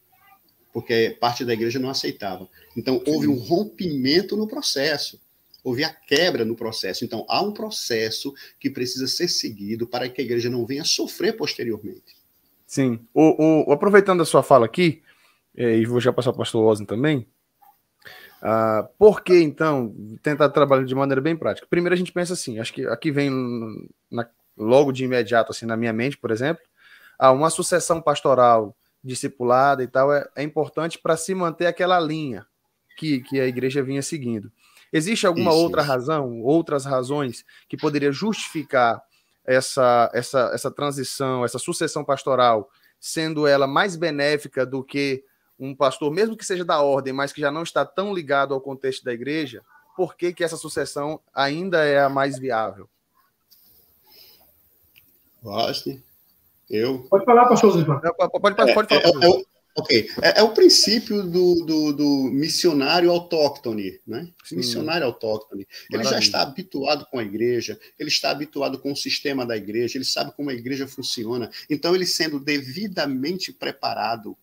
porque 0.73 1.17
parte 1.19 1.43
da 1.43 1.53
igreja 1.53 1.79
não 1.79 1.89
aceitava. 1.89 2.47
Então, 2.75 3.01
houve 3.05 3.27
um 3.27 3.37
rompimento 3.37 4.37
no 4.37 4.47
processo, 4.47 5.19
houve 5.63 5.83
a 5.83 5.89
quebra 5.89 6.45
no 6.45 6.55
processo. 6.55 7.03
Então, 7.05 7.25
há 7.29 7.41
um 7.41 7.51
processo 7.51 8.33
que 8.59 8.69
precisa 8.69 9.07
ser 9.07 9.27
seguido 9.27 9.85
para 9.85 10.09
que 10.09 10.21
a 10.21 10.23
igreja 10.23 10.49
não 10.49 10.65
venha 10.65 10.83
sofrer 10.83 11.35
posteriormente. 11.35 12.15
Sim. 12.65 12.99
O, 13.13 13.69
o 13.69 13.71
aproveitando 13.73 14.21
a 14.21 14.25
sua 14.25 14.41
fala 14.41 14.65
aqui, 14.65 15.03
é, 15.55 15.77
e 15.77 15.85
vou 15.85 15.99
já 15.99 16.13
passar 16.13 16.31
para 16.31 16.37
o 16.37 16.39
pastor 16.39 16.63
Osni 16.63 16.85
também, 16.85 17.27
uh, 18.41 18.87
por 18.97 19.21
que, 19.21 19.37
então, 19.41 19.93
tentar 20.23 20.49
trabalhar 20.49 20.85
de 20.85 20.95
maneira 20.95 21.19
bem 21.19 21.35
prática? 21.35 21.67
Primeiro, 21.69 21.93
a 21.93 21.97
gente 21.97 22.13
pensa 22.13 22.33
assim, 22.33 22.59
acho 22.59 22.73
que 22.73 22.87
aqui 22.87 23.11
vem 23.11 23.29
na, 24.09 24.27
logo 24.57 24.91
de 24.91 25.03
imediato, 25.03 25.51
assim, 25.51 25.65
na 25.65 25.75
minha 25.75 25.91
mente, 25.91 26.17
por 26.17 26.31
exemplo, 26.31 26.63
uma 27.19 27.49
sucessão 27.49 28.01
pastoral 28.01 28.75
discipulada 29.03 29.83
e 29.83 29.87
tal, 29.87 30.13
é, 30.13 30.27
é 30.35 30.43
importante 30.43 30.99
para 30.99 31.17
se 31.17 31.33
manter 31.33 31.65
aquela 31.65 31.99
linha 31.99 32.45
que, 32.97 33.21
que 33.21 33.39
a 33.39 33.47
igreja 33.47 33.81
vinha 33.81 34.01
seguindo. 34.01 34.51
Existe 34.93 35.25
alguma 35.25 35.51
isso, 35.51 35.59
outra 35.59 35.81
isso. 35.81 35.91
razão, 35.91 36.41
outras 36.41 36.85
razões 36.85 37.45
que 37.67 37.77
poderia 37.77 38.11
justificar 38.11 39.01
essa, 39.45 40.11
essa, 40.13 40.51
essa 40.53 40.69
transição, 40.69 41.43
essa 41.43 41.57
sucessão 41.57 42.03
pastoral, 42.03 42.69
sendo 42.99 43.47
ela 43.47 43.65
mais 43.65 43.95
benéfica 43.95 44.65
do 44.65 44.83
que 44.83 45.23
um 45.57 45.75
pastor, 45.75 46.11
mesmo 46.11 46.35
que 46.35 46.45
seja 46.45 46.65
da 46.65 46.81
ordem, 46.81 47.13
mas 47.13 47.31
que 47.31 47.41
já 47.41 47.51
não 47.51 47.63
está 47.63 47.85
tão 47.85 48.13
ligado 48.13 48.53
ao 48.53 48.61
contexto 48.61 49.03
da 49.03 49.13
igreja? 49.13 49.63
por 49.95 50.15
que, 50.15 50.33
que 50.33 50.43
essa 50.43 50.57
sucessão 50.57 51.19
ainda 51.33 51.85
é 51.85 51.99
a 51.99 52.09
mais 52.09 52.39
viável? 52.39 52.89
Gosto. 55.41 56.01
Eu. 56.71 56.99
Pode 57.09 57.25
falar, 57.25 57.49
pastor 57.49 57.73
Zivan. 57.73 57.99
Pode, 57.99 58.15
pode, 58.17 58.55
pode, 58.55 58.73
pode 58.73 58.87
falar. 58.87 59.25
É, 59.25 59.27
é, 59.27 59.29
é, 59.29 59.43
ok. 59.75 60.09
É, 60.21 60.39
é, 60.39 60.43
o 60.43 60.53
princípio 60.53 61.21
do, 61.21 61.65
do, 61.65 61.91
do, 61.91 62.29
missionário 62.31 63.11
autóctone, 63.11 63.99
né? 64.07 64.29
Sim. 64.45 64.55
Missionário 64.55 65.05
autóctone. 65.05 65.67
Ele 65.89 65.97
Maravilha. 65.97 66.13
já 66.13 66.19
está 66.19 66.41
habituado 66.41 67.05
com 67.07 67.19
a 67.19 67.23
igreja, 67.23 67.77
ele 67.99 68.07
está 68.07 68.31
habituado 68.31 68.79
com 68.79 68.93
o 68.93 68.95
sistema 68.95 69.45
da 69.45 69.57
igreja, 69.57 69.97
ele 69.97 70.05
sabe 70.05 70.31
como 70.31 70.49
a 70.49 70.53
igreja 70.53 70.87
funciona. 70.87 71.51
Então, 71.69 71.93
ele 71.93 72.05
sendo 72.05 72.39
devidamente 72.39 73.51
preparado 73.51 74.37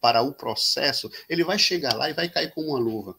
para 0.00 0.22
o 0.22 0.32
processo, 0.32 1.10
ele 1.28 1.42
vai 1.42 1.58
chegar 1.58 1.92
lá 1.94 2.08
e 2.08 2.12
vai 2.12 2.28
cair 2.28 2.52
como 2.52 2.68
uma 2.68 2.78
luva. 2.78 3.16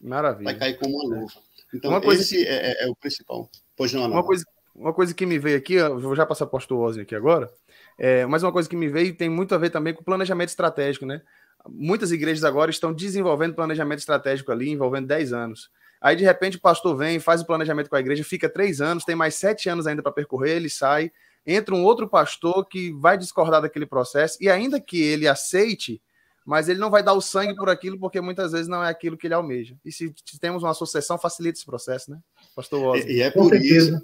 Maravilha. 0.00 0.44
Vai 0.44 0.56
cair 0.56 0.78
como 0.78 0.94
uma 0.94 1.16
luva. 1.16 1.32
Então, 1.74 1.90
uma 1.90 2.00
coisa 2.00 2.22
esse 2.22 2.36
que... 2.36 2.46
é, 2.46 2.84
é, 2.84 2.88
o 2.88 2.94
principal. 2.94 3.50
Pois 3.76 3.92
não, 3.92 4.02
não. 4.02 4.12
Uma 4.12 4.24
coisa, 4.24 4.44
uma 4.78 4.92
coisa 4.92 5.14
que 5.14 5.24
me 5.24 5.38
veio 5.38 5.56
aqui, 5.56 5.74
eu 5.74 5.98
vou 5.98 6.14
já 6.14 6.26
passar 6.26 6.46
para 6.46 6.74
o 6.74 6.78
Ozzy 6.78 7.00
aqui 7.00 7.14
agora, 7.14 7.50
é, 7.98 8.26
mas 8.26 8.42
uma 8.42 8.52
coisa 8.52 8.68
que 8.68 8.76
me 8.76 8.88
veio 8.88 9.14
tem 9.14 9.28
muito 9.28 9.54
a 9.54 9.58
ver 9.58 9.70
também 9.70 9.94
com 9.94 10.04
planejamento 10.04 10.50
estratégico, 10.50 11.06
né? 11.06 11.22
Muitas 11.68 12.12
igrejas 12.12 12.44
agora 12.44 12.70
estão 12.70 12.92
desenvolvendo 12.92 13.54
planejamento 13.54 13.98
estratégico 13.98 14.52
ali, 14.52 14.70
envolvendo 14.70 15.06
10 15.06 15.32
anos. 15.32 15.70
Aí, 16.00 16.14
de 16.14 16.24
repente, 16.24 16.58
o 16.58 16.60
pastor 16.60 16.96
vem, 16.96 17.18
faz 17.18 17.40
o 17.40 17.46
planejamento 17.46 17.88
com 17.88 17.96
a 17.96 18.00
igreja, 18.00 18.22
fica 18.22 18.48
três 18.48 18.80
anos, 18.80 19.04
tem 19.04 19.16
mais 19.16 19.34
sete 19.34 19.68
anos 19.68 19.86
ainda 19.86 20.02
para 20.02 20.12
percorrer, 20.12 20.56
ele 20.56 20.68
sai, 20.68 21.10
entra 21.44 21.74
um 21.74 21.82
outro 21.82 22.06
pastor 22.06 22.66
que 22.66 22.92
vai 22.92 23.16
discordar 23.16 23.62
daquele 23.62 23.86
processo, 23.86 24.36
e 24.40 24.48
ainda 24.48 24.80
que 24.80 25.00
ele 25.00 25.26
aceite, 25.26 26.00
mas 26.44 26.68
ele 26.68 26.78
não 26.78 26.90
vai 26.90 27.02
dar 27.02 27.14
o 27.14 27.20
sangue 27.20 27.56
por 27.56 27.68
aquilo, 27.68 27.98
porque 27.98 28.20
muitas 28.20 28.52
vezes 28.52 28.68
não 28.68 28.84
é 28.84 28.88
aquilo 28.88 29.16
que 29.16 29.26
ele 29.26 29.34
almeja. 29.34 29.76
E 29.84 29.90
se 29.90 30.14
temos 30.38 30.62
uma 30.62 30.74
sucessão, 30.74 31.18
facilita 31.18 31.58
esse 31.58 31.66
processo, 31.66 32.10
né? 32.10 32.20
Pastor 32.54 32.96
Osmo. 32.96 33.10
E, 33.10 33.16
e 33.16 33.22
é 33.22 33.30
por 33.30 33.52
isso. 33.54 34.00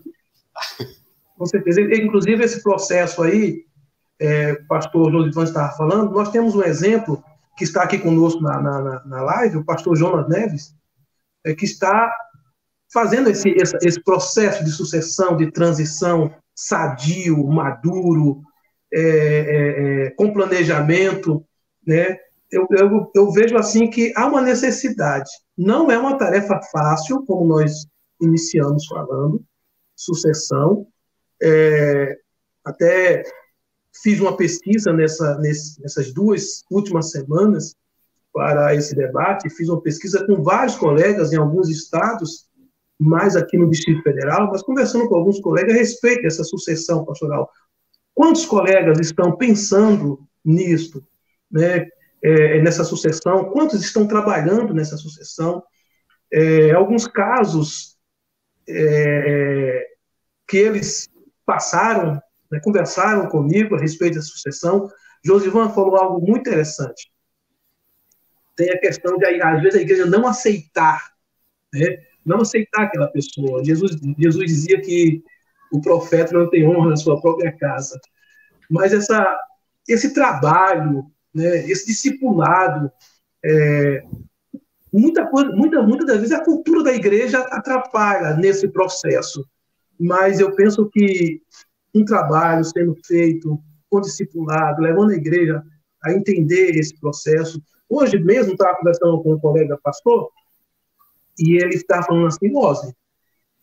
Com 1.37 1.47
certeza. 1.47 1.81
Inclusive, 1.81 2.45
esse 2.45 2.62
processo 2.62 3.23
aí, 3.23 3.65
é, 4.21 4.53
o 4.53 4.67
pastor 4.67 5.11
Josivan 5.11 5.45
estava 5.45 5.73
falando, 5.77 6.12
nós 6.12 6.31
temos 6.31 6.55
um 6.55 6.62
exemplo 6.62 7.23
que 7.57 7.65
está 7.65 7.83
aqui 7.83 7.99
conosco 7.99 8.41
na, 8.41 8.61
na, 8.61 9.05
na 9.05 9.23
live, 9.23 9.59
o 9.59 9.65
pastor 9.65 9.97
Jonas 9.97 10.29
Neves, 10.29 10.75
é, 11.45 11.55
que 11.55 11.65
está 11.65 12.12
fazendo 12.93 13.31
esse, 13.31 13.49
esse, 13.51 13.77
esse 13.83 14.03
processo 14.03 14.65
de 14.65 14.71
sucessão, 14.71 15.37
de 15.37 15.51
transição 15.51 16.33
sadio, 16.55 17.45
maduro, 17.47 18.43
é, 18.93 19.01
é, 19.01 20.07
é, 20.07 20.11
com 20.11 20.33
planejamento, 20.33 21.45
né? 21.87 22.19
Eu, 22.51 22.67
eu, 22.71 23.11
eu, 23.15 23.33
vejo 23.33 23.57
assim 23.57 23.88
que 23.88 24.12
há 24.15 24.27
uma 24.27 24.43
necessidade. 24.43 25.31
Não 25.57 25.91
é 25.91 25.99
uma 25.99 26.19
tarefa 26.19 26.61
fácil, 26.71 27.25
como 27.25 27.47
nós 27.47 27.87
iniciamos 28.21 28.87
falando, 28.87 29.43
sucessão. 29.97 30.87
É, 31.43 32.17
até 32.65 33.23
fiz 34.03 34.21
uma 34.21 34.37
pesquisa 34.37 34.93
nessa, 34.93 35.39
nessas 35.39 36.13
duas 36.13 36.65
últimas 36.71 37.11
semanas 37.11 37.75
para 38.33 38.75
esse 38.75 38.95
debate, 38.95 39.51
fiz 39.51 39.69
uma 39.69 39.83
pesquisa 39.83 40.25
com 40.27 40.43
vários 40.43 40.77
colegas 40.77 41.33
em 41.33 41.37
alguns 41.37 41.69
estados 41.69 42.49
mais 42.99 43.37
aqui 43.37 43.59
no 43.59 43.69
Distrito 43.69 44.03
Federal, 44.03 44.49
mas 44.51 44.63
conversando 44.63 45.09
com 45.09 45.17
alguns 45.17 45.41
colegas 45.41 45.75
a 45.75 45.79
respeito 45.79 46.23
dessa 46.23 46.45
sucessão 46.45 47.05
pastoral. 47.05 47.51
Quantos 48.15 48.47
colegas 48.47 48.99
estão 49.01 49.37
pensando 49.37 50.27
nisso, 50.45 51.05
né, 51.51 51.89
é, 52.23 52.63
nessa 52.63 52.85
sucessão? 52.85 53.51
Quantos 53.51 53.83
estão 53.83 54.07
trabalhando 54.07 54.73
nessa 54.73 54.97
sucessão? 54.97 55.63
É, 56.33 56.71
alguns 56.73 57.07
casos 57.07 57.92
é, 58.68 59.87
que 60.46 60.57
eles 60.57 61.09
passaram, 61.44 62.20
né, 62.51 62.61
conversaram 62.62 63.29
comigo 63.29 63.75
a 63.75 63.81
respeito 63.81 64.16
da 64.16 64.22
sucessão. 64.22 64.90
Josivan 65.25 65.70
falou 65.70 65.96
algo 65.96 66.27
muito 66.27 66.48
interessante. 66.48 67.11
Tem 68.57 68.70
a 68.70 68.79
questão 68.79 69.16
de, 69.16 69.25
às 69.25 69.62
vezes, 69.62 69.79
a 69.79 69.83
igreja 69.83 70.07
não 70.07 70.27
aceitar 70.27 71.12
né, 71.72 72.03
não 72.25 72.40
aceitar 72.40 72.83
aquela 72.83 73.09
pessoa. 73.09 73.64
Jesus, 73.64 73.96
Jesus 74.18 74.46
dizia 74.46 74.81
que 74.81 75.22
o 75.72 75.81
profeta 75.81 76.33
não 76.33 76.48
tem 76.48 76.66
honra 76.66 76.90
na 76.90 76.96
sua 76.96 77.20
própria 77.20 77.51
casa. 77.53 77.98
Mas 78.70 78.92
essa, 78.92 79.27
esse 79.88 80.12
trabalho, 80.12 81.07
né, 81.35 81.68
esse 81.68 81.87
discipulado, 81.87 82.92
é, 83.44 84.05
muita 84.93 85.27
coisa, 85.27 85.51
muita, 85.53 85.83
muitas 85.83 86.07
das 86.07 86.17
vezes 86.19 86.33
a 86.33 86.45
cultura 86.45 86.83
da 86.83 86.93
igreja 86.93 87.41
atrapalha 87.51 88.37
nesse 88.37 88.69
processo. 88.69 89.45
Mas 89.99 90.41
eu 90.41 90.55
penso 90.55 90.89
que 90.91 91.41
um 91.95 92.05
trabalho 92.05 92.65
sendo 92.65 92.95
feito 93.05 93.59
com 93.91 94.01
discipulado, 94.01 94.83
levando 94.83 95.11
a 95.11 95.17
igreja 95.17 95.63
a 96.03 96.13
entender 96.13 96.77
esse 96.77 96.99
processo. 96.99 97.63
Hoje 97.89 98.19
mesmo 98.19 98.53
estava 98.53 98.77
conversando 98.77 99.23
com 99.23 99.35
um 99.35 99.39
colega 99.39 99.79
pastor, 99.83 100.31
e 101.39 101.63
ele 101.63 101.75
está 101.75 102.03
falando 102.03 102.27
assim, 102.27 102.55
Ozzy, 102.55 102.95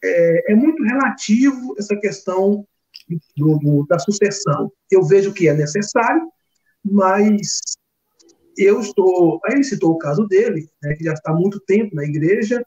é, 0.04 0.52
é, 0.52 0.56
muito 0.56 0.84
relativo 0.84 1.76
essa 1.78 1.96
questão 1.96 2.66
do, 3.36 3.58
do, 3.58 3.86
da 3.88 4.00
sucessão. 4.00 4.72
Eu 4.90 5.04
vejo 5.04 5.34
que 5.34 5.48
é 5.48 5.54
necessário, 5.54 6.22
mas 6.84 7.60
eu 8.60 8.80
estou. 8.80 9.40
Aí 9.46 9.54
ele 9.56 9.64
citou 9.64 9.92
o 9.92 9.98
caso 9.98 10.28
dele, 10.28 10.70
né, 10.84 10.94
que 10.96 11.04
já 11.04 11.14
está 11.14 11.32
há 11.32 11.36
muito 11.36 11.60
tempo 11.62 11.96
na 11.96 12.04
igreja 12.04 12.64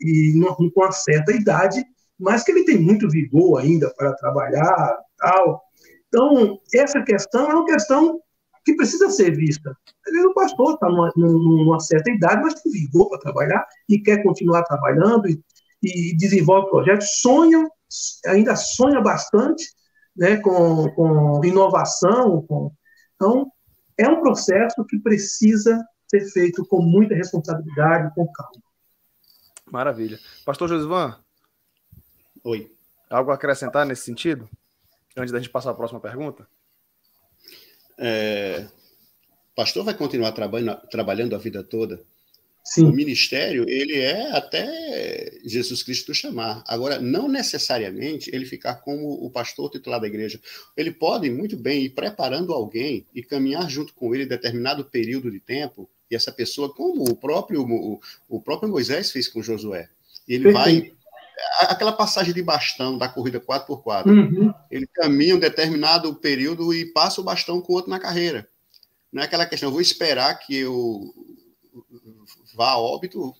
e 0.00 0.38
com 0.56 0.70
uma 0.76 0.92
certa 0.92 1.32
idade, 1.32 1.84
mas 2.18 2.42
que 2.42 2.52
ele 2.52 2.64
tem 2.64 2.78
muito 2.78 3.08
vigor 3.08 3.60
ainda 3.60 3.92
para 3.96 4.14
trabalhar, 4.14 4.98
tal. 5.18 5.62
Então, 6.08 6.58
essa 6.74 7.02
questão 7.02 7.50
é 7.50 7.54
uma 7.54 7.64
questão 7.64 8.20
que 8.64 8.74
precisa 8.74 9.10
ser 9.10 9.34
vista. 9.34 9.76
O 10.28 10.34
pastor 10.34 10.74
está 10.74 10.88
numa, 10.88 11.12
numa, 11.16 11.80
certa 11.80 12.10
idade, 12.10 12.42
mas 12.42 12.60
tem 12.60 12.72
vigor 12.72 13.08
para 13.08 13.20
trabalhar 13.20 13.64
e 13.88 13.98
quer 14.00 14.22
continuar 14.22 14.62
trabalhando 14.64 15.28
e, 15.28 15.40
e 15.82 16.16
desenvolve 16.16 16.70
projetos, 16.70 17.20
sonha, 17.20 17.68
ainda 18.26 18.56
sonha 18.56 19.00
bastante 19.00 19.64
né, 20.16 20.36
com, 20.38 20.90
com 20.90 21.44
inovação. 21.44 22.42
Com... 22.48 22.72
Então, 23.14 23.46
é 23.98 24.08
um 24.08 24.20
processo 24.20 24.84
que 24.84 24.98
precisa 24.98 25.84
ser 26.08 26.24
feito 26.30 26.64
com 26.66 26.80
muita 26.82 27.14
responsabilidade, 27.14 28.14
com 28.14 28.26
calma. 28.32 28.62
Maravilha. 29.70 30.18
Pastor 30.44 30.68
Josivan? 30.68 31.18
Oi. 32.44 32.72
Algo 33.10 33.30
a 33.30 33.34
acrescentar 33.34 33.84
nesse 33.86 34.02
sentido? 34.02 34.48
Antes 35.16 35.32
da 35.32 35.38
gente 35.38 35.50
passar 35.50 35.70
a 35.70 35.74
próxima 35.74 36.00
pergunta? 36.00 36.46
É, 37.98 38.68
pastor 39.56 39.84
vai 39.84 39.94
continuar 39.94 40.32
trabalhando, 40.32 40.80
trabalhando 40.88 41.34
a 41.34 41.38
vida 41.38 41.64
toda. 41.64 42.04
Sim. 42.66 42.86
O 42.86 42.92
ministério, 42.92 43.64
ele 43.68 43.96
é 43.96 44.32
até 44.32 45.38
Jesus 45.44 45.84
Cristo 45.84 46.12
chamar. 46.12 46.64
Agora, 46.66 46.98
não 46.98 47.28
necessariamente 47.28 48.28
ele 48.34 48.44
ficar 48.44 48.74
como 48.76 49.08
o 49.24 49.30
pastor 49.30 49.70
titular 49.70 50.00
da 50.00 50.08
igreja. 50.08 50.40
Ele 50.76 50.90
pode 50.90 51.30
muito 51.30 51.56
bem 51.56 51.84
ir 51.84 51.90
preparando 51.90 52.52
alguém 52.52 53.06
e 53.14 53.22
caminhar 53.22 53.70
junto 53.70 53.94
com 53.94 54.12
ele 54.12 54.26
determinado 54.26 54.84
período 54.84 55.30
de 55.30 55.38
tempo, 55.38 55.88
e 56.10 56.16
essa 56.16 56.32
pessoa, 56.32 56.74
como 56.74 57.04
o 57.04 57.14
próprio, 57.14 57.62
o, 57.62 58.00
o 58.28 58.40
próprio 58.40 58.68
Moisés 58.68 59.12
fez 59.12 59.28
com 59.28 59.40
Josué. 59.40 59.88
Ele 60.26 60.52
Perfeito. 60.52 60.90
vai 60.90 60.96
aquela 61.60 61.92
passagem 61.92 62.34
de 62.34 62.42
bastão 62.42 62.98
da 62.98 63.08
corrida 63.08 63.40
4x4. 63.40 64.06
Uhum. 64.06 64.52
Ele 64.68 64.88
caminha 64.88 65.36
um 65.36 65.40
determinado 65.40 66.12
período 66.16 66.74
e 66.74 66.86
passa 66.86 67.20
o 67.20 67.24
bastão 67.24 67.60
com 67.60 67.72
o 67.72 67.76
outro 67.76 67.90
na 67.90 68.00
carreira. 68.00 68.48
Não 69.12 69.22
é 69.22 69.24
aquela 69.24 69.46
questão, 69.46 69.68
eu 69.68 69.72
vou 69.72 69.80
esperar 69.80 70.34
que 70.34 70.56
eu 70.56 71.14
vá 72.56 72.70
a 72.70 72.78
óbito, 72.78 73.34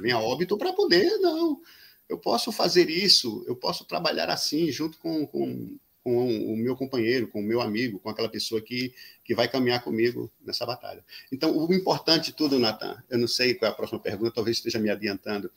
venha 0.00 0.16
a 0.16 0.20
óbito 0.20 0.58
para 0.58 0.72
poder, 0.72 1.16
não. 1.18 1.60
Eu 2.08 2.18
posso 2.18 2.50
fazer 2.50 2.90
isso, 2.90 3.44
eu 3.46 3.54
posso 3.54 3.84
trabalhar 3.84 4.28
assim, 4.28 4.70
junto 4.72 4.98
com, 4.98 5.26
com, 5.26 5.78
com 6.02 6.52
o 6.52 6.56
meu 6.56 6.74
companheiro, 6.74 7.28
com 7.28 7.40
o 7.40 7.44
meu 7.44 7.60
amigo, 7.60 8.00
com 8.00 8.08
aquela 8.08 8.28
pessoa 8.28 8.60
que, 8.60 8.92
que 9.22 9.34
vai 9.34 9.46
caminhar 9.46 9.84
comigo 9.84 10.30
nessa 10.44 10.66
batalha. 10.66 11.04
Então, 11.30 11.56
o 11.56 11.72
importante 11.72 12.26
de 12.26 12.32
tudo, 12.32 12.58
Natan, 12.58 13.00
eu 13.08 13.18
não 13.18 13.28
sei 13.28 13.54
qual 13.54 13.68
é 13.68 13.72
a 13.72 13.76
próxima 13.76 14.00
pergunta, 14.00 14.32
talvez 14.34 14.56
esteja 14.56 14.78
me 14.78 14.90
adiantando, 14.90 15.50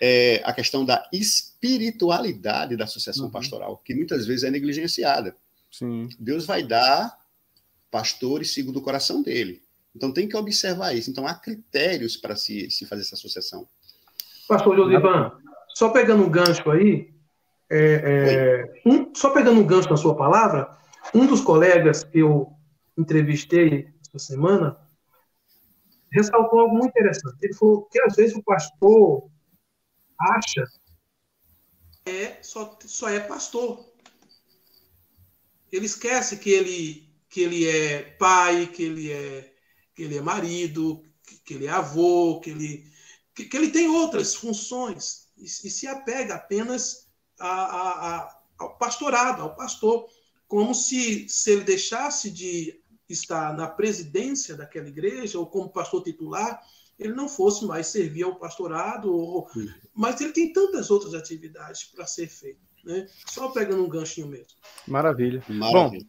é, 0.00 0.42
a 0.44 0.52
questão 0.52 0.84
da 0.84 1.08
espiritualidade 1.12 2.76
da 2.76 2.86
sucessão 2.86 3.26
uhum. 3.26 3.30
pastoral, 3.30 3.80
que 3.84 3.94
muitas 3.94 4.26
vezes 4.26 4.42
é 4.42 4.50
negligenciada. 4.50 5.36
Sim. 5.70 6.08
Deus 6.18 6.44
vai 6.44 6.62
dar 6.62 7.16
pastores 7.90 8.52
segundo 8.52 8.78
o 8.80 8.82
coração 8.82 9.22
dele. 9.22 9.61
Então 9.94 10.12
tem 10.12 10.28
que 10.28 10.36
observar 10.36 10.94
isso. 10.94 11.10
Então 11.10 11.26
há 11.26 11.34
critérios 11.34 12.16
para 12.16 12.36
se, 12.36 12.70
se 12.70 12.86
fazer 12.86 13.02
essa 13.02 13.16
sucessão. 13.16 13.68
Pastor 14.48 14.76
Josivan, 14.76 15.32
só 15.74 15.90
pegando 15.90 16.24
um 16.24 16.30
gancho 16.30 16.70
aí, 16.70 17.12
é, 17.70 18.74
é, 18.84 18.88
um, 18.88 19.14
só 19.14 19.30
pegando 19.30 19.60
um 19.60 19.66
gancho 19.66 19.88
na 19.88 19.96
sua 19.96 20.16
palavra, 20.16 20.76
um 21.14 21.26
dos 21.26 21.40
colegas 21.40 22.04
que 22.04 22.18
eu 22.18 22.52
entrevistei 22.96 23.88
essa 24.06 24.18
semana 24.18 24.76
ressaltou 26.10 26.60
algo 26.60 26.74
muito 26.74 26.90
interessante. 26.90 27.36
Ele 27.40 27.54
falou 27.54 27.84
que 27.86 28.00
às 28.02 28.14
vezes 28.14 28.36
o 28.36 28.42
pastor 28.42 29.30
acha 30.20 30.64
é 32.04 32.42
só, 32.42 32.78
só 32.84 33.08
é 33.08 33.20
pastor. 33.20 33.90
Ele 35.70 35.86
esquece 35.86 36.36
que 36.36 36.50
ele, 36.50 37.08
que 37.28 37.40
ele 37.40 37.66
é 37.66 38.02
pai, 38.02 38.66
que 38.66 38.82
ele 38.82 39.10
é, 39.10 39.51
que 39.94 40.02
ele 40.02 40.16
é 40.16 40.22
marido, 40.22 41.02
que, 41.44 41.54
ele 41.54 41.66
é 41.66 41.70
avô, 41.70 42.40
que 42.40 42.50
ele, 42.50 42.84
que, 43.34 43.44
que, 43.44 43.56
ele 43.56 43.70
tem 43.70 43.88
outras 43.88 44.34
funções 44.34 45.28
e, 45.36 45.44
e 45.44 45.48
se 45.48 45.86
apega 45.86 46.34
apenas 46.34 47.08
a, 47.38 47.48
a, 47.48 48.16
a, 48.16 48.42
ao 48.58 48.78
pastorado, 48.78 49.42
ao 49.42 49.54
pastor, 49.54 50.06
como 50.46 50.74
se, 50.74 51.28
se 51.28 51.50
ele 51.50 51.64
deixasse 51.64 52.30
de 52.30 52.80
estar 53.08 53.54
na 53.56 53.66
presidência 53.66 54.56
daquela 54.56 54.88
igreja 54.88 55.38
ou 55.38 55.46
como 55.46 55.72
pastor 55.72 56.02
titular, 56.02 56.60
ele 56.98 57.14
não 57.14 57.28
fosse 57.28 57.64
mais 57.64 57.88
servir 57.88 58.22
ao 58.22 58.36
pastorado, 58.36 59.12
ou... 59.12 59.48
mas 59.94 60.20
ele 60.20 60.32
tem 60.32 60.52
tantas 60.52 60.90
outras 60.90 61.14
atividades 61.14 61.84
para 61.84 62.06
ser 62.06 62.28
feito. 62.28 62.60
Né? 62.84 63.08
Só 63.26 63.48
pegando 63.48 63.84
um 63.84 63.88
ganchinho 63.88 64.26
mesmo. 64.26 64.58
Maravilha. 64.86 65.42
Maravilha. 65.48 66.02
Bom, 66.02 66.08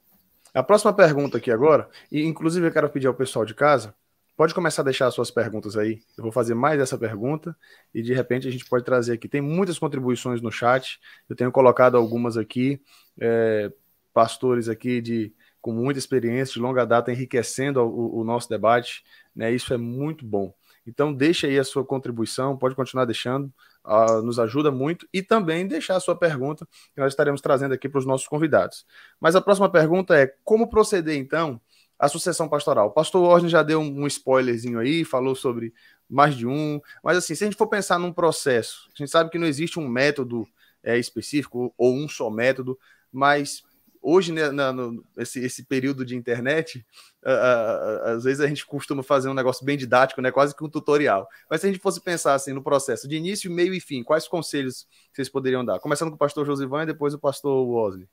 a 0.54 0.64
próxima 0.64 0.94
pergunta 0.94 1.38
aqui 1.38 1.52
agora, 1.52 1.90
e 2.12 2.24
inclusive 2.24 2.68
eu 2.68 2.72
quero 2.72 2.90
pedir 2.90 3.08
ao 3.08 3.14
pessoal 3.14 3.46
de 3.46 3.54
casa, 3.54 3.96
pode 4.36 4.54
começar 4.54 4.82
a 4.82 4.86
deixar 4.86 5.08
as 5.08 5.14
suas 5.14 5.32
perguntas 5.32 5.78
aí. 5.78 6.02
Eu 6.18 6.24
vou 6.24 6.32
fazer 6.32 6.54
mais 6.54 6.80
essa 6.80 6.98
pergunta 6.98 7.56
e 7.94 8.02
de 8.02 8.14
repente 8.14 8.48
a 8.48 8.52
gente 8.52 8.66
pode 8.66 8.84
trazer 8.84 9.14
aqui. 9.14 9.28
Tem 9.28 9.42
muitas 9.42 9.80
contribuições 9.80 10.42
no 10.42 10.52
chat, 10.52 11.00
eu 11.30 11.36
tenho 11.36 11.52
colocado 11.52 11.98
algumas 11.98 12.38
aqui, 12.38 12.82
é, 13.20 13.72
pastores 14.14 14.70
aqui 14.70 15.02
de 15.02 15.34
com 15.62 15.72
muita 15.72 15.98
experiência, 15.98 16.56
de 16.56 16.60
longa 16.60 16.86
data, 16.86 17.10
enriquecendo 17.10 17.80
o, 17.82 18.20
o 18.20 18.24
nosso 18.26 18.50
debate. 18.50 19.02
Né? 19.34 19.52
Isso 19.54 19.74
é 19.74 19.78
muito 19.78 20.26
bom. 20.26 20.54
Então, 20.86 21.14
deixe 21.14 21.48
aí 21.48 21.58
a 21.58 21.64
sua 21.64 21.86
contribuição, 21.86 22.58
pode 22.58 22.76
continuar 22.76 23.06
deixando, 23.06 23.52
uh, 23.86 24.22
nos 24.22 24.40
ajuda 24.40 24.72
muito, 24.72 25.08
e 25.14 25.22
também 25.22 25.68
deixar 25.68 25.96
a 25.96 26.00
sua 26.00 26.16
pergunta, 26.16 26.66
que 26.94 27.02
nós 27.02 27.14
estaremos 27.14 27.42
trazendo 27.42 27.74
aqui 27.74 27.90
para 27.90 28.00
os 28.00 28.06
nossos 28.06 28.28
convidados. 28.28 28.86
Mas 29.20 29.36
a 29.36 29.42
próxima 29.42 29.70
pergunta 29.70 30.16
é: 30.18 30.34
como 30.44 30.70
proceder, 30.70 31.18
então, 31.18 31.60
a 31.98 32.08
sucessão 32.08 32.50
pastoral? 32.50 32.88
O 32.88 32.92
pastor 32.92 33.24
Orne 33.24 33.50
já 33.50 33.64
deu 33.64 33.80
um, 33.80 34.08
spoilerzinho 34.08 34.80
aí, 34.80 35.04
falou 35.04 35.36
sobre 35.36 35.74
mais 36.10 36.36
de 36.36 36.46
um, 36.46 36.80
mas 37.04 37.18
assim, 37.18 37.34
se 37.34 37.44
a 37.44 37.48
gente 37.48 37.58
for 37.58 37.68
pensar 37.68 37.98
num 37.98 38.12
processo, 38.12 38.90
a 38.94 38.98
gente 38.98 39.10
sabe 39.10 39.30
que 39.30 39.40
não 39.40 39.48
existe 39.48 39.80
um 39.80 39.88
método 39.88 40.46
é, 40.84 40.98
específico 40.98 41.74
ou 41.78 41.96
um 41.96 42.08
só 42.10 42.30
método, 42.30 42.78
mas 43.12 43.64
hoje, 44.04 44.34
né, 44.34 44.52
na, 44.52 44.74
no, 44.74 45.04
esse, 45.18 45.40
esse 45.40 45.64
período 45.64 46.06
de 46.06 46.16
internet, 46.16 46.86
uh, 47.24 47.30
uh, 47.30 48.08
às 48.10 48.26
vezes 48.26 48.42
a 48.42 48.48
gente 48.48 48.66
costuma 48.66 49.02
fazer 49.02 49.30
um 49.30 49.34
negócio 49.34 49.66
bem 49.66 49.78
didático, 49.78 50.22
né, 50.22 50.30
quase 50.30 50.54
que 50.54 50.64
um 50.64 50.70
tutorial. 50.70 51.28
Mas 51.50 51.62
se 51.62 51.68
a 51.68 51.72
gente 51.72 51.82
fosse 51.82 52.02
pensar 52.02 52.34
assim 52.34 52.52
no 52.52 52.62
processo 52.62 53.08
de 53.08 53.16
início, 53.16 53.50
meio 53.50 53.74
e 53.74 53.80
fim, 53.80 54.04
quais 54.04 54.28
conselhos 54.28 54.86
vocês 55.14 55.30
poderiam 55.30 55.64
dar? 55.64 55.80
Começando 55.80 56.10
com 56.10 56.16
o 56.16 56.20
pastor 56.20 56.46
Josivan 56.46 56.84
e 56.84 56.88
depois 56.88 57.14
o 57.14 57.20
pastor 57.20 57.66
Wosley. 57.66 58.08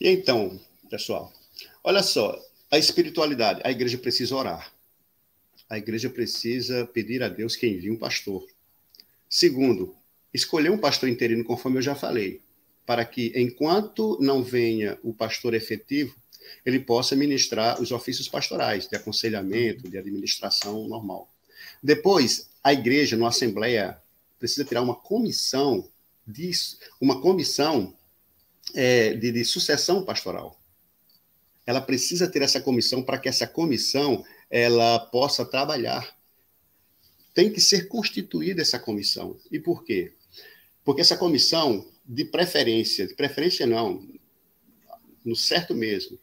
E 0.00 0.08
então, 0.08 0.58
pessoal, 0.88 1.32
olha 1.82 2.04
só, 2.04 2.40
a 2.70 2.78
espiritualidade, 2.78 3.60
a 3.64 3.70
igreja 3.72 3.98
precisa 3.98 4.36
orar. 4.36 4.72
A 5.68 5.76
igreja 5.76 6.08
precisa 6.08 6.86
pedir 6.86 7.22
a 7.22 7.28
Deus 7.28 7.56
que 7.56 7.66
envie 7.66 7.90
um 7.90 7.98
pastor. 7.98 8.46
Segundo, 9.28 9.94
escolher 10.32 10.70
um 10.70 10.78
pastor 10.78 11.08
interino, 11.08 11.44
conforme 11.44 11.78
eu 11.78 11.82
já 11.82 11.94
falei 11.94 12.40
para 12.88 13.04
que, 13.04 13.34
enquanto 13.36 14.16
não 14.18 14.42
venha 14.42 14.98
o 15.02 15.12
pastor 15.12 15.52
efetivo, 15.52 16.16
ele 16.64 16.80
possa 16.80 17.14
ministrar 17.14 17.78
os 17.82 17.92
ofícios 17.92 18.26
pastorais, 18.30 18.88
de 18.88 18.96
aconselhamento, 18.96 19.90
de 19.90 19.98
administração 19.98 20.88
normal. 20.88 21.30
Depois, 21.82 22.48
a 22.64 22.72
igreja, 22.72 23.14
na 23.14 23.28
assembleia, 23.28 24.00
precisa 24.38 24.64
tirar 24.64 24.80
uma 24.80 24.94
comissão 24.94 25.86
disso, 26.26 26.78
uma 26.98 27.20
comissão 27.20 27.94
é, 28.74 29.12
de, 29.12 29.32
de 29.32 29.44
sucessão 29.44 30.02
pastoral. 30.02 30.58
Ela 31.66 31.82
precisa 31.82 32.26
ter 32.26 32.40
essa 32.40 32.58
comissão 32.58 33.02
para 33.02 33.18
que 33.18 33.28
essa 33.28 33.46
comissão 33.46 34.24
ela 34.48 34.98
possa 34.98 35.44
trabalhar. 35.44 36.16
Tem 37.34 37.52
que 37.52 37.60
ser 37.60 37.86
constituída 37.86 38.62
essa 38.62 38.78
comissão. 38.78 39.36
E 39.52 39.60
por 39.60 39.84
quê? 39.84 40.14
Porque 40.82 41.02
essa 41.02 41.18
comissão 41.18 41.86
de 42.08 42.24
preferência, 42.24 43.06
de 43.06 43.14
preferência 43.14 43.66
não, 43.66 44.08
no 45.22 45.36
certo 45.36 45.74
mesmo, 45.74 46.18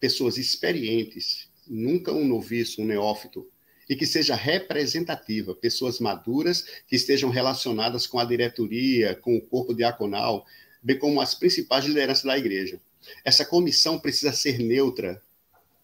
pessoas 0.00 0.36
experientes, 0.36 1.48
nunca 1.64 2.12
um 2.12 2.26
noviço, 2.26 2.82
um 2.82 2.84
neófito, 2.84 3.48
e 3.88 3.94
que 3.94 4.04
seja 4.04 4.34
representativa, 4.34 5.54
pessoas 5.54 6.00
maduras 6.00 6.64
que 6.88 6.96
estejam 6.96 7.30
relacionadas 7.30 8.06
com 8.06 8.18
a 8.18 8.24
diretoria, 8.24 9.14
com 9.14 9.36
o 9.36 9.40
corpo 9.40 9.72
diaconal, 9.72 10.44
bem 10.82 10.98
como 10.98 11.20
as 11.20 11.34
principais 11.34 11.84
lideranças 11.84 12.24
da 12.24 12.36
igreja. 12.36 12.80
Essa 13.24 13.44
comissão 13.44 13.98
precisa 13.98 14.32
ser 14.32 14.58
neutra, 14.58 15.22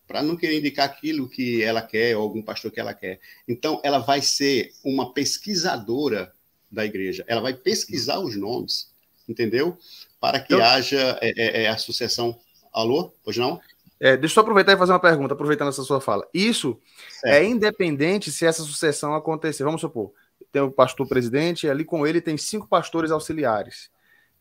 para 0.07 0.23
não 0.23 0.37
querer 0.37 0.59
indicar 0.59 0.87
aquilo 0.87 1.29
que 1.29 1.63
ela 1.63 1.81
quer, 1.81 2.17
ou 2.17 2.23
algum 2.25 2.43
pastor 2.43 2.71
que 2.71 2.81
ela 2.81 2.93
quer. 2.93 3.21
Então, 3.49 3.81
ela 3.83 4.01
vai 4.01 4.21
ser 4.21 4.75
uma 4.85 5.15
pesquisadora 5.15 6.35
da 6.71 6.85
igreja, 6.85 7.25
ela 7.29 7.41
vai 7.41 7.55
pesquisar 7.55 8.19
os 8.19 8.37
nomes, 8.37 8.93
entendeu? 9.29 9.77
Para 10.21 10.41
que 10.41 10.55
então, 10.55 10.67
haja 10.67 11.19
é, 11.21 11.33
é, 11.37 11.63
é, 11.65 11.69
a 11.69 11.77
sucessão. 11.77 12.39
Alô? 12.73 13.13
Pois 13.23 13.37
não? 13.37 13.61
É, 14.01 14.17
deixa 14.17 14.39
eu 14.39 14.43
aproveitar 14.43 14.73
e 14.73 14.77
fazer 14.77 14.93
uma 14.93 15.01
pergunta, 15.01 15.35
aproveitando 15.35 15.69
essa 15.69 15.83
sua 15.83 16.01
fala. 16.01 16.27
Isso 16.35 16.79
certo. 17.09 17.35
é 17.35 17.45
independente 17.45 18.31
se 18.31 18.45
essa 18.45 18.63
sucessão 18.63 19.15
acontecer. 19.15 19.65
Vamos 19.65 19.81
supor, 19.81 20.13
tem 20.53 20.61
o 20.61 20.71
pastor 20.71 21.07
presidente, 21.07 21.67
e 21.67 21.71
ali 21.71 21.85
com 21.85 22.07
ele 22.07 22.21
tem 22.21 22.37
cinco 22.37 22.69
pastores 22.69 23.11
auxiliares. 23.11 23.91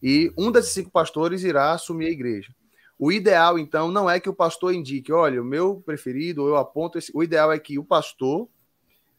E 0.01 0.33
um 0.37 0.51
desses 0.51 0.73
cinco 0.73 0.91
pastores 0.91 1.43
irá 1.43 1.71
assumir 1.71 2.07
a 2.07 2.11
igreja. 2.11 2.53
O 2.99 3.11
ideal, 3.11 3.57
então, 3.57 3.89
não 3.89 4.09
é 4.09 4.19
que 4.19 4.29
o 4.29 4.33
pastor 4.33 4.73
indique, 4.73 5.11
olha, 5.11 5.41
o 5.41 5.45
meu 5.45 5.81
preferido, 5.85 6.47
eu 6.47 6.55
aponto 6.55 6.97
esse. 6.97 7.11
O 7.15 7.23
ideal 7.23 7.51
é 7.51 7.57
que 7.57 7.79
o 7.79 7.83
pastor, 7.83 8.47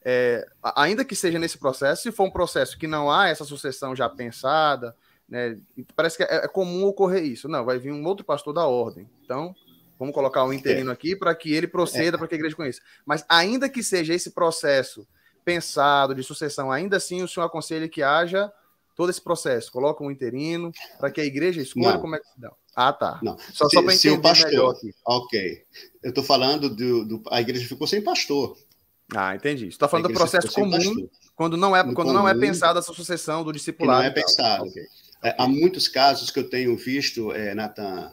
é, 0.05 0.47
ainda 0.77 1.05
que 1.05 1.17
seja 1.17 1.39
nesse 1.39 1.59
processo, 1.59 2.03
se 2.03 2.13
for 2.13 2.25
um 2.25 2.31
processo 2.31 2.79
que 2.79 2.87
não 2.87 3.11
há 3.11 3.29
essa 3.29 3.45
sucessão 3.45 3.97
já 3.97 4.09
pensada, 4.09 4.95
né? 5.29 5.59
Parece 5.97 6.17
que 6.17 6.23
é, 6.23 6.45
é, 6.45 6.49
comum 6.49 6.85
ocorrer 6.85 7.25
isso. 7.25 7.49
Não, 7.49 7.65
vai 7.65 7.79
vir 7.79 7.93
um 7.93 8.05
outro 8.05 8.25
pastor 8.25 8.53
da 8.53 8.67
ordem. 8.67 9.09
Então, 9.25 9.55
vamos 9.99 10.15
colocar 10.15 10.45
um 10.45 10.53
interino 10.53 10.91
é. 10.91 10.93
aqui 10.93 11.17
para 11.17 11.35
que 11.35 11.53
ele 11.53 11.67
proceda, 11.67 12.17
é. 12.17 12.19
para 12.19 12.29
que 12.29 12.35
a 12.35 12.39
igreja 12.39 12.57
conheça. 12.57 12.81
Mas 13.07 13.25
ainda 13.29 13.69
que 13.69 13.83
seja 13.83 14.15
esse 14.15 14.31
processo 14.31 15.07
pensado 15.45 16.15
de 16.15 16.23
sucessão, 16.23 16.71
ainda 16.71 16.97
assim 16.97 17.23
o 17.23 17.29
senhor 17.29 17.47
aconselha 17.47 17.89
que 17.89 18.03
haja 18.03 18.53
todo 18.97 19.11
esse 19.11 19.21
processo. 19.21 19.73
Coloca 19.73 20.03
um 20.03 20.11
interino 20.11 20.73
para 20.99 21.11
que 21.11 21.21
a 21.21 21.25
igreja 21.25 21.61
escolha 21.61 21.95
não. 21.95 22.01
como 22.01 22.17
é 22.17 22.21
que 22.21 22.27
se 22.27 22.41
dá. 22.41 22.53
Ah, 22.77 22.93
tá. 22.93 23.21
Não. 23.23 23.37
Só, 23.53 23.69
se, 23.69 23.77
só 23.77 23.83
para 23.83 23.95
entender 23.95 24.21
pastor, 24.21 24.51
melhor 24.51 24.71
aqui. 24.71 24.93
Ok. 25.05 25.65
Eu 26.03 26.09
estou 26.09 26.25
falando 26.25 26.69
do, 26.69 27.05
do, 27.05 27.23
A 27.31 27.41
igreja 27.41 27.69
ficou 27.69 27.87
sem 27.87 28.03
pastor. 28.03 28.57
Ah, 29.15 29.35
entendi. 29.35 29.67
Você 29.67 29.71
está 29.71 29.87
falando 29.87 30.09
do 30.09 30.15
processo 30.15 30.51
comum, 30.53 31.09
quando 31.37 31.57
não 31.57 31.77
é, 31.77 31.83
quando 31.83 31.95
comum, 31.95 32.13
não 32.13 32.29
é 32.29 32.35
pensada 32.35 32.81
essa 32.81 32.93
sucessão 32.93 33.45
do 33.45 33.53
discipulado. 33.53 34.01
não 34.01 34.07
é 34.07 34.11
pensado. 34.11 34.65
Okay. 34.65 34.83
É, 35.25 35.35
há 35.39 35.49
muitos 35.49 35.89
casos 35.89 36.31
que 36.31 36.39
eu 36.39 36.45
tenho 36.45 36.77
visto, 36.77 37.33
é, 37.33 37.55
Natan, 37.55 38.13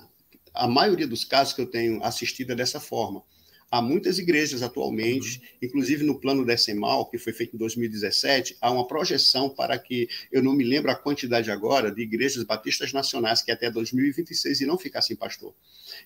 a 0.53 0.65
maioria 0.65 1.05
dos 1.05 1.25
casos 1.25 1.53
que 1.53 1.61
eu 1.61 1.65
tenho 1.65 2.01
assistido 2.01 2.53
é 2.53 2.55
dessa 2.55 2.79
forma. 2.79 3.21
Há 3.69 3.81
muitas 3.81 4.17
igrejas 4.17 4.61
atualmente, 4.61 5.39
uhum. 5.39 5.57
inclusive 5.67 6.05
no 6.05 6.19
plano 6.19 6.45
decimal, 6.45 7.05
que 7.09 7.17
foi 7.17 7.33
feito 7.33 7.55
em 7.55 7.59
2017, 7.59 8.57
há 8.61 8.71
uma 8.71 8.87
projeção 8.87 9.49
para 9.49 9.77
que, 9.77 10.07
eu 10.31 10.41
não 10.41 10.53
me 10.53 10.63
lembro 10.63 10.89
a 10.89 10.95
quantidade 10.95 11.51
agora, 11.51 11.91
de 11.91 12.01
igrejas 12.01 12.43
batistas 12.45 12.93
nacionais 12.93 13.41
que 13.41 13.51
até 13.51 13.69
2026 13.69 14.61
irão 14.61 14.77
ficar 14.77 15.01
sem 15.01 15.15
pastor. 15.15 15.53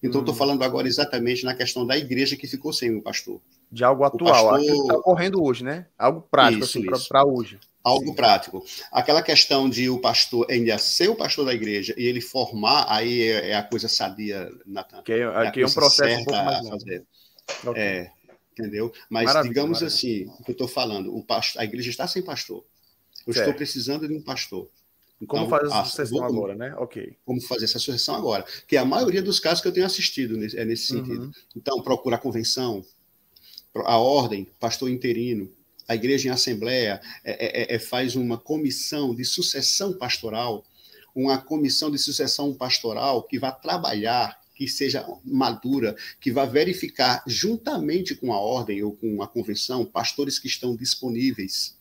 Então, 0.01 0.21
estou 0.21 0.33
uhum. 0.33 0.39
falando 0.39 0.63
agora 0.63 0.87
exatamente 0.87 1.43
na 1.43 1.53
questão 1.53 1.85
da 1.85 1.95
igreja 1.95 2.35
que 2.35 2.47
ficou 2.47 2.73
sem 2.73 2.95
o 2.95 3.01
pastor. 3.01 3.39
De 3.71 3.83
algo 3.83 4.03
atual, 4.03 4.49
pastor... 4.49 4.59
que 4.59 4.71
está 4.71 4.97
ocorrendo 4.97 5.43
hoje, 5.43 5.63
né? 5.63 5.85
Algo 5.97 6.21
prático, 6.21 6.63
isso, 6.63 6.79
assim, 6.79 7.07
para 7.07 7.25
hoje 7.25 7.59
algo 7.85 8.07
Sim. 8.07 8.15
prático. 8.15 8.65
Aquela 8.91 9.21
questão 9.21 9.69
de 9.69 9.87
o 9.91 9.99
pastor 9.99 10.47
ainda 10.49 10.75
ser 10.79 11.07
o 11.07 11.15
pastor 11.15 11.45
da 11.45 11.53
igreja 11.53 11.93
e 11.95 12.05
ele 12.05 12.19
formar, 12.19 12.87
aí 12.89 13.21
é, 13.21 13.51
é 13.51 13.55
a 13.55 13.61
coisa 13.61 13.87
sadia, 13.87 14.49
Natan. 14.65 15.03
Que 15.03 15.13
é, 15.13 15.19
é, 15.21 15.51
que 15.51 15.61
é 15.61 15.67
um 15.67 15.71
processo 15.71 16.21
um 16.21 16.25
pouco 16.25 16.43
mais 16.43 16.67
fazer. 16.67 17.05
É, 17.75 18.09
entendeu? 18.57 18.91
Mas 19.07 19.25
maravilha, 19.25 19.53
digamos 19.53 19.81
maravilha. 19.81 19.95
assim, 19.95 20.25
o 20.39 20.43
que 20.43 20.49
eu 20.49 20.53
estou 20.53 20.67
falando, 20.67 21.15
o 21.15 21.23
pastor, 21.23 21.61
a 21.61 21.65
igreja 21.65 21.91
está 21.91 22.07
sem 22.07 22.23
pastor. 22.23 22.65
Eu 23.27 23.33
certo. 23.33 23.49
estou 23.49 23.53
precisando 23.53 24.07
de 24.07 24.15
um 24.15 24.21
pastor. 24.21 24.67
Então, 25.21 25.39
como 25.39 25.49
fazer 25.49 25.67
essa 25.67 25.79
ah, 25.79 25.85
sucessão 25.85 26.17
vou, 26.17 26.27
agora, 26.27 26.55
né? 26.55 26.75
Ok. 26.77 27.15
Como 27.23 27.39
fazer 27.39 27.65
essa 27.65 27.79
sucessão 27.79 28.15
agora? 28.15 28.43
Que 28.67 28.75
é 28.75 28.79
a 28.79 28.85
maioria 28.85 29.21
dos 29.21 29.39
casos 29.39 29.61
que 29.61 29.67
eu 29.67 29.71
tenho 29.71 29.85
assistido 29.85 30.35
é 30.57 30.65
nesse 30.65 30.87
sentido. 30.87 31.25
Uhum. 31.25 31.31
Então, 31.55 31.81
procura 31.81 32.15
a 32.15 32.19
convenção, 32.19 32.83
a 33.75 33.97
ordem, 33.97 34.47
pastor 34.59 34.89
interino, 34.89 35.49
a 35.87 35.95
igreja 35.95 36.27
em 36.27 36.31
assembleia 36.31 36.99
é, 37.23 37.73
é, 37.73 37.75
é, 37.75 37.79
faz 37.79 38.15
uma 38.15 38.37
comissão 38.37 39.13
de 39.13 39.23
sucessão 39.23 39.93
pastoral, 39.93 40.65
uma 41.13 41.37
comissão 41.37 41.91
de 41.91 41.97
sucessão 41.97 42.53
pastoral 42.53 43.23
que 43.23 43.39
vai 43.39 43.55
trabalhar, 43.59 44.39
que 44.55 44.67
seja 44.67 45.05
madura, 45.23 45.95
que 46.19 46.31
vai 46.31 46.47
verificar 46.49 47.23
juntamente 47.27 48.15
com 48.15 48.33
a 48.33 48.39
ordem 48.39 48.81
ou 48.83 48.95
com 48.95 49.21
a 49.21 49.27
convenção 49.27 49.85
pastores 49.85 50.39
que 50.39 50.47
estão 50.47 50.75
disponíveis. 50.75 51.77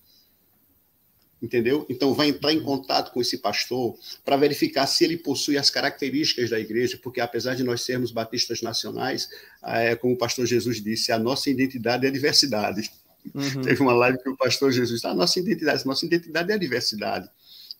entendeu? 1.43 1.87
Então 1.91 2.15
vai 2.15 2.29
entrar 2.29 2.53
em 2.53 2.63
contato 2.63 3.13
com 3.13 3.21
esse 3.21 3.39
pastor 3.39 3.99
para 4.25 4.37
verificar 4.37 4.87
se 4.87 5.05
ele 5.05 5.17
possui 5.17 5.59
as 5.59 5.69
características 5.71 6.51
da 6.51 6.59
igreja, 6.59 6.99
porque 7.03 7.21
apesar 7.21 7.55
de 7.55 7.63
nós 7.63 7.83
sermos 7.83 8.11
batistas 8.11 8.63
nacionais, 8.63 9.29
é, 9.63 9.95
como 9.95 10.15
o 10.15 10.19
pastor 10.19 10.47
Jesus 10.47 10.83
disse, 10.83 11.13
a 11.13 11.19
nossa 11.19 11.51
identidade 11.51 12.07
é 12.07 12.09
a 12.09 12.13
diversidade. 12.13 12.91
Uhum. 13.33 13.63
Teve 13.63 13.83
uma 13.83 13.95
live 13.95 14.19
que 14.23 14.29
o 14.29 14.37
pastor 14.37 14.71
Jesus 14.73 15.01
disse, 15.01 15.07
a 15.07 15.15
nossa 15.15 15.39
identidade, 15.39 15.87
nossa 15.87 16.05
identidade 16.05 16.51
é 16.51 16.55
a 16.55 16.59
diversidade. 16.59 17.29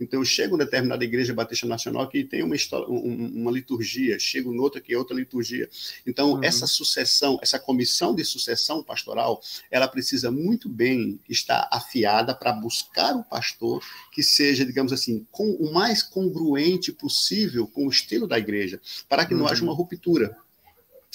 Então, 0.01 0.21
eu 0.21 0.25
chego 0.25 0.57
em 0.57 0.59
determinada 0.59 1.05
igreja 1.05 1.33
batista 1.33 1.67
nacional 1.67 2.09
que 2.09 2.25
tem 2.25 2.43
uma, 2.43 2.57
história, 2.57 2.87
uma 2.89 3.51
liturgia, 3.51 4.19
chego 4.19 4.53
noutra 4.53 4.81
que 4.81 4.93
é 4.93 4.99
outra 4.99 5.17
liturgia. 5.17 5.69
Então, 6.07 6.33
uhum. 6.33 6.45
essa 6.45 6.67
sucessão, 6.67 7.39
essa 7.41 7.59
comissão 7.59 8.15
de 8.15 8.25
sucessão 8.25 8.83
pastoral, 8.83 9.41
ela 9.71 9.87
precisa 9.87 10.31
muito 10.31 10.69
bem 10.69 11.21
estar 11.29 11.69
afiada 11.73 12.35
para 12.35 12.53
buscar 12.53 13.15
o 13.15 13.25
pastor 13.25 13.83
que 14.13 14.23
seja, 14.23 14.65
digamos 14.65 14.93
assim, 14.93 15.27
com, 15.31 15.51
o 15.53 15.73
mais 15.73 16.03
congruente 16.03 16.93
possível 16.93 17.67
com 17.67 17.87
o 17.87 17.91
estilo 17.91 18.27
da 18.27 18.39
igreja, 18.39 18.81
para 19.09 19.25
que 19.25 19.35
não 19.35 19.47
haja 19.47 19.63
uhum. 19.63 19.69
uma 19.69 19.77
ruptura 19.77 20.37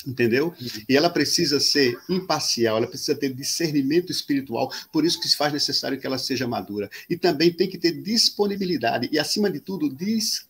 entendeu? 0.05 0.53
E 0.87 0.95
ela 0.95 1.09
precisa 1.09 1.59
ser 1.59 1.99
imparcial, 2.09 2.77
ela 2.77 2.87
precisa 2.87 3.15
ter 3.15 3.33
discernimento 3.33 4.11
espiritual, 4.11 4.71
por 4.91 5.05
isso 5.05 5.19
que 5.19 5.27
se 5.27 5.35
faz 5.35 5.51
necessário 5.51 5.99
que 5.99 6.07
ela 6.07 6.17
seja 6.17 6.47
madura. 6.47 6.89
E 7.09 7.17
também 7.17 7.51
tem 7.51 7.67
que 7.67 7.77
ter 7.77 7.91
disponibilidade 7.91 9.09
e, 9.11 9.19
acima 9.19 9.49
de 9.49 9.59
tudo, 9.59 9.89
dis 9.89 10.47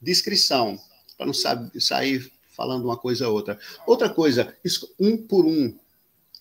discrição, 0.00 0.78
para 1.16 1.26
não 1.26 1.34
sabe, 1.34 1.80
sair 1.80 2.30
falando 2.54 2.84
uma 2.84 2.96
coisa 2.96 3.28
ou 3.28 3.34
outra. 3.34 3.58
Outra 3.86 4.08
coisa, 4.08 4.54
um 4.98 5.16
por 5.16 5.44
um. 5.44 5.74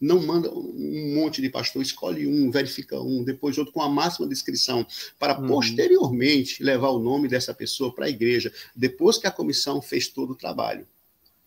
Não 0.02 0.22
manda 0.22 0.52
um 0.52 1.16
monte 1.16 1.42
de 1.42 1.50
pastor, 1.50 1.82
escolhe 1.82 2.28
um, 2.28 2.52
verifica 2.52 3.00
um, 3.00 3.24
depois 3.24 3.58
outro, 3.58 3.72
com 3.72 3.82
a 3.82 3.88
máxima 3.88 4.28
discrição, 4.28 4.86
para 5.18 5.40
uhum. 5.40 5.48
posteriormente 5.48 6.62
levar 6.62 6.90
o 6.90 7.00
nome 7.00 7.30
dessa 7.30 7.54
pessoa 7.54 7.94
para 7.94 8.06
a 8.06 8.10
igreja, 8.10 8.52
depois 8.76 9.18
que 9.18 9.28
a 9.28 9.32
comissão 9.32 9.82
fez 9.82 10.10
todo 10.10 10.32
o 10.32 10.36
trabalho. 10.36 10.86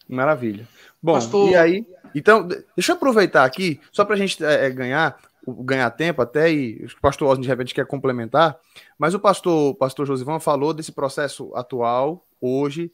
Maravilha. 0.08 0.66
Bom, 1.02 1.14
Pastor... 1.14 1.50
e 1.50 1.56
aí? 1.56 1.86
Então, 2.14 2.46
deixa 2.74 2.92
eu 2.92 2.96
aproveitar 2.96 3.44
aqui, 3.44 3.80
só 3.92 4.04
para 4.04 4.14
a 4.14 4.18
gente 4.18 4.42
é, 4.44 4.70
ganhar 4.70 5.18
ganhar 5.46 5.88
tempo 5.92 6.20
até, 6.20 6.50
e 6.50 6.84
o 6.84 7.00
pastor 7.00 7.28
Osni 7.28 7.42
de 7.42 7.48
repente 7.48 7.72
quer 7.72 7.86
complementar, 7.86 8.58
mas 8.98 9.14
o 9.14 9.20
pastor, 9.20 9.70
o 9.70 9.74
pastor 9.76 10.04
Josivão 10.04 10.40
falou 10.40 10.74
desse 10.74 10.90
processo 10.90 11.54
atual, 11.54 12.26
hoje, 12.40 12.90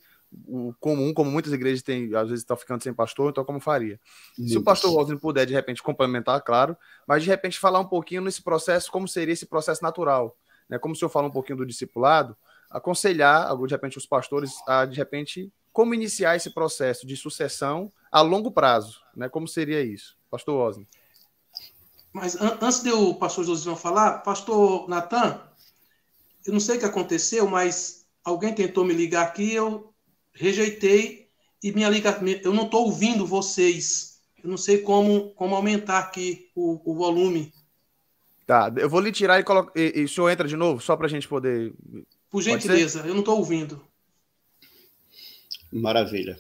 o 0.47 0.75
comum, 0.81 1.13
como 1.13 1.31
muitas 1.31 1.53
igrejas 1.53 1.83
têm, 1.83 2.15
às 2.15 2.29
vezes 2.29 2.41
estão 2.41 2.57
ficando 2.57 2.83
sem 2.83 2.93
pastor, 2.93 3.31
então 3.31 3.45
como 3.45 3.61
faria? 3.61 3.99
Isso. 4.39 4.51
Se 4.51 4.59
o 4.59 4.63
pastor 4.63 4.95
Osni 4.99 5.19
puder, 5.19 5.47
de 5.47 5.53
repente, 5.53 5.83
complementar, 5.83 6.41
claro, 6.43 6.77
mas 7.07 7.23
de 7.23 7.29
repente 7.29 7.59
falar 7.59 7.81
um 7.81 7.89
pouquinho 7.89 8.23
nesse 8.23 8.43
processo, 8.43 8.91
como 8.91 9.07
seria 9.07 9.33
esse 9.33 9.47
processo 9.47 9.83
natural, 9.83 10.37
né? 10.69 10.79
Como 10.79 10.95
o 10.95 10.97
senhor 10.97 11.11
fala 11.11 11.29
um 11.29 11.33
pouquinho 11.33 11.59
do 11.59 11.67
discipulado, 11.67 12.37
aconselhar, 12.71 13.55
de 13.67 13.73
repente, 13.73 13.99
os 13.99 14.07
pastores 14.07 14.53
a, 14.67 14.87
de 14.87 14.97
repente, 14.97 15.53
como 15.73 15.95
iniciar 15.95 16.37
esse 16.37 16.51
processo 16.51 17.07
de 17.07 17.17
sucessão 17.17 17.93
a 18.11 18.21
longo 18.21 18.51
prazo, 18.51 19.01
né? 19.17 19.29
Como 19.29 19.49
seria 19.49 19.83
isso, 19.83 20.17
Pastor 20.31 20.55
Osni? 20.55 20.87
Mas 22.13 22.37
an 22.41 22.59
antes 22.61 22.83
de 22.83 22.91
o 22.91 23.15
Pastor 23.15 23.45
José 23.45 23.75
falar, 23.75 24.19
Pastor 24.19 24.89
Natan, 24.89 25.41
eu 26.45 26.53
não 26.53 26.61
sei 26.61 26.77
o 26.77 26.79
que 26.79 26.85
aconteceu, 26.85 27.49
mas 27.49 28.05
alguém 28.23 28.55
tentou 28.55 28.85
me 28.85 28.93
ligar 28.93 29.23
aqui, 29.23 29.55
eu 29.55 29.95
rejeitei 30.33 31.31
e 31.63 31.73
minha 31.73 31.89
liga, 31.89 32.21
eu 32.43 32.53
não 32.53 32.65
estou 32.65 32.85
ouvindo 32.85 33.27
vocês. 33.27 34.21
Eu 34.43 34.51
não 34.51 34.57
sei 34.57 34.79
como, 34.79 35.31
como 35.35 35.55
aumentar 35.55 36.01
aqui 36.01 36.51
o, 36.55 36.81
o 36.85 36.95
volume. 36.95 37.53
Tá, 38.45 38.73
eu 38.77 38.91
vou 38.91 39.01
lhe 39.01 39.13
tirar 39.13 39.39
e, 39.39 39.45
colocar. 39.45 39.73
e, 39.79 40.01
e 40.01 40.05
o 40.05 40.09
senhor 40.09 40.29
entra 40.29 40.49
de 40.49 40.57
novo, 40.57 40.83
só 40.83 40.97
para 40.97 41.07
a 41.07 41.11
gente 41.11 41.29
poder. 41.29 41.73
Por 42.29 42.43
gentileza, 42.43 43.07
eu 43.07 43.15
não 43.15 43.21
estou 43.21 43.39
ouvindo. 43.39 43.81
Maravilha. 45.73 46.39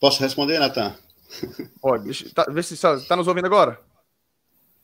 Posso 0.00 0.20
responder, 0.20 0.58
Natan? 0.58 0.96
Pode. 1.80 2.32
Tá, 2.32 2.46
vê 2.48 2.62
se 2.62 2.74
está 2.74 3.16
nos 3.16 3.28
ouvindo 3.28 3.46
agora. 3.46 3.80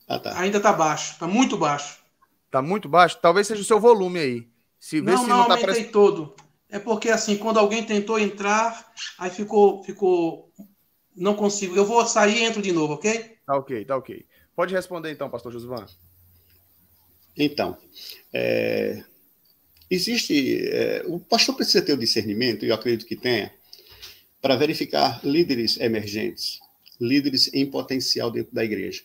Ah, 0.07 0.19
tá. 0.19 0.39
Ainda 0.39 0.59
está 0.59 0.73
baixo. 0.73 1.15
Está 1.15 1.27
muito 1.27 1.57
baixo. 1.57 1.99
Está 2.45 2.61
muito 2.63 2.89
baixo? 2.89 3.19
Talvez 3.21 3.47
seja 3.47 3.63
o 3.63 3.65
seu 3.65 3.81
volume 3.81 4.19
aí. 4.19 4.49
Se, 4.79 5.01
não, 5.01 5.17
se 5.17 5.29
não, 5.29 5.39
não 5.39 5.49
tá 5.49 5.55
aumentei 5.55 5.85
todo. 5.85 6.35
É 6.69 6.79
porque, 6.79 7.09
assim, 7.09 7.37
quando 7.37 7.59
alguém 7.59 7.85
tentou 7.85 8.19
entrar, 8.19 8.93
aí 9.19 9.31
ficou, 9.31 9.83
ficou... 9.83 10.53
Não 11.17 11.35
consigo. 11.35 11.75
Eu 11.75 11.87
vou 11.87 12.05
sair 12.07 12.39
e 12.39 12.45
entro 12.45 12.61
de 12.61 12.73
novo, 12.73 12.95
ok? 12.95 13.39
Tá 13.47 13.57
ok, 13.57 13.85
tá 13.85 13.97
ok. 13.97 14.27
Pode 14.55 14.75
responder 14.75 15.11
então, 15.11 15.31
pastor 15.31 15.53
Josivan. 15.53 15.87
Então, 17.37 17.77
é, 18.33 19.03
existe. 19.91 20.69
É, 20.69 21.03
o 21.07 21.19
pastor 21.19 21.55
precisa 21.55 21.83
ter 21.83 21.93
o 21.93 21.99
discernimento, 21.99 22.65
e 22.65 22.69
eu 22.69 22.75
acredito 22.75 23.07
que 23.07 23.17
tenha, 23.17 23.53
para 24.41 24.57
verificar 24.57 25.21
líderes 25.25 25.79
emergentes, 25.79 26.61
líderes 27.01 27.53
em 27.53 27.67
potencial 27.67 28.31
dentro 28.31 28.55
da 28.55 28.65
igreja. 28.65 29.03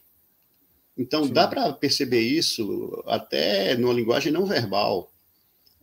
Então, 0.97 1.25
Sim. 1.25 1.33
dá 1.33 1.47
para 1.47 1.71
perceber 1.73 2.21
isso 2.21 3.03
até 3.07 3.75
numa 3.75 3.93
linguagem 3.93 4.31
não 4.31 4.45
verbal. 4.45 5.11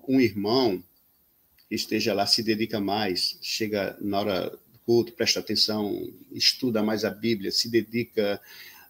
Um 0.06 0.20
irmão 0.20 0.82
que 1.68 1.74
esteja 1.74 2.14
lá, 2.14 2.26
se 2.26 2.42
dedica 2.42 2.80
mais, 2.80 3.38
chega 3.42 3.96
na 4.00 4.20
hora 4.20 4.50
do 4.50 4.78
culto, 4.86 5.12
presta 5.12 5.40
atenção, 5.40 6.10
estuda 6.32 6.82
mais 6.82 7.04
a 7.04 7.10
Bíblia, 7.10 7.50
se 7.50 7.68
dedica 7.68 8.40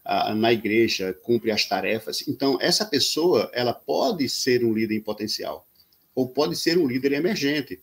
a, 0.05 0.35
na 0.35 0.53
igreja, 0.53 1.13
cumpre 1.13 1.51
as 1.51 1.65
tarefas. 1.65 2.27
Então, 2.29 2.59
essa 2.61 2.85
pessoa, 2.85 3.51
ela 3.53 3.73
pode 3.73 4.29
ser 4.29 4.65
um 4.65 4.73
líder 4.73 4.97
em 4.97 5.01
potencial 5.01 5.68
ou 6.19 6.29
pode 6.29 6.57
ser 6.57 6.77
um 6.77 6.89
líder 6.89 7.13
emergente. 7.13 7.81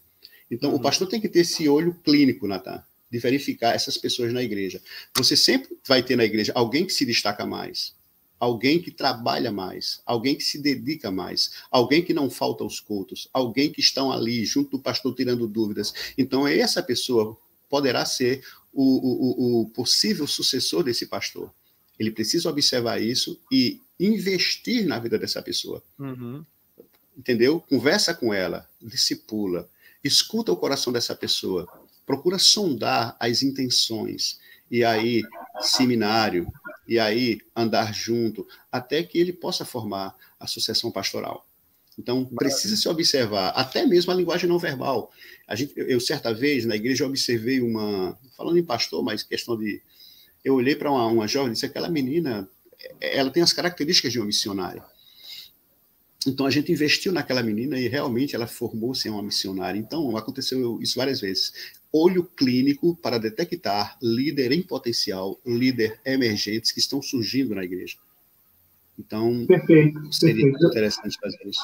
Então, 0.51 0.71
uhum. 0.71 0.75
o 0.75 0.81
pastor 0.81 1.07
tem 1.07 1.21
que 1.21 1.29
ter 1.29 1.39
esse 1.39 1.69
olho 1.69 1.93
clínico, 2.03 2.45
Natan, 2.45 2.83
de 3.09 3.17
verificar 3.17 3.73
essas 3.73 3.97
pessoas 3.97 4.33
na 4.33 4.43
igreja. 4.43 4.81
Você 5.15 5.37
sempre 5.37 5.77
vai 5.87 6.03
ter 6.03 6.17
na 6.17 6.25
igreja 6.25 6.51
alguém 6.53 6.85
que 6.85 6.91
se 6.91 7.05
destaca 7.05 7.45
mais, 7.45 7.95
alguém 8.37 8.81
que 8.81 8.91
trabalha 8.91 9.53
mais, 9.53 10.01
alguém 10.05 10.35
que 10.35 10.43
se 10.43 10.61
dedica 10.61 11.09
mais, 11.09 11.51
alguém 11.71 12.03
que 12.03 12.13
não 12.13 12.29
falta 12.29 12.61
aos 12.61 12.81
cultos, 12.81 13.29
alguém 13.31 13.71
que 13.71 13.79
estão 13.79 14.11
ali 14.11 14.43
junto 14.43 14.71
do 14.71 14.83
pastor 14.83 15.15
tirando 15.15 15.47
dúvidas. 15.47 15.93
Então, 16.17 16.45
essa 16.45 16.83
pessoa 16.83 17.37
poderá 17.69 18.03
ser 18.03 18.43
o, 18.73 18.83
o, 18.83 19.61
o 19.61 19.69
possível 19.69 20.27
sucessor 20.27 20.83
desse 20.83 21.05
pastor. 21.05 21.53
Ele 21.97 22.11
precisa 22.11 22.49
observar 22.49 23.01
isso 23.01 23.39
e 23.49 23.79
investir 23.97 24.85
na 24.85 24.99
vida 24.99 25.17
dessa 25.17 25.41
pessoa. 25.41 25.81
Uhum 25.97 26.43
entendeu? 27.17 27.59
Conversa 27.61 28.13
com 28.13 28.33
ela, 28.33 28.67
discipula, 28.81 29.69
escuta 30.03 30.51
o 30.51 30.57
coração 30.57 30.93
dessa 30.93 31.15
pessoa, 31.15 31.67
procura 32.05 32.37
sondar 32.37 33.15
as 33.19 33.41
intenções, 33.41 34.39
e 34.69 34.83
aí, 34.83 35.23
seminário, 35.61 36.47
e 36.87 36.99
aí, 36.99 37.39
andar 37.55 37.93
junto, 37.93 38.47
até 38.71 39.03
que 39.03 39.17
ele 39.17 39.33
possa 39.33 39.65
formar 39.65 40.15
a 40.39 40.47
sucessão 40.47 40.91
pastoral. 40.91 41.45
Então, 41.97 42.25
precisa 42.25 42.75
se 42.75 42.89
observar, 42.89 43.49
até 43.49 43.85
mesmo 43.85 44.11
a 44.11 44.15
linguagem 44.15 44.49
não 44.49 44.59
verbal. 44.59 45.11
A 45.47 45.55
gente, 45.55 45.73
eu, 45.77 45.99
certa 45.99 46.33
vez, 46.33 46.65
na 46.65 46.75
igreja, 46.75 47.05
observei 47.05 47.61
uma. 47.61 48.17
Falando 48.35 48.57
em 48.57 48.63
pastor, 48.63 49.01
mas 49.01 49.23
questão 49.23 49.57
de. 49.57 49.81
Eu 50.43 50.55
olhei 50.55 50.75
para 50.75 50.91
uma, 50.91 51.07
uma 51.07 51.27
jovem 51.27 51.51
e 51.51 51.53
disse: 51.53 51.65
aquela 51.65 51.89
menina, 51.89 52.49
ela 52.99 53.31
tem 53.31 53.41
as 53.41 53.53
características 53.53 54.11
de 54.11 54.19
uma 54.19 54.25
missionária. 54.25 54.83
Então 56.27 56.45
a 56.45 56.49
gente 56.49 56.71
investiu 56.71 57.11
naquela 57.11 57.43
menina 57.43 57.77
e 57.79 57.87
realmente 57.87 58.35
ela 58.35 58.47
formou-se 58.47 59.07
uma 59.09 59.21
missionária. 59.21 59.77
Então 59.77 60.15
aconteceu 60.17 60.81
isso 60.81 60.97
várias 60.97 61.21
vezes. 61.21 61.53
Olho 61.91 62.23
clínico 62.23 62.95
para 62.95 63.17
detectar 63.17 63.97
líder 64.01 64.51
em 64.51 64.61
potencial, 64.61 65.39
líder 65.45 65.99
emergentes 66.05 66.71
que 66.71 66.79
estão 66.79 67.01
surgindo 67.01 67.53
na 67.53 67.63
igreja. 67.63 67.95
Então, 68.97 69.45
perfeito, 69.45 70.11
seria 70.11 70.43
perfeito. 70.43 70.67
interessante 70.67 71.17
fazer 71.19 71.39
isso. 71.45 71.61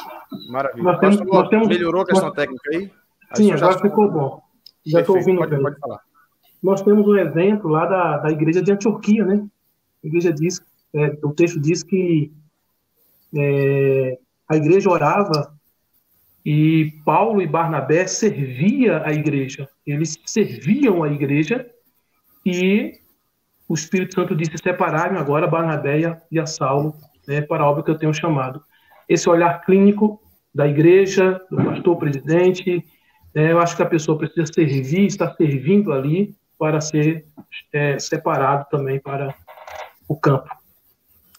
Maravilha. 0.50 0.84
Nós 0.84 1.00
temos, 1.00 1.18
nós 1.22 1.50
temos, 1.50 1.68
melhorou 1.68 2.02
a 2.02 2.06
questão 2.06 2.28
nós... 2.28 2.36
técnica 2.36 2.70
aí? 2.74 2.92
Sim, 3.36 3.52
agora 3.52 3.80
ficou 3.80 4.12
bom. 4.12 4.42
Já 4.86 5.00
estou 5.00 5.18
ouvindo 5.18 5.38
pode, 5.38 5.52
bem. 5.52 5.62
Pode 5.62 5.80
falar. 5.80 6.02
Nós 6.62 6.82
temos 6.82 7.08
um 7.08 7.16
exemplo 7.16 7.70
lá 7.70 7.86
da, 7.86 8.18
da 8.18 8.30
igreja 8.30 8.62
de 8.62 8.72
Antioquia, 8.72 9.26
né? 9.26 9.46
A 10.04 10.08
igreja 10.08 10.34
diz, 10.34 10.62
é, 10.94 11.18
o 11.24 11.32
texto 11.32 11.60
diz 11.60 11.84
que 11.84 12.32
é, 13.36 14.20
a 14.52 14.58
igreja 14.58 14.90
orava 14.90 15.54
e 16.46 16.92
Paulo 17.06 17.42
e 17.42 17.48
Barnabé 17.48 18.06
servia 18.06 19.02
a 19.06 19.14
igreja. 19.14 19.70
Eles 19.88 20.20
serviam 20.26 21.04
a 21.04 21.08
igreja 21.10 21.66
e 22.46 23.00
o 23.66 23.74
Espírito 23.74 24.14
Santo 24.14 24.36
disse 24.36 24.58
separar-me 24.62 25.18
agora 25.18 25.48
Barnabé 25.48 26.20
e 26.30 26.38
a 26.38 26.46
Saulo 26.46 26.94
né, 27.26 27.42
para 27.42 27.64
a 27.64 27.70
obra 27.70 27.82
que 27.82 27.92
eu 27.92 27.98
tenho 27.98 28.14
chamado. 28.14 28.62
Esse 29.08 29.30
olhar 29.30 29.64
clínico 29.64 30.22
da 30.54 30.68
igreja, 30.68 31.42
do 31.50 31.56
pastor 31.56 31.98
presidente, 31.98 32.84
né, 33.34 33.54
eu 33.54 33.60
acho 33.60 33.78
que 33.78 33.84
a 33.84 33.90
pessoa 33.90 34.18
precisa 34.18 34.52
servir, 34.54 35.06
está 35.06 35.34
servindo 35.36 35.94
ali 35.94 36.36
para 36.60 36.82
ser 36.82 37.26
é, 37.72 37.98
separado 38.00 38.66
também 38.70 39.00
para 39.00 39.34
o 40.10 40.18
campo. 40.18 40.50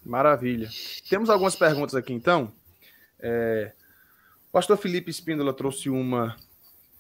Maravilha. 0.03 0.71
Temos 1.11 1.29
algumas 1.29 1.55
perguntas 1.55 1.95
aqui 1.95 2.15
então. 2.15 2.51
É, 3.23 3.73
o 4.49 4.53
pastor 4.53 4.77
Felipe 4.77 5.11
Espíndola 5.11 5.55
trouxe 5.55 5.89
uma, 5.89 6.37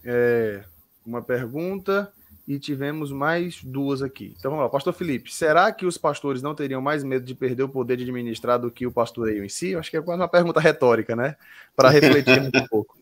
é, 0.04 0.64
uma 1.04 1.20
pergunta 1.20 2.12
e 2.46 2.58
tivemos 2.58 3.12
mais 3.12 3.62
duas 3.62 4.02
aqui. 4.02 4.34
Então 4.38 4.50
vamos 4.50 4.64
lá, 4.64 4.70
pastor 4.70 4.92
Felipe, 4.92 5.32
será 5.32 5.70
que 5.72 5.84
os 5.84 5.98
pastores 5.98 6.42
não 6.42 6.54
teriam 6.54 6.80
mais 6.80 7.04
medo 7.04 7.24
de 7.24 7.34
perder 7.34 7.64
o 7.64 7.68
poder 7.68 7.96
de 7.96 8.04
administrar 8.04 8.58
do 8.58 8.70
que 8.70 8.86
o 8.86 8.92
pastoreio 8.92 9.44
em 9.44 9.48
si? 9.48 9.70
Eu 9.70 9.80
acho 9.80 9.90
que 9.90 9.96
é 9.96 10.02
quase 10.02 10.20
uma 10.20 10.28
pergunta 10.28 10.60
retórica, 10.60 11.14
né? 11.14 11.36
Para 11.76 11.90
refletir 11.90 12.40
um 12.40 12.50
pouco. 12.68 12.98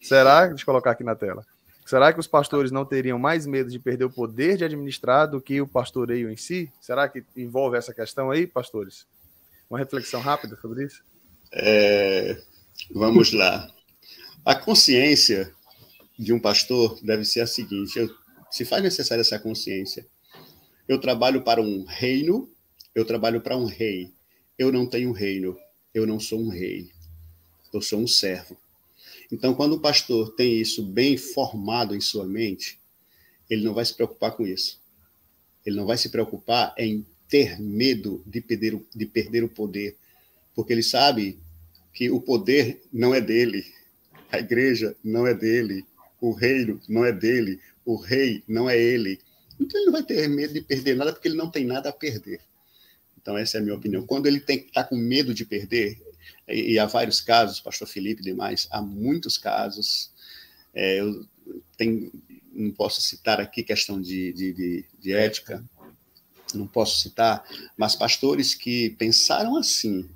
Será? 0.00 0.46
Deixa 0.46 0.62
eu 0.62 0.66
colocar 0.66 0.90
aqui 0.90 1.04
na 1.04 1.14
tela. 1.14 1.46
Será 1.86 2.12
que 2.12 2.20
os 2.20 2.26
pastores 2.26 2.70
não 2.70 2.84
teriam 2.84 3.18
mais 3.18 3.44
medo 3.46 3.70
de 3.70 3.78
perder 3.78 4.04
o 4.04 4.10
poder 4.10 4.56
de 4.56 4.64
administrar 4.64 5.28
do 5.28 5.40
que 5.40 5.60
o 5.60 5.66
pastoreio 5.66 6.30
em 6.30 6.36
si? 6.36 6.72
Será 6.80 7.08
que 7.08 7.24
envolve 7.36 7.76
essa 7.76 7.92
questão 7.92 8.30
aí, 8.30 8.46
pastores? 8.46 9.06
Uma 9.68 9.78
reflexão 9.78 10.20
rápida 10.20 10.56
sobre 10.56 10.84
isso? 10.84 11.02
É, 11.52 12.40
vamos 12.90 13.32
lá. 13.32 13.70
A 14.44 14.54
consciência 14.54 15.54
de 16.18 16.32
um 16.32 16.40
pastor 16.40 16.98
deve 17.02 17.24
ser 17.24 17.40
a 17.40 17.46
seguinte: 17.46 17.98
eu, 17.98 18.10
se 18.50 18.64
faz 18.64 18.82
necessária 18.82 19.20
essa 19.20 19.38
consciência. 19.38 20.06
Eu 20.88 21.00
trabalho 21.00 21.42
para 21.42 21.62
um 21.62 21.84
reino, 21.84 22.50
eu 22.94 23.04
trabalho 23.04 23.40
para 23.40 23.56
um 23.56 23.66
rei. 23.66 24.10
Eu 24.58 24.70
não 24.72 24.86
tenho 24.86 25.12
reino, 25.12 25.56
eu 25.94 26.06
não 26.06 26.18
sou 26.18 26.40
um 26.40 26.48
rei. 26.48 26.90
Eu 27.72 27.80
sou 27.80 28.00
um 28.00 28.06
servo. 28.06 28.56
Então, 29.30 29.54
quando 29.54 29.74
o 29.74 29.80
pastor 29.80 30.34
tem 30.34 30.60
isso 30.60 30.82
bem 30.82 31.16
formado 31.16 31.96
em 31.96 32.00
sua 32.00 32.26
mente, 32.26 32.78
ele 33.48 33.64
não 33.64 33.72
vai 33.72 33.84
se 33.84 33.94
preocupar 33.94 34.32
com 34.32 34.46
isso. 34.46 34.80
Ele 35.64 35.76
não 35.76 35.86
vai 35.86 35.96
se 35.96 36.10
preocupar 36.10 36.74
em 36.76 37.06
ter 37.28 37.58
medo 37.58 38.22
de 38.26 38.42
perder, 38.42 38.78
de 38.94 39.06
perder 39.06 39.42
o 39.42 39.48
poder, 39.48 39.96
porque 40.54 40.72
ele 40.72 40.82
sabe 40.82 41.38
que 41.92 42.10
o 42.10 42.20
poder 42.20 42.82
não 42.92 43.14
é 43.14 43.20
dele, 43.20 43.66
a 44.30 44.38
igreja 44.38 44.96
não 45.04 45.26
é 45.26 45.34
dele, 45.34 45.84
o 46.20 46.32
reino 46.32 46.80
não 46.88 47.04
é 47.04 47.12
dele, 47.12 47.60
o 47.84 47.96
rei 47.96 48.42
não 48.48 48.68
é 48.68 48.78
ele. 48.78 49.20
Então 49.60 49.78
ele 49.78 49.86
não 49.86 49.92
vai 49.92 50.02
ter 50.02 50.28
medo 50.28 50.54
de 50.54 50.62
perder 50.62 50.96
nada, 50.96 51.12
porque 51.12 51.28
ele 51.28 51.36
não 51.36 51.50
tem 51.50 51.64
nada 51.64 51.90
a 51.90 51.92
perder. 51.92 52.40
Então, 53.20 53.38
essa 53.38 53.58
é 53.58 53.60
a 53.60 53.62
minha 53.62 53.76
opinião. 53.76 54.04
Quando 54.04 54.26
ele 54.26 54.40
tem 54.40 54.58
que 54.58 54.66
estar 54.66 54.82
tá 54.82 54.88
com 54.88 54.96
medo 54.96 55.32
de 55.32 55.44
perder, 55.44 56.00
e, 56.48 56.72
e 56.72 56.78
há 56.78 56.86
vários 56.86 57.20
casos, 57.20 57.60
pastor 57.60 57.86
Felipe 57.86 58.20
e 58.20 58.24
demais, 58.24 58.66
há 58.70 58.82
muitos 58.82 59.38
casos. 59.38 60.10
É, 60.74 61.00
eu 61.00 61.26
não 62.52 62.70
posso 62.72 63.00
citar 63.00 63.40
aqui 63.40 63.62
questão 63.62 64.00
de, 64.00 64.32
de, 64.32 64.52
de, 64.52 64.84
de 64.98 65.12
ética, 65.12 65.64
não 66.54 66.66
posso 66.66 67.00
citar, 67.00 67.44
mas 67.76 67.96
pastores 67.96 68.54
que 68.54 68.90
pensaram 68.90 69.56
assim, 69.56 70.08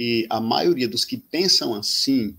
e 0.00 0.26
a 0.30 0.40
maioria 0.40 0.88
dos 0.88 1.04
que 1.04 1.18
pensam 1.18 1.74
assim, 1.74 2.34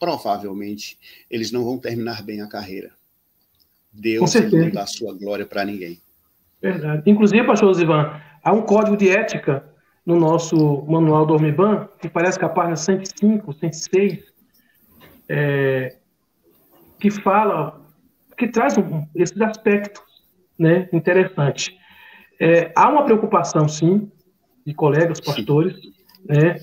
provavelmente, 0.00 0.98
eles 1.30 1.52
não 1.52 1.64
vão 1.64 1.78
terminar 1.78 2.24
bem 2.24 2.42
a 2.42 2.48
carreira. 2.48 2.90
Deus 3.92 4.34
não 4.34 4.68
dá 4.68 4.84
sua 4.84 5.14
glória 5.14 5.46
para 5.46 5.64
ninguém. 5.64 6.00
Verdade. 6.60 7.08
Inclusive, 7.08 7.46
pastor 7.46 7.72
Zivan, 7.72 8.20
há 8.42 8.52
um 8.52 8.62
código 8.62 8.96
de 8.96 9.10
ética 9.10 9.64
no 10.04 10.18
nosso 10.18 10.56
manual 10.88 11.24
do 11.24 11.34
Ormiban, 11.34 11.88
que 12.00 12.08
parece 12.08 12.36
que 12.36 12.44
a 12.44 12.48
página 12.48 12.74
105, 12.74 13.52
106, 13.60 14.18
é, 15.28 15.96
que 16.98 17.12
fala, 17.12 17.80
que 18.36 18.48
traz 18.48 18.76
um, 18.76 19.06
esses 19.14 19.40
aspectos 19.40 20.02
né, 20.58 20.88
interessantes. 20.92 21.72
É, 22.40 22.72
há 22.74 22.88
uma 22.88 23.04
preocupação, 23.04 23.68
sim, 23.68 24.10
de 24.66 24.74
colegas 24.74 25.20
pastores. 25.20 25.76
Né? 26.28 26.56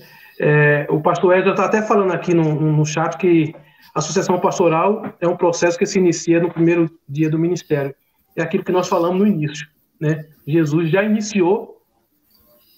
É, 0.44 0.88
o 0.90 1.00
pastor 1.00 1.38
Edson 1.38 1.50
está 1.50 1.66
até 1.66 1.80
falando 1.80 2.12
aqui 2.12 2.34
no, 2.34 2.60
no 2.60 2.84
chat 2.84 3.16
que 3.16 3.54
a 3.94 4.00
sucessão 4.00 4.40
pastoral 4.40 5.14
é 5.20 5.28
um 5.28 5.36
processo 5.36 5.78
que 5.78 5.86
se 5.86 6.00
inicia 6.00 6.40
no 6.40 6.52
primeiro 6.52 6.90
dia 7.08 7.30
do 7.30 7.38
ministério. 7.38 7.94
É 8.36 8.42
aquilo 8.42 8.64
que 8.64 8.72
nós 8.72 8.88
falamos 8.88 9.20
no 9.20 9.26
início. 9.26 9.68
Né? 10.00 10.28
Jesus 10.44 10.90
já 10.90 11.04
iniciou 11.04 11.80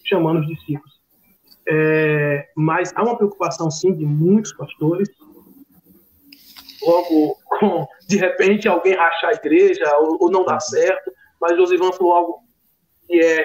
chamando 0.05 0.41
os 0.41 0.47
discípulos. 0.47 0.93
É, 1.67 2.51
mas 2.55 2.93
há 2.95 3.03
uma 3.03 3.17
preocupação, 3.17 3.71
sim, 3.71 3.95
de 3.95 4.05
muitos 4.05 4.53
pastores, 4.53 5.09
logo 6.83 7.39
com, 7.47 7.87
de 8.07 8.19
repente, 8.19 8.69
alguém 8.69 8.95
rachar 8.95 9.31
a 9.31 9.35
igreja 9.35 9.85
ou, 10.01 10.19
ou 10.21 10.31
não 10.31 10.45
dar 10.45 10.61
certo, 10.61 11.11
mas 11.41 11.57
Josivan 11.57 11.93
falou 11.93 12.13
algo 12.13 12.39
que 13.07 13.19
é, 13.19 13.43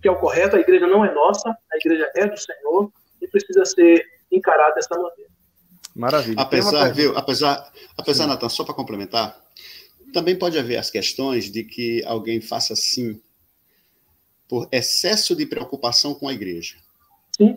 que 0.00 0.06
é 0.06 0.12
o 0.12 0.16
correto, 0.20 0.54
a 0.54 0.60
igreja 0.60 0.86
não 0.86 1.04
é 1.04 1.12
nossa, 1.12 1.50
a 1.50 1.76
igreja 1.76 2.08
é 2.14 2.24
do 2.24 2.36
Senhor 2.36 2.92
e 3.28 3.30
precisa 3.30 3.64
ser 3.64 4.04
encarada 4.32 4.74
dessa 4.74 4.96
maneira. 4.96 5.30
Maravilha. 5.94 6.40
Apesar, 6.40 6.92
viu, 6.92 7.16
apesar, 7.16 7.72
apesar 7.96 8.26
Natan, 8.26 8.48
só 8.48 8.64
para 8.64 8.74
complementar, 8.74 9.38
também 10.12 10.36
pode 10.36 10.58
haver 10.58 10.76
as 10.76 10.90
questões 10.90 11.50
de 11.50 11.64
que 11.64 12.04
alguém 12.04 12.40
faça 12.40 12.72
assim 12.72 13.20
por 14.48 14.68
excesso 14.72 15.36
de 15.36 15.44
preocupação 15.44 16.14
com 16.14 16.28
a 16.28 16.32
igreja. 16.32 16.76
Sim. 17.36 17.56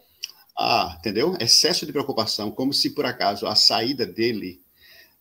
Ah, 0.57 0.97
entendeu? 0.99 1.37
Excesso 1.39 1.85
de 1.85 1.91
preocupação, 1.91 2.51
como 2.51 2.73
se 2.73 2.89
por 2.89 3.05
acaso 3.05 3.47
a 3.47 3.55
saída 3.55 4.05
dele 4.05 4.61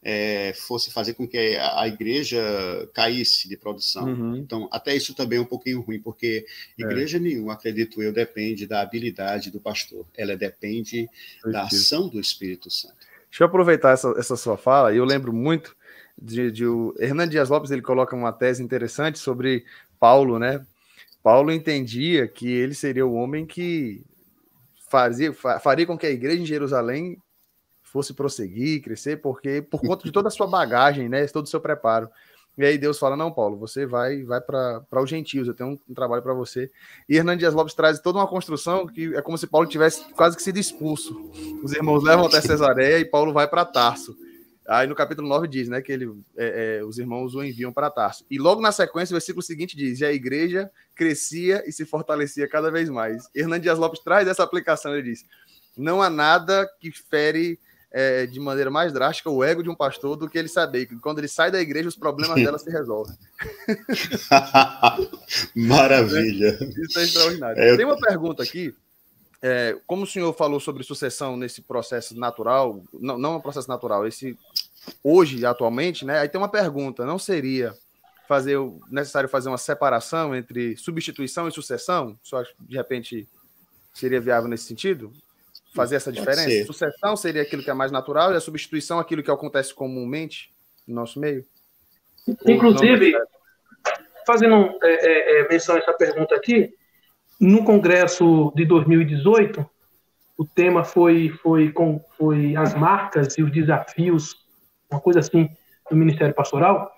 é, 0.03 0.53
fosse 0.55 0.91
fazer 0.91 1.15
com 1.15 1.29
que 1.29 1.57
a, 1.57 1.87
igreja 1.87 2.41
caísse 2.95 3.49
de 3.49 3.57
produção. 3.57 4.05
Uhum. 4.05 4.37
Então, 4.37 4.69
até 4.73 4.95
isso 4.95 5.15
também 5.15 5.39
é 5.39 5.43
um 5.43 5.47
pouquinho 5.47 5.81
ruim, 5.81 6.01
porque 6.01 6.45
é. 6.79 6.83
igreja 6.83 7.19
é. 7.19 7.21
nenhuma, 7.21 7.53
acredito 7.53 8.03
eu, 8.03 8.13
depende 8.13 8.67
da 8.67 8.81
habilidade 8.81 9.51
do 9.51 9.61
pastor. 9.61 10.07
Ela 10.17 10.37
depende 10.37 11.09
da 11.45 11.65
ação 11.65 12.09
do 12.09 12.19
Espírito 12.19 12.71
Santo. 12.71 12.97
Deixa 13.31 13.45
eu 13.45 13.47
aproveitar 13.47 13.93
essa, 13.93 14.13
essa 14.19 14.37
sua 14.37 14.57
fala, 14.57 14.93
e 14.93 14.97
eu 14.97 15.05
lembro 15.05 15.33
muito 15.33 15.77
de, 16.21 16.51
de 16.51 16.67
o 16.67 16.95
Hernando 16.99 17.31
Dias 17.31 17.49
Lopes, 17.49 17.71
ele 17.71 17.83
coloca 17.83 18.17
uma 18.17 18.33
tese 18.33 18.63
interessante 18.63 19.19
sobre 19.19 19.65
Paulo, 19.99 20.39
né? 20.39 20.65
Paulo 21.23 21.53
entendia 21.53 22.27
que 22.27 22.51
ele 22.51 22.75
seria 22.75 23.07
o 23.07 23.15
homem 23.15 23.47
que 23.47 24.03
fazia, 24.89 25.33
faria 25.33 25.87
com 25.87 25.97
que 25.97 26.07
a 26.07 26.11
igreja 26.11 26.43
em 26.43 26.47
Jerusalém 26.47 27.19
fosse 27.91 28.15
prosseguir, 28.15 28.83
crescer, 28.83 29.17
porque 29.17 29.63
por 29.63 29.81
conta 29.83 30.05
de 30.05 30.13
toda 30.13 30.29
a 30.29 30.31
sua 30.31 30.47
bagagem, 30.47 31.09
né, 31.09 31.27
todo 31.27 31.47
o 31.47 31.49
seu 31.49 31.61
preparo. 31.61 32.09
E 32.59 32.65
aí 32.65 32.77
Deus 32.77 32.99
fala: 32.99 33.17
Não, 33.17 33.33
Paulo, 33.33 33.57
você 33.57 33.87
vai 33.87 34.23
vai 34.23 34.41
para 34.41 34.85
os 35.03 35.09
gentios, 35.09 35.49
eu 35.49 35.55
tenho 35.55 35.71
um, 35.71 35.79
um 35.89 35.95
trabalho 35.95 36.23
para 36.23 36.35
você. 36.35 36.71
E 37.09 37.17
Hernandes 37.17 37.53
Lopes 37.55 37.75
traz 37.75 38.01
toda 38.01 38.19
uma 38.19 38.27
construção 38.27 38.87
que 38.87 39.15
é 39.15 39.23
como 39.23 39.39
se 39.39 39.47
Paulo 39.47 39.67
tivesse 39.67 40.05
quase 40.15 40.37
que 40.37 40.43
sido 40.43 40.59
expulso. 40.59 41.31
Os 41.63 41.73
irmãos 41.73 42.03
levam 42.03 42.27
até 42.27 42.41
Cesareia 42.41 42.99
e 42.99 43.05
Paulo 43.05 43.33
vai 43.33 43.49
para 43.49 43.65
Tarso. 43.65 44.17
Aí 44.69 44.87
no 44.87 44.95
capítulo 44.95 45.27
9 45.27 45.49
diz, 45.49 45.69
né, 45.69 45.81
que 45.81 45.91
ele, 45.91 46.13
é, 46.37 46.79
é, 46.79 46.85
os 46.85 46.97
irmãos 46.99 47.35
o 47.35 47.43
enviam 47.43 47.73
para 47.73 47.91
Tarso. 47.91 48.25
E 48.31 48.39
logo 48.39 48.61
na 48.61 48.71
sequência, 48.71 49.13
o 49.13 49.17
versículo 49.19 49.43
seguinte 49.43 49.77
diz: 49.77 50.01
e 50.01 50.05
a 50.05 50.13
igreja 50.13 50.71
crescia 50.95 51.63
e 51.67 51.73
se 51.73 51.85
fortalecia 51.85 52.47
cada 52.47 52.71
vez 52.71 52.89
mais. 52.89 53.29
Hernandes 53.35 53.79
Lopes 53.79 54.01
traz 54.01 54.29
essa 54.29 54.43
aplicação, 54.43 54.95
ele 54.95 55.11
diz: 55.11 55.25
não 55.77 56.03
há 56.03 56.11
nada 56.11 56.69
que 56.79 56.91
fere 56.91 57.59
é, 57.93 58.27
de 58.27 58.39
maneira 58.39 58.71
mais 58.71 58.93
drástica 58.93 59.31
o 59.31 59.43
ego 59.43 59.63
de 59.63 59.69
um 59.69 59.75
pastor 59.75 60.17
do 60.17 60.29
que 60.29 60.39
ele 60.39 60.49
saber 60.49 60.87
que 60.87 60.97
quando 60.97 61.19
ele 61.19 61.29
sai 61.29 61.51
da 61.51 61.61
igreja, 61.61 61.89
os 61.89 61.97
problemas 61.97 62.37
dela 62.43 62.59
se 62.59 62.71
resolvem. 62.71 63.17
Maravilha! 65.55 66.59
Isso 66.79 66.99
é 66.99 67.03
extraordinário. 67.03 67.61
É, 67.61 67.73
eu... 67.73 67.77
Tem 67.77 67.87
uma 67.87 67.99
pergunta 67.99 68.43
aqui. 68.43 68.75
É, 69.43 69.77
como 69.87 70.05
o 70.05 70.07
senhor 70.07 70.33
falou 70.35 70.61
sobre 70.61 70.85
sucessão 70.85 71.37
nesse 71.37 71.63
processo 71.63 72.19
natural, 72.19 72.83
não, 72.93 73.19
não 73.19 73.35
é 73.35 73.37
um 73.39 73.41
processo 73.41 73.69
natural, 73.69 74.07
esse 74.07 74.37
hoje, 75.03 75.45
atualmente, 75.47 76.05
né? 76.05 76.19
Aí 76.19 76.29
tem 76.29 76.41
uma 76.41 76.49
pergunta: 76.49 77.07
não 77.07 77.19
seria 77.19 77.75
fazer 78.29 78.59
necessário 78.91 79.29
fazer 79.29 79.49
uma 79.49 79.59
separação 79.59 80.37
entre 80.37 80.77
substituição 80.77 81.49
e 81.49 81.53
sucessão? 81.53 82.19
Só 82.23 82.43
de 82.43 82.77
repente 82.77 83.27
seria 83.95 84.21
viável 84.21 84.49
nesse 84.49 84.65
sentido? 84.65 85.13
Fazer 85.75 85.97
essa 85.97 86.11
diferença? 86.11 86.67
Sucessão 86.67 87.17
seria 87.17 87.43
aquilo 87.43 87.63
que 87.63 87.71
é 87.71 87.75
mais 87.75 87.93
natural 87.93 88.33
e 88.33 88.37
a 88.37 88.41
substituição 88.41 88.99
aquilo 88.99 89.23
que 89.23 89.31
acontece 89.31 89.73
comumente 89.73 90.53
no 90.87 90.95
nosso 90.97 91.21
meio? 91.21 91.45
Inclusive, 92.47 93.13
fazendo 94.27 94.77
é, 94.83 94.89
é, 94.89 95.41
é, 95.41 95.49
menção 95.49 95.77
a 95.77 95.79
essa 95.79 95.93
pergunta 95.93 96.35
aqui, 96.35 96.75
no 97.41 97.65
Congresso 97.65 98.53
de 98.55 98.65
2018, 98.67 99.65
o 100.37 100.45
tema 100.45 100.85
foi, 100.85 101.31
foi, 101.43 101.73
com, 101.73 102.05
foi 102.19 102.57
as 102.57 102.75
marcas 102.75 103.39
e 103.39 103.43
os 103.43 103.53
desafios 103.53 104.37
uma 104.91 105.01
coisa 105.01 105.21
assim, 105.21 105.49
do 105.89 105.97
Ministério 105.97 106.35
Pastoral, 106.35 106.91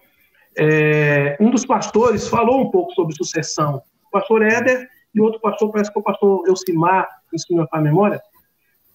é, 0.56 1.36
um 1.40 1.50
dos 1.50 1.64
pastores 1.64 2.28
falou 2.28 2.60
um 2.60 2.70
pouco 2.70 2.92
sobre 2.92 3.14
sucessão. 3.14 3.82
O 4.06 4.10
pastor 4.10 4.42
Éder 4.42 4.88
e 5.14 5.20
outro 5.20 5.40
pastor, 5.40 5.70
parece 5.70 5.92
que 5.92 5.98
é 5.98 6.00
o 6.00 6.04
pastor 6.04 6.48
Elcimar, 6.48 7.08
se 7.36 7.54
não 7.54 7.66
a 7.70 7.80
memória, 7.80 8.20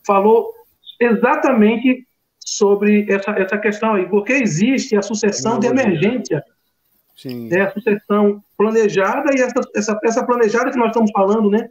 falou 0.08 0.53
exatamente 0.99 2.08
sobre 2.39 3.05
essa, 3.10 3.32
essa 3.32 3.58
questão 3.58 3.95
aí, 3.95 4.08
porque 4.08 4.32
existe 4.32 4.95
a 4.95 5.01
sucessão 5.01 5.60
de 5.60 5.68
emergência, 5.68 6.41
Sim. 7.16 7.49
Né, 7.49 7.62
a 7.62 7.72
sucessão 7.72 8.41
planejada 8.58 9.32
e 9.36 9.41
essa, 9.41 9.60
essa, 9.76 9.99
essa 10.03 10.26
planejada 10.26 10.72
que 10.72 10.78
nós 10.78 10.88
estamos 10.88 11.12
falando, 11.12 11.49
né? 11.49 11.68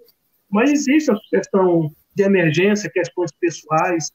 Mas 0.50 0.70
existe 0.70 1.10
a 1.10 1.16
sucessão 1.16 1.90
de 2.14 2.22
emergência, 2.22 2.90
questões 2.90 3.30
pessoais, 3.40 4.10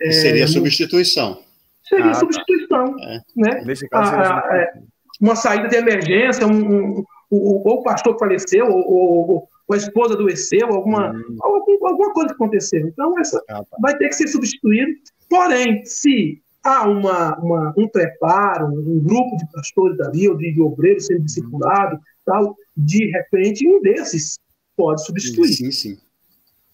É, 0.00 0.10
seria 0.10 0.48
substituição. 0.48 1.42
Seria 1.88 2.06
ah, 2.06 2.12
tá. 2.12 2.14
substituição. 2.14 2.96
Tá. 2.96 3.22
Né? 3.36 3.62
Nesse 3.64 3.88
caso, 3.88 4.10
seria 4.10 4.26
a, 4.26 4.52
a, 4.52 4.56
é, 4.56 4.72
uma 5.20 5.36
saída 5.36 5.68
de 5.68 5.76
emergência, 5.76 6.46
um, 6.46 6.98
um, 6.98 7.04
ou 7.30 7.80
o 7.80 7.82
pastor 7.82 8.18
faleceu, 8.18 8.66
ou, 8.66 8.88
ou, 8.88 9.48
ou 9.66 9.74
a 9.74 9.78
esposa 9.78 10.14
adoeceu, 10.14 10.68
alguma, 10.68 11.12
hum. 11.12 11.36
alguma, 11.40 11.90
alguma 11.90 12.12
coisa 12.12 12.28
que 12.28 12.34
aconteceu. 12.34 12.86
Então, 12.86 13.18
essa 13.18 13.42
ah, 13.48 13.64
tá. 13.64 13.76
vai 13.80 13.96
ter 13.96 14.08
que 14.08 14.14
ser 14.14 14.28
substituído. 14.28 14.92
Porém, 15.28 15.84
se 15.84 16.42
há 16.62 16.88
uma, 16.88 17.38
uma, 17.38 17.74
um 17.76 17.88
preparo, 17.88 18.66
um 18.66 19.00
grupo 19.00 19.36
de 19.36 19.50
pastores 19.52 19.98
ali, 20.00 20.28
ou 20.28 20.36
de, 20.36 20.52
de 20.52 20.60
obreiros 20.60 21.06
sendo 21.06 21.24
discipulado, 21.24 21.98
tal, 22.24 22.56
de 22.76 23.10
repente, 23.10 23.66
um 23.68 23.80
desses 23.80 24.38
pode 24.76 25.04
substituir. 25.04 25.52
Sim, 25.52 25.70
sim. 25.70 25.98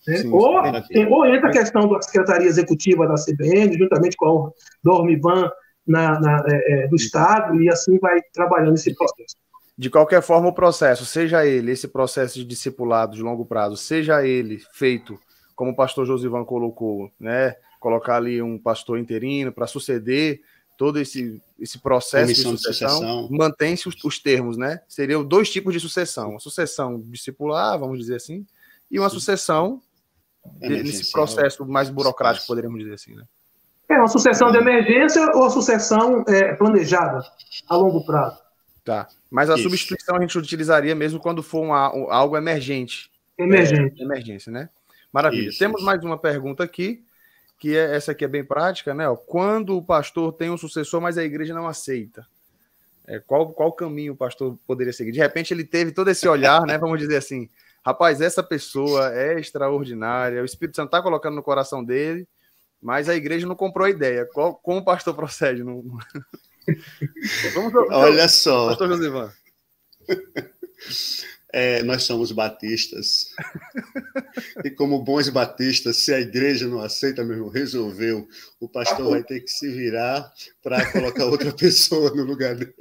Né? 0.06 0.16
Sim, 0.18 0.32
ou, 0.32 0.62
tem, 0.88 1.06
ou 1.06 1.26
entra 1.26 1.48
a 1.48 1.52
questão 1.52 1.88
da 1.88 2.00
Secretaria 2.00 2.48
Executiva 2.48 3.06
da 3.06 3.14
CBN, 3.14 3.76
juntamente 3.76 4.16
com 4.16 4.46
a 4.46 4.50
Dormivan 4.82 5.50
na, 5.86 6.18
na 6.20 6.44
é, 6.48 6.84
é, 6.84 6.88
do 6.88 6.96
Estado, 6.96 7.60
e 7.60 7.68
assim 7.68 7.98
vai 7.98 8.20
trabalhando 8.32 8.74
esse 8.74 8.94
processo. 8.94 9.36
De 9.80 9.88
qualquer 9.88 10.20
forma, 10.20 10.46
o 10.46 10.52
processo, 10.52 11.06
seja 11.06 11.46
ele, 11.46 11.72
esse 11.72 11.88
processo 11.88 12.34
de 12.34 12.44
discipulado 12.44 13.16
de 13.16 13.22
longo 13.22 13.46
prazo, 13.46 13.78
seja 13.78 14.22
ele 14.22 14.62
feito, 14.74 15.18
como 15.56 15.70
o 15.70 15.74
pastor 15.74 16.04
Josivan 16.04 16.44
colocou, 16.44 17.10
né? 17.18 17.56
Colocar 17.80 18.16
ali 18.16 18.42
um 18.42 18.58
pastor 18.58 18.98
interino 18.98 19.50
para 19.50 19.66
suceder 19.66 20.42
todo 20.76 21.00
esse, 21.00 21.40
esse 21.58 21.78
processo 21.78 22.26
Comissão 22.26 22.54
de 22.54 22.60
sucessão, 22.60 22.90
sucessão. 22.90 23.28
mantém-se 23.30 23.88
os, 23.88 23.94
os, 24.04 24.18
termos, 24.18 24.58
né? 24.58 24.82
Seriam 24.86 25.24
dois 25.24 25.48
tipos 25.48 25.72
de 25.72 25.80
sucessão: 25.80 26.32
uma 26.32 26.40
sucessão 26.40 27.00
discipular, 27.00 27.78
vamos 27.78 27.98
dizer 27.98 28.16
assim, 28.16 28.46
e 28.90 28.98
uma 28.98 29.08
sucessão 29.08 29.80
nesse 30.60 31.10
processo 31.10 31.64
mais 31.64 31.88
burocrático, 31.88 32.46
poderíamos 32.46 32.80
dizer 32.80 32.92
assim, 32.96 33.14
né? 33.14 33.24
É 33.88 33.96
uma 33.96 34.08
sucessão 34.08 34.52
de 34.52 34.58
emergência 34.58 35.24
ou 35.34 35.44
a 35.44 35.48
sucessão 35.48 36.22
é, 36.28 36.54
planejada 36.54 37.22
a 37.66 37.76
longo 37.78 38.04
prazo? 38.04 38.49
Tá. 38.90 39.06
Mas 39.30 39.48
a 39.48 39.54
Isso. 39.54 39.62
substituição 39.62 40.16
a 40.16 40.20
gente 40.20 40.36
utilizaria 40.36 40.96
mesmo 40.96 41.20
quando 41.20 41.44
for 41.44 41.62
uma, 41.62 41.86
algo 42.12 42.36
emergente. 42.36 43.08
Emergente. 43.38 44.02
É, 44.02 44.04
emergência, 44.04 44.50
né? 44.50 44.68
Maravilha. 45.12 45.50
Isso, 45.50 45.60
Temos 45.60 45.76
isso. 45.80 45.86
mais 45.86 46.02
uma 46.02 46.18
pergunta 46.18 46.64
aqui, 46.64 47.04
que 47.56 47.76
é, 47.76 47.94
essa 47.94 48.10
aqui 48.10 48.24
é 48.24 48.28
bem 48.28 48.44
prática, 48.44 48.92
né? 48.92 49.04
Quando 49.28 49.76
o 49.76 49.82
pastor 49.82 50.32
tem 50.32 50.50
um 50.50 50.58
sucessor, 50.58 51.00
mas 51.00 51.16
a 51.16 51.22
igreja 51.22 51.54
não 51.54 51.68
aceita. 51.68 52.26
É, 53.06 53.20
qual, 53.20 53.52
qual 53.52 53.72
caminho 53.72 54.14
o 54.14 54.16
pastor 54.16 54.58
poderia 54.66 54.92
seguir? 54.92 55.12
De 55.12 55.20
repente 55.20 55.54
ele 55.54 55.62
teve 55.64 55.92
todo 55.92 56.10
esse 56.10 56.26
olhar, 56.26 56.62
né? 56.66 56.76
Vamos 56.76 56.98
dizer 56.98 57.18
assim, 57.18 57.48
rapaz, 57.86 58.20
essa 58.20 58.42
pessoa 58.42 59.14
é 59.14 59.38
extraordinária, 59.38 60.42
o 60.42 60.44
Espírito 60.44 60.74
Santo 60.74 60.86
está 60.86 61.00
colocando 61.00 61.36
no 61.36 61.44
coração 61.44 61.84
dele, 61.84 62.26
mas 62.82 63.08
a 63.08 63.14
igreja 63.14 63.46
não 63.46 63.54
comprou 63.54 63.86
a 63.86 63.90
ideia. 63.90 64.26
Qual, 64.26 64.56
como 64.56 64.80
o 64.80 64.84
pastor 64.84 65.14
procede? 65.14 65.62
No... 65.62 65.96
Vamos, 67.54 67.72
Olha 67.90 68.28
só. 68.28 68.68
Pastor 68.68 68.88
Josivan. 68.88 69.32
É, 71.52 71.82
nós 71.82 72.04
somos 72.04 72.30
batistas. 72.30 73.34
e 74.64 74.70
como 74.70 75.02
bons 75.02 75.28
batistas, 75.28 75.96
se 75.96 76.14
a 76.14 76.20
igreja 76.20 76.68
não 76.68 76.80
aceita, 76.80 77.24
meu 77.24 77.36
irmão, 77.36 77.50
resolveu. 77.50 78.28
O 78.60 78.68
pastor 78.68 79.10
vai 79.10 79.24
ter 79.24 79.40
que 79.40 79.50
se 79.50 79.68
virar 79.68 80.32
para 80.62 80.90
colocar 80.92 81.24
outra 81.26 81.52
pessoa 81.52 82.14
no 82.14 82.22
lugar 82.22 82.54
dele. 82.54 82.74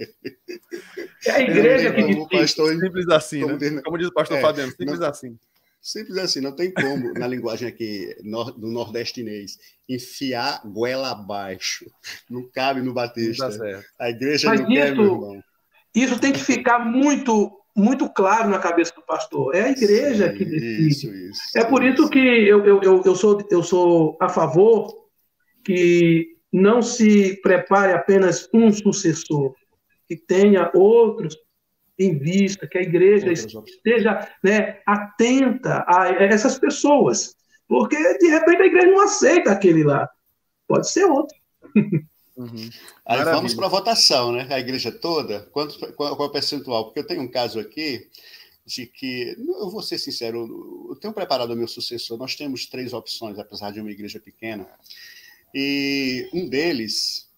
É 1.25 1.31
a 1.31 1.41
igreja 1.41 1.93
que 1.93 2.03
diz 2.03 2.27
pastor, 2.29 2.79
Simples 2.79 3.09
assim, 3.09 3.41
como, 3.41 3.53
né? 3.53 3.57
diz, 3.57 3.81
como 3.81 3.97
diz 3.97 4.07
o 4.07 4.13
pastor 4.13 4.37
é, 4.37 4.41
Fabiano, 4.41 4.71
simples 4.71 4.99
não, 4.99 5.07
assim. 5.07 5.39
Simples 5.81 6.17
assim, 6.17 6.41
não 6.41 6.55
tem 6.55 6.73
como, 6.73 7.13
na 7.13 7.25
linguagem 7.27 7.67
aqui 7.67 8.13
do 8.21 8.67
nordestinês, 8.67 9.57
enfiar 9.87 10.61
goela 10.65 11.11
abaixo. 11.11 11.85
Não 12.29 12.49
cabe 12.51 12.81
no 12.81 12.93
Batista. 12.93 13.49
A 13.99 14.09
igreja 14.09 14.49
Mas 14.49 14.59
não 14.59 14.69
isso, 14.69 14.75
quer, 14.75 14.95
meu 14.95 15.05
irmão. 15.05 15.43
Isso 15.95 16.19
tem 16.19 16.33
que 16.33 16.39
ficar 16.39 16.79
muito 16.79 17.55
muito 17.75 18.09
claro 18.09 18.49
na 18.49 18.59
cabeça 18.59 18.93
do 18.93 19.01
pastor. 19.01 19.55
É 19.55 19.61
a 19.61 19.71
igreja 19.71 20.31
Sim, 20.31 20.37
que 20.37 20.45
decide. 20.45 20.87
Isso, 20.87 21.07
isso, 21.13 21.41
é 21.55 21.63
por 21.63 21.81
isso, 21.81 22.01
isso 22.01 22.09
que 22.09 22.19
eu, 22.19 22.65
eu, 22.65 22.81
eu, 22.83 23.03
eu, 23.05 23.15
sou, 23.15 23.41
eu 23.49 23.63
sou 23.63 24.17
a 24.19 24.27
favor 24.27 24.93
que 25.63 26.27
não 26.51 26.81
se 26.81 27.39
prepare 27.41 27.93
apenas 27.93 28.49
um 28.53 28.71
sucessor, 28.71 29.53
que 30.07 30.17
tenha 30.17 30.69
outros 30.73 31.37
em 31.99 32.17
vista, 32.17 32.65
que 32.65 32.77
a 32.77 32.81
igreja 32.81 33.31
esteja 33.31 34.27
né, 34.43 34.79
atenta 34.85 35.83
a 35.87 36.09
essas 36.23 36.57
pessoas. 36.57 37.35
Porque, 37.67 37.95
de 38.17 38.27
repente, 38.29 38.61
a 38.61 38.65
igreja 38.65 38.87
não 38.87 39.03
aceita 39.03 39.51
aquele 39.51 39.83
lá. 39.83 40.09
Pode 40.67 40.89
ser 40.89 41.05
outro. 41.05 41.37
Uhum. 42.39 42.69
Aí 43.05 43.17
Maravilha. 43.17 43.35
vamos 43.35 43.53
para 43.53 43.65
a 43.65 43.69
votação, 43.69 44.31
né? 44.31 44.47
A 44.49 44.59
igreja 44.61 44.93
toda, 44.93 45.41
quanto, 45.51 45.77
qual, 45.93 46.15
qual 46.15 46.27
é 46.27 46.29
o 46.29 46.31
percentual? 46.31 46.85
Porque 46.85 46.99
eu 46.99 47.05
tenho 47.05 47.21
um 47.21 47.27
caso 47.27 47.59
aqui 47.59 48.07
de 48.65 48.85
que, 48.85 49.35
eu 49.37 49.69
vou 49.69 49.81
ser 49.81 49.97
sincero, 49.97 50.87
eu 50.89 50.95
tenho 50.95 51.13
preparado 51.13 51.51
o 51.51 51.55
meu 51.55 51.67
sucessor. 51.67 52.17
Nós 52.17 52.35
temos 52.35 52.65
três 52.65 52.93
opções, 52.93 53.37
apesar 53.37 53.71
de 53.71 53.81
uma 53.81 53.91
igreja 53.91 54.21
pequena. 54.21 54.65
E 55.53 56.29
um 56.33 56.47
deles, 56.47 57.28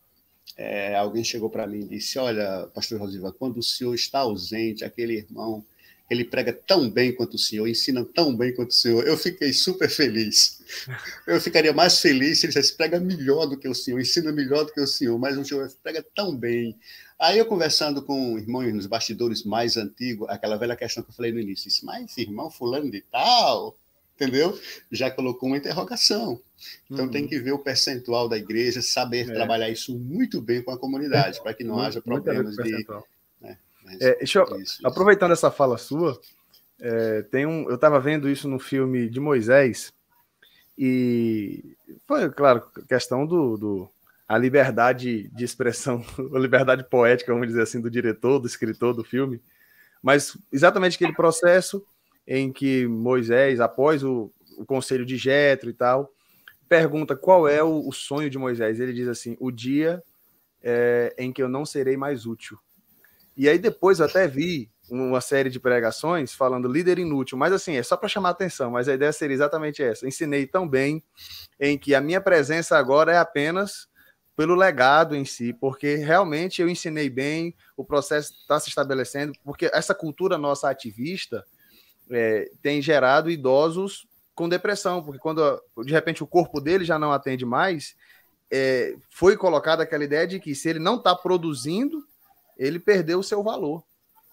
é, 0.62 0.96
alguém 0.96 1.24
chegou 1.24 1.50
para 1.50 1.66
mim 1.66 1.82
e 1.82 1.88
disse: 1.88 2.20
Olha, 2.20 2.68
Pastor 2.74 3.00
Rosiva, 3.00 3.32
quando 3.32 3.58
o 3.58 3.64
senhor 3.64 3.96
está 3.96 4.20
ausente, 4.20 4.86
aquele 4.86 5.16
irmão 5.16 5.66
ele 6.10 6.26
prega 6.26 6.52
tão 6.52 6.90
bem 6.90 7.16
quanto 7.16 7.36
o 7.36 7.40
senhor, 7.40 7.68
ensina 7.70 8.04
tão 8.04 8.36
bem 8.36 8.54
quanto 8.54 8.72
o 8.72 8.74
senhor. 8.74 9.08
Eu 9.08 9.18
fiquei 9.18 9.54
super 9.54 9.90
feliz. 9.90 10.62
Eu 11.26 11.40
ficaria 11.40 11.72
mais 11.72 12.00
feliz 12.00 12.40
se 12.40 12.46
ele 12.46 12.54
dissesse, 12.54 12.76
prega 12.76 13.00
melhor 13.00 13.46
do 13.46 13.58
que 13.58 13.68
o 13.68 13.74
senhor, 13.74 14.00
ensina 14.00 14.30
melhor 14.30 14.66
do 14.66 14.74
que 14.74 14.82
o 14.82 14.88
senhor, 14.88 15.18
mas 15.18 15.38
o 15.38 15.46
senhor 15.46 15.72
prega 15.82 16.06
tão 16.14 16.36
bem. 16.36 16.78
Aí 17.18 17.38
eu 17.38 17.46
conversando 17.46 18.02
com 18.02 18.38
irmãos 18.38 18.74
nos 18.74 18.88
bastidores 18.88 19.44
mais 19.44 19.78
antigos, 19.78 20.28
aquela 20.30 20.58
velha 20.58 20.76
questão 20.76 21.02
que 21.02 21.12
eu 21.12 21.16
falei 21.16 21.32
no 21.32 21.40
início, 21.40 21.70
disse, 21.70 21.86
mas 21.86 22.18
irmão 22.18 22.52
fulano 22.52 22.92
de 22.92 23.02
tal, 23.10 23.78
entendeu? 24.22 24.58
Já 24.92 25.10
colocou 25.10 25.50
uma 25.50 25.58
interrogação. 25.58 26.40
Então 26.90 27.06
uhum. 27.06 27.12
tem 27.12 27.28
que 27.28 27.40
ver 27.40 27.54
o 27.54 27.60
percentual 27.60 28.30
da 28.30 28.38
igreja, 28.38 28.82
saber 28.82 29.30
é. 29.30 29.34
trabalhar 29.34 29.70
isso 29.70 29.98
muito 29.98 30.40
bem 30.40 30.62
com 30.62 30.72
a 30.72 30.78
comunidade, 30.78 31.42
para 31.42 31.54
que 31.54 31.64
não 31.64 31.76
muito, 31.76 31.88
haja 31.88 32.02
problemas 32.02 32.56
de 32.56 32.86
é, 34.00 34.16
deixa 34.20 34.40
eu, 34.40 34.46
isso, 34.46 34.62
isso. 34.62 34.88
Aproveitando 34.88 35.32
essa 35.32 35.50
fala 35.50 35.78
sua, 35.78 36.18
é, 36.80 37.24
tem 37.24 37.46
um, 37.46 37.68
eu 37.68 37.76
estava 37.76 38.00
vendo 38.00 38.30
isso 38.30 38.48
no 38.48 38.60
filme 38.60 39.10
de 39.10 39.20
Moisés 39.20 39.92
e 40.78 41.76
foi, 42.08 42.30
claro, 42.30 42.64
questão 42.88 43.26
do, 43.26 43.58
do 43.58 43.90
a 44.28 44.38
liberdade 44.38 45.28
de 45.30 45.44
expressão, 45.44 46.06
a 46.34 46.40
liberdade 46.40 46.84
poética, 46.84 47.34
vamos 47.34 47.48
dizer 47.48 47.64
assim, 47.64 47.82
do 47.82 47.90
diretor, 47.90 48.40
do 48.40 48.48
escritor 48.48 48.94
do 48.94 49.04
filme, 49.04 49.42
mas 50.02 50.38
exatamente 50.54 50.96
aquele 50.96 51.14
processo 51.14 51.86
em 52.34 52.50
que 52.50 52.88
Moisés, 52.88 53.60
após 53.60 54.06
o, 54.06 54.32
o 54.58 54.66
conselho 54.66 55.06
de 55.06 55.18
Jetro 55.18 55.70
e 55.70 55.74
tal, 55.74 56.14
pergunta 56.70 57.14
qual 57.14 57.46
é 57.46 57.62
o, 57.62 57.86
o, 57.86 57.92
sonho 57.92 58.30
de 58.30 58.38
Moisés. 58.38 58.80
Ele 58.80 58.94
diz 58.94 59.10
assim: 59.10 59.36
o 59.38 59.52
dia 59.52 60.02
é, 60.64 61.14
em 61.18 61.34
que 61.34 61.44
eu 61.44 61.50
não 61.50 61.66
serei 61.66 61.98
mais 61.98 62.26
útil. 62.26 62.58
E 63.36 63.50
aí 63.50 63.60
depois 63.60 64.00
eu 64.00 64.06
até 64.06 64.30
vi 64.30 64.72
uma 64.90 65.20
série 65.20 65.50
de 65.50 65.60
pregações 65.60 66.34
falando 66.34 66.72
líder 66.72 67.00
inútil, 67.00 67.38
mas 67.38 67.52
assim, 67.52 67.76
é 67.76 67.84
só 67.84 67.98
para 67.98 68.08
chamar 68.08 68.30
atenção, 68.30 68.72
mas 68.72 68.88
a 68.88 68.94
ideia 68.94 69.12
seria 69.12 69.36
exatamente 69.36 69.84
essa. 69.84 70.08
Ensinei 70.08 70.48
tão 70.48 70.68
bem 70.68 71.04
em 71.60 71.78
que 71.78 71.94
a 71.94 72.00
minha 72.00 72.22
presença 72.22 72.78
agora 72.78 73.12
é 73.12 73.18
apenas 73.18 73.90
pelo 74.38 74.56
legado 74.56 75.16
em 75.18 75.26
si, 75.26 75.52
porque 75.52 75.96
realmente 75.96 76.62
eu 76.62 76.70
ensinei 76.70 77.10
bem, 77.10 77.54
o 77.76 77.84
processo 77.84 78.32
está 78.34 78.58
se 78.58 78.70
estabelecendo, 78.70 79.34
porque 79.44 79.70
essa 79.74 79.94
cultura 79.94 80.38
nossa 80.38 80.70
ativista 80.70 81.46
é, 82.12 82.50
tem 82.62 82.82
gerado 82.82 83.30
idosos 83.30 84.08
com 84.36 84.50
depressão, 84.50 85.04
porque 85.04 85.20
quando 85.20 85.62
de 85.86 85.94
repente 85.94 86.24
o 86.24 86.28
corpo 86.28 86.60
dele 86.60 86.84
já 86.84 86.98
não 86.98 87.12
atende 87.12 87.46
mais, 87.46 87.96
é, 88.52 88.96
foi 89.10 89.38
colocada 89.38 89.84
aquela 89.84 90.04
ideia 90.04 90.28
de 90.28 90.40
que 90.40 90.54
se 90.54 90.70
ele 90.70 90.80
não 90.80 90.96
está 90.96 91.16
produzindo, 91.16 92.06
ele 92.58 92.80
perdeu 92.80 93.20
o 93.20 93.24
seu 93.24 93.42
valor. 93.44 93.84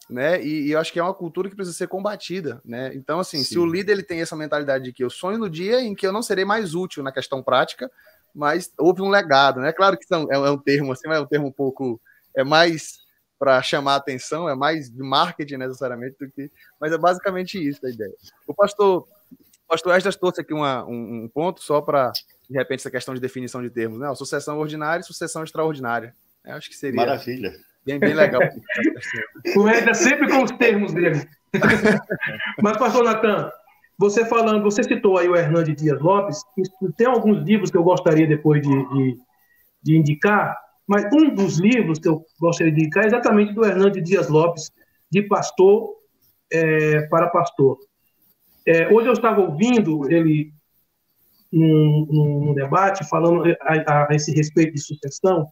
Né? 0.09 0.43
E, 0.43 0.69
e, 0.69 0.71
eu 0.71 0.79
acho 0.79 0.91
que 0.91 0.99
é 0.99 1.03
uma 1.03 1.13
cultura 1.13 1.51
que 1.51 1.55
precisa 1.55 1.77
ser 1.77 1.87
combatida, 1.87 2.63
né? 2.65 2.91
Então, 2.95 3.21
assim, 3.21 3.39
Sim. 3.39 3.45
se 3.45 3.59
o 3.59 3.67
líder 3.67 3.93
ele 3.93 4.03
tem 4.03 4.23
essa 4.23 4.35
mentalidade 4.35 4.85
de 4.85 4.93
que 4.93 5.05
eu 5.05 5.11
sonho 5.11 5.37
no 5.37 5.51
dia 5.51 5.83
em 5.83 5.95
que 5.95 6.07
eu 6.07 6.13
não 6.13 6.23
serei 6.23 6.47
mais 6.47 6.75
útil 6.75 7.03
na 7.03 7.13
questão 7.13 7.43
prática, 7.43 7.91
mas 8.35 8.73
houve 8.79 9.03
um 9.03 9.11
legado, 9.11 9.61
né? 9.61 9.71
Claro 9.71 9.99
que 9.99 10.07
são, 10.07 10.27
é, 10.33 10.37
é 10.37 10.51
um 10.51 10.57
termo 10.57 10.93
assim, 10.93 11.07
é 11.09 11.21
um 11.21 11.27
termo 11.27 11.49
um 11.49 11.53
pouco 11.53 12.01
é 12.35 12.43
mais 12.43 13.01
para 13.39 13.63
chamar 13.63 13.95
a 13.95 13.97
atenção, 13.97 14.49
é 14.49 14.55
mais 14.55 14.91
de 14.91 15.03
marketing 15.03 15.57
necessariamente 15.57 16.17
do 16.19 16.31
que, 16.31 16.51
mas 16.81 16.93
é 16.93 16.99
basicamente 16.99 17.57
isso 17.57 17.87
a 17.87 17.91
ideia. 17.91 18.13
O 18.47 18.55
pastor, 18.55 19.07
o 19.33 19.69
pastor 19.69 19.97
Esdras 19.97 20.17
trouxe 20.17 20.41
aqui 20.41 20.53
uma, 20.53 20.85
um, 20.85 21.25
um 21.25 21.29
ponto 21.29 21.63
só 21.63 21.81
para 21.81 22.13
de 22.49 22.57
repente 22.57 22.81
essa 22.81 22.91
questão 22.91 23.15
de 23.15 23.21
definição 23.21 23.63
de 23.63 23.71
termos, 23.71 23.99
né? 23.99 24.13
Sucessão 24.15 24.59
ordinária 24.59 25.01
e 25.01 25.05
sucessão 25.05 25.45
extraordinária. 25.45 26.15
Eu 26.45 26.55
acho 26.55 26.69
que 26.69 26.77
seria. 26.77 26.97
Maravilha. 26.97 27.53
Bem, 27.85 27.99
bem 27.99 28.15
legal. 28.15 28.41
o 29.57 29.69
Ed 29.69 29.89
é 29.89 29.95
sempre 29.95 30.29
com 30.29 30.43
os 30.43 30.51
termos 30.53 30.93
dele. 30.93 31.29
Mas, 32.63 32.77
pastor 32.77 33.05
Natan, 33.05 33.51
você 33.99 34.25
falando, 34.25 34.63
você 34.63 34.83
citou 34.83 35.19
aí 35.19 35.29
o 35.29 35.37
Hernandes 35.37 35.75
Dias 35.77 36.01
Lopes, 36.01 36.41
tem 36.97 37.07
alguns 37.07 37.43
livros 37.45 37.71
que 37.71 37.77
eu 37.77 37.83
gostaria 37.83 38.27
depois 38.27 38.63
de, 38.63 38.69
de, 38.69 39.17
de 39.83 39.97
indicar, 39.97 40.57
mas 40.89 41.05
um 41.13 41.35
dos 41.35 41.59
livros 41.59 41.99
que 41.99 42.09
eu 42.09 42.25
gostaria 42.41 42.73
de 42.73 42.81
indicar 42.81 43.05
é 43.05 43.09
exatamente 43.09 43.53
do 43.53 43.65
Hernandes 43.65 44.03
Dias 44.03 44.29
Lopes, 44.29 44.73
de 45.11 45.23
pastor 45.23 45.95
é, 46.51 47.03
para 47.09 47.29
pastor. 47.29 47.79
É, 48.67 48.89
hoje 48.89 49.09
eu 49.09 49.13
estava 49.13 49.41
ouvindo 49.41 50.11
ele 50.11 50.53
num, 51.53 52.07
num 52.11 52.55
debate 52.55 53.07
falando 53.07 53.45
a, 53.61 54.07
a, 54.07 54.15
esse 54.15 54.33
respeito 54.33 54.75
de 54.75 54.81
sucessão, 54.81 55.47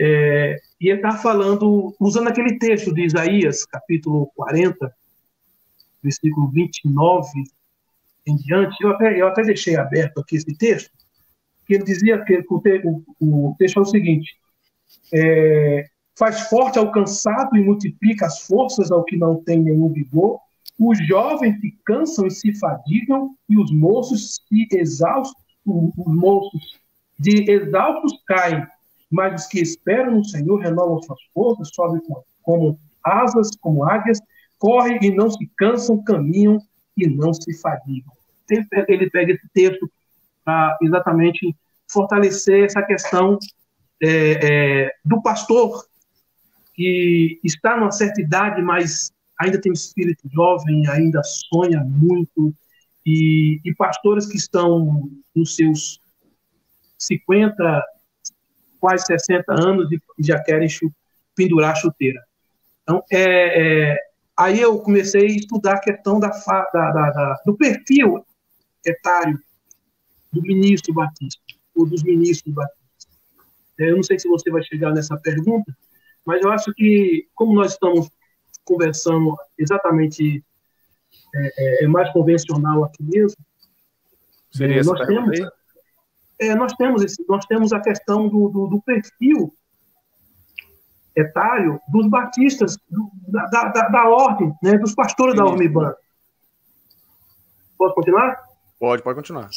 é, 0.00 0.56
e 0.80 0.88
ele 0.88 0.98
estava 0.98 1.18
falando, 1.18 1.94
usando 1.98 2.28
aquele 2.28 2.58
texto 2.58 2.94
de 2.94 3.04
Isaías, 3.04 3.64
capítulo 3.66 4.30
40, 4.36 4.94
versículo 6.00 6.48
29 6.50 7.28
em 8.24 8.36
diante, 8.36 8.76
eu 8.84 8.90
até, 8.90 9.20
eu 9.20 9.26
até 9.26 9.42
deixei 9.42 9.74
aberto 9.76 10.20
aqui 10.20 10.36
esse 10.36 10.56
texto, 10.56 10.90
que 11.68 11.74
ele 11.74 11.84
dizia 11.84 12.24
que 12.24 12.42
o, 12.48 13.04
o, 13.20 13.50
o 13.50 13.56
texto 13.58 13.78
é 13.78 13.82
o 13.82 13.84
seguinte: 13.84 14.34
é, 15.12 15.84
faz 16.18 16.48
forte 16.48 16.78
ao 16.78 16.90
cansado 16.90 17.56
e 17.56 17.62
multiplica 17.62 18.26
as 18.26 18.40
forças 18.40 18.90
ao 18.90 19.04
que 19.04 19.16
não 19.16 19.44
tem 19.44 19.60
nenhum 19.60 19.92
vigor. 19.92 20.40
Os 20.80 20.98
jovens 21.06 21.60
se 21.60 21.76
cansam 21.84 22.26
e 22.26 22.30
se 22.30 22.58
fadigam, 22.58 23.34
e 23.48 23.58
os 23.58 23.70
moços 23.70 24.40
se 24.48 24.66
exaustam, 24.72 25.42
os 25.66 25.92
moços 26.06 26.80
de 27.18 27.50
exaustos 27.50 28.22
caem, 28.26 28.64
mas 29.10 29.42
os 29.42 29.46
que 29.48 29.60
esperam 29.60 30.16
no 30.16 30.24
Senhor 30.24 30.60
renovam 30.60 31.02
suas 31.02 31.20
forças, 31.34 31.70
sobem 31.74 32.00
como 32.42 32.78
asas, 33.04 33.50
como 33.60 33.84
águias, 33.84 34.20
correm 34.58 34.98
e 35.02 35.10
não 35.10 35.30
se 35.30 35.50
cansam, 35.56 36.02
caminham 36.02 36.58
e 36.96 37.06
não 37.08 37.34
se 37.34 37.52
fadigam. 37.60 38.12
Ele 38.48 39.10
pega 39.10 39.32
esse 39.32 39.48
texto 39.52 39.90
para 40.48 40.78
exatamente 40.80 41.54
fortalecer 41.86 42.64
essa 42.64 42.82
questão 42.82 43.38
é, 44.02 44.06
é, 44.86 44.92
do 45.04 45.20
pastor 45.20 45.84
que 46.74 47.38
está 47.44 47.76
numa 47.76 47.90
certa 47.90 48.18
idade, 48.22 48.62
mas 48.62 49.12
ainda 49.38 49.60
tem 49.60 49.70
um 49.70 49.74
espírito 49.74 50.26
jovem, 50.32 50.88
ainda 50.88 51.20
sonha 51.22 51.84
muito, 51.84 52.54
e, 53.04 53.60
e 53.62 53.74
pastores 53.74 54.24
que 54.24 54.38
estão 54.38 55.10
nos 55.36 55.54
seus 55.54 56.00
50, 56.98 57.84
quase 58.80 59.04
60 59.04 59.52
anos 59.52 59.86
e 59.92 60.00
já 60.20 60.42
querem 60.42 60.68
pendurar 61.36 61.72
a 61.72 61.74
chuteira. 61.74 62.22
Então, 62.82 63.02
é, 63.12 63.90
é, 63.92 63.98
aí 64.34 64.62
eu 64.62 64.78
comecei 64.78 65.26
a 65.26 65.36
estudar 65.36 65.74
a 65.74 65.80
questão 65.80 66.18
da, 66.18 66.28
da, 66.28 66.70
da, 66.72 67.10
da, 67.10 67.42
do 67.44 67.54
perfil 67.54 68.24
etário 68.86 69.38
do 70.32 70.42
ministro 70.42 70.92
Batista, 70.92 71.40
ou 71.74 71.86
dos 71.86 72.02
ministros 72.02 72.54
Batista. 72.54 72.78
É, 73.78 73.90
eu 73.90 73.96
não 73.96 74.02
sei 74.02 74.18
se 74.18 74.28
você 74.28 74.50
vai 74.50 74.62
chegar 74.62 74.92
nessa 74.92 75.16
pergunta, 75.16 75.76
mas 76.24 76.42
eu 76.42 76.50
acho 76.50 76.72
que, 76.74 77.28
como 77.34 77.54
nós 77.54 77.72
estamos 77.72 78.10
conversando 78.64 79.36
exatamente 79.56 80.44
é, 81.34 81.52
é, 81.56 81.84
é 81.84 81.86
mais 81.86 82.12
convencional 82.12 82.84
aqui 82.84 83.02
mesmo, 83.02 83.42
Seria 84.50 84.82
nós, 84.82 85.06
temos, 85.06 85.40
é, 86.40 86.54
nós, 86.54 86.72
temos 86.72 87.02
esse, 87.02 87.24
nós 87.28 87.44
temos 87.46 87.72
a 87.72 87.80
questão 87.80 88.28
do, 88.28 88.48
do, 88.48 88.66
do 88.66 88.82
perfil 88.82 89.52
etário 91.14 91.80
dos 91.88 92.08
batistas, 92.08 92.76
do, 92.88 93.10
da, 93.28 93.44
da, 93.46 93.88
da, 93.88 94.08
ordem, 94.08 94.54
né, 94.62 94.78
dos 94.78 94.94
pastores 94.94 95.34
Sim. 95.34 95.38
da 95.38 95.46
Ormiban. 95.46 95.94
Posso 97.76 97.94
continuar? 97.94 98.36
Pode, 98.78 99.02
pode 99.02 99.16
continuar. 99.16 99.50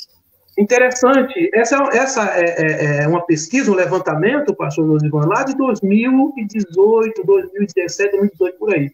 Interessante. 0.58 1.50
Essa, 1.54 1.78
essa 1.94 2.38
é, 2.38 2.44
é, 2.44 3.04
é, 3.04 3.08
uma 3.08 3.26
pesquisa, 3.26 3.72
um 3.72 3.76
levantamento, 3.76 4.56
pastor 4.56 4.86
Losivan, 4.86 5.26
lá 5.26 5.44
de 5.44 5.56
2018, 5.56 7.24
2017, 7.24 8.12
2018, 8.12 8.58
por 8.58 8.74
aí. 8.74 8.92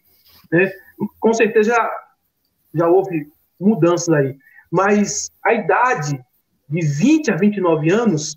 Né? 0.52 0.72
Com 1.18 1.34
certeza 1.34 1.70
já, 1.70 1.90
já 2.74 2.88
houve 2.88 3.28
mudanças 3.60 4.08
aí. 4.10 4.36
Mas 4.70 5.30
a 5.44 5.52
idade 5.54 6.24
de 6.68 6.80
20 6.80 7.32
a 7.32 7.36
29 7.36 7.90
anos, 7.90 8.36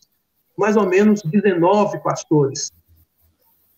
mais 0.57 0.75
ou 0.75 0.87
menos 0.87 1.21
19 1.21 2.01
pastores. 2.01 2.71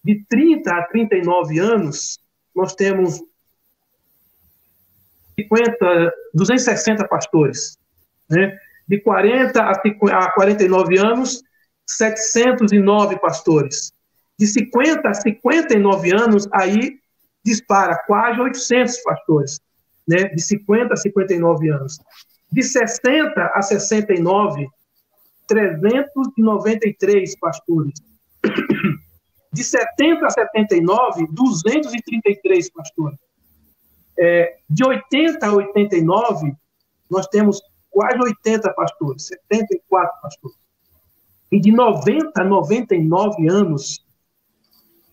De 0.04 0.24
30 0.30 0.72
a 0.72 0.84
39 0.84 1.60
anos, 1.60 2.20
nós 2.56 2.76
temos 2.76 3.22
50, 5.40 6.14
260 6.34 7.08
pastores. 7.08 7.78
Né? 8.30 8.58
De 8.88 9.00
40 9.02 9.62
a 9.62 10.32
49 10.32 11.00
anos, 11.00 11.44
709 11.88 13.20
pastores. 13.20 13.94
De 14.38 14.48
50 14.48 15.08
a 15.08 15.14
59 15.14 16.12
anos, 16.16 16.48
aí 16.52 17.00
dispara 17.44 17.98
quase 18.08 18.40
800 18.40 18.98
pastores, 19.04 19.60
né? 20.08 20.24
De 20.30 20.42
50 20.42 20.94
a 20.94 20.98
59 20.98 21.70
anos. 21.70 22.00
De 22.52 22.64
60 22.64 23.52
a 23.54 23.62
69, 23.62 24.68
393 25.48 27.40
pastores. 27.40 27.94
De 29.52 29.64
70 29.64 30.26
a 30.26 30.30
79, 30.30 31.28
233 31.32 32.72
pastores. 32.72 33.20
É, 34.18 34.58
de 34.70 34.86
80 34.86 35.46
a 35.46 35.54
89, 35.54 36.54
nós 37.10 37.28
temos 37.28 37.62
quase 37.94 38.20
80 38.20 38.74
pastores, 38.74 39.28
74 39.28 40.22
pastores. 40.22 40.58
E 41.52 41.60
de 41.60 41.72
90 41.72 42.42
a 42.42 42.44
99 42.44 43.48
anos, 43.48 44.04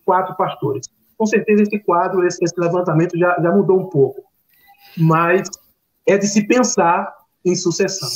quatro 0.05 0.35
pastores. 0.35 0.89
Com 1.17 1.27
certeza 1.27 1.63
esse 1.63 1.79
quadro, 1.81 2.27
esse, 2.27 2.43
esse 2.43 2.59
levantamento 2.59 3.17
já, 3.19 3.37
já 3.41 3.53
mudou 3.53 3.79
um 3.79 3.91
pouco. 3.91 4.25
Mas 4.97 5.49
é 6.07 6.17
de 6.17 6.27
se 6.27 6.47
pensar 6.47 7.15
em 7.45 7.55
sucessão. 7.55 8.09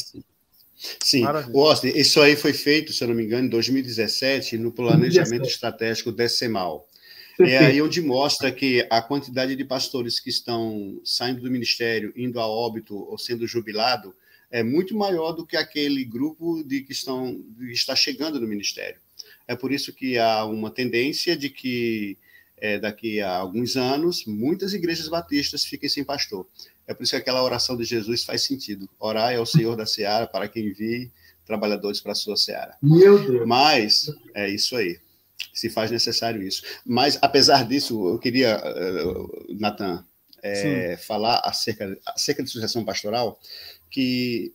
Sim, 1.02 1.24
Austin, 1.24 1.88
isso 1.88 2.20
aí 2.20 2.34
foi 2.34 2.52
feito, 2.52 2.92
se 2.92 3.04
eu 3.04 3.08
não 3.08 3.14
me 3.14 3.24
engano, 3.24 3.46
em 3.46 3.50
2017, 3.50 4.58
no 4.58 4.72
planejamento 4.72 5.42
2017. 5.42 5.52
estratégico 5.52 6.10
decimal. 6.10 6.86
É 7.40 7.58
aí 7.58 7.82
onde 7.82 8.00
mostra 8.00 8.50
que 8.50 8.86
a 8.90 9.02
quantidade 9.02 9.56
de 9.56 9.64
pastores 9.64 10.20
que 10.20 10.30
estão 10.30 11.00
saindo 11.04 11.40
do 11.40 11.50
ministério, 11.50 12.12
indo 12.16 12.38
a 12.38 12.46
óbito 12.46 12.96
ou 12.96 13.18
sendo 13.18 13.46
jubilado, 13.46 14.14
é 14.54 14.62
muito 14.62 14.96
maior 14.96 15.32
do 15.32 15.44
que 15.44 15.56
aquele 15.56 16.04
grupo 16.04 16.62
de 16.62 16.82
que 16.82 16.92
estão 16.92 17.42
de 17.58 17.72
está 17.72 17.96
chegando 17.96 18.38
no 18.38 18.46
ministério. 18.46 19.00
É 19.48 19.56
por 19.56 19.72
isso 19.72 19.92
que 19.92 20.16
há 20.16 20.44
uma 20.44 20.70
tendência 20.70 21.36
de 21.36 21.50
que 21.50 22.16
é, 22.56 22.78
daqui 22.78 23.20
a 23.20 23.34
alguns 23.34 23.76
anos 23.76 24.24
muitas 24.24 24.72
igrejas 24.72 25.08
batistas 25.08 25.64
fiquem 25.64 25.88
sem 25.88 26.04
pastor. 26.04 26.46
É 26.86 26.94
por 26.94 27.02
isso 27.02 27.10
que 27.10 27.16
aquela 27.16 27.42
oração 27.42 27.76
de 27.76 27.82
Jesus 27.82 28.22
faz 28.22 28.44
sentido. 28.44 28.88
Orar 29.00 29.32
é 29.32 29.40
o 29.40 29.44
Senhor 29.44 29.74
da 29.74 29.86
seara 29.86 30.24
para 30.24 30.46
quem 30.46 30.66
envie 30.66 31.10
trabalhadores 31.44 32.00
para 32.00 32.12
a 32.12 32.14
sua 32.14 32.36
seara. 32.36 32.76
Meu 32.80 33.18
Deus. 33.18 33.48
Mas 33.48 34.06
é 34.36 34.48
isso 34.48 34.76
aí. 34.76 35.00
Se 35.52 35.68
faz 35.68 35.90
necessário 35.90 36.40
isso. 36.40 36.62
Mas 36.86 37.18
apesar 37.20 37.66
disso, 37.66 38.08
eu 38.08 38.20
queria, 38.20 38.56
uh, 38.56 39.46
Natan, 39.58 40.04
é, 40.44 40.98
falar 40.98 41.40
acerca, 41.42 41.98
acerca 42.06 42.42
de 42.42 42.50
sucessão 42.50 42.84
pastoral 42.84 43.40
que 43.94 44.52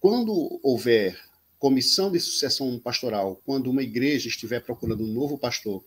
quando 0.00 0.58
houver 0.60 1.16
comissão 1.56 2.10
de 2.10 2.18
sucessão 2.18 2.76
pastoral, 2.80 3.40
quando 3.46 3.70
uma 3.70 3.80
igreja 3.80 4.26
estiver 4.26 4.58
procurando 4.58 5.04
um 5.04 5.12
novo 5.12 5.38
pastor, 5.38 5.84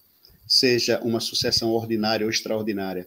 seja 0.48 1.02
uma 1.02 1.20
sucessão 1.20 1.72
ordinária 1.72 2.26
ou 2.26 2.32
extraordinária, 2.32 3.06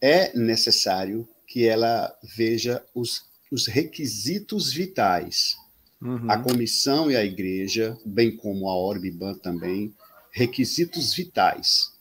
é 0.00 0.36
necessário 0.36 1.28
que 1.46 1.64
ela 1.64 2.12
veja 2.36 2.84
os, 2.92 3.22
os 3.52 3.68
requisitos 3.68 4.72
vitais. 4.72 5.54
Uhum. 6.00 6.28
A 6.28 6.36
comissão 6.36 7.08
e 7.08 7.14
a 7.14 7.24
igreja, 7.24 7.96
bem 8.04 8.36
como 8.36 8.68
a 8.68 8.74
Orbiban 8.76 9.34
também, 9.34 9.94
requisitos 10.32 11.14
vitais. 11.14 11.92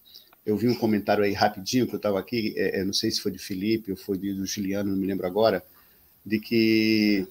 Eu 0.44 0.58
vi 0.58 0.68
um 0.68 0.74
comentário 0.74 1.24
aí 1.24 1.34
rapidinho, 1.34 1.86
que 1.86 1.94
eu 1.94 1.98
estava 1.98 2.20
aqui, 2.20 2.56
é, 2.58 2.80
é, 2.80 2.84
não 2.84 2.94
sei 2.94 3.12
se 3.12 3.22
foi 3.22 3.32
de 3.32 3.38
Felipe 3.38 3.92
ou 3.92 3.98
foi 3.98 4.18
de, 4.18 4.34
do 4.34 4.48
Juliano, 4.48 4.90
não 4.90 4.98
me 4.98 5.06
lembro 5.06 5.28
agora, 5.28 5.64
de 6.26 6.40
que 6.40 7.28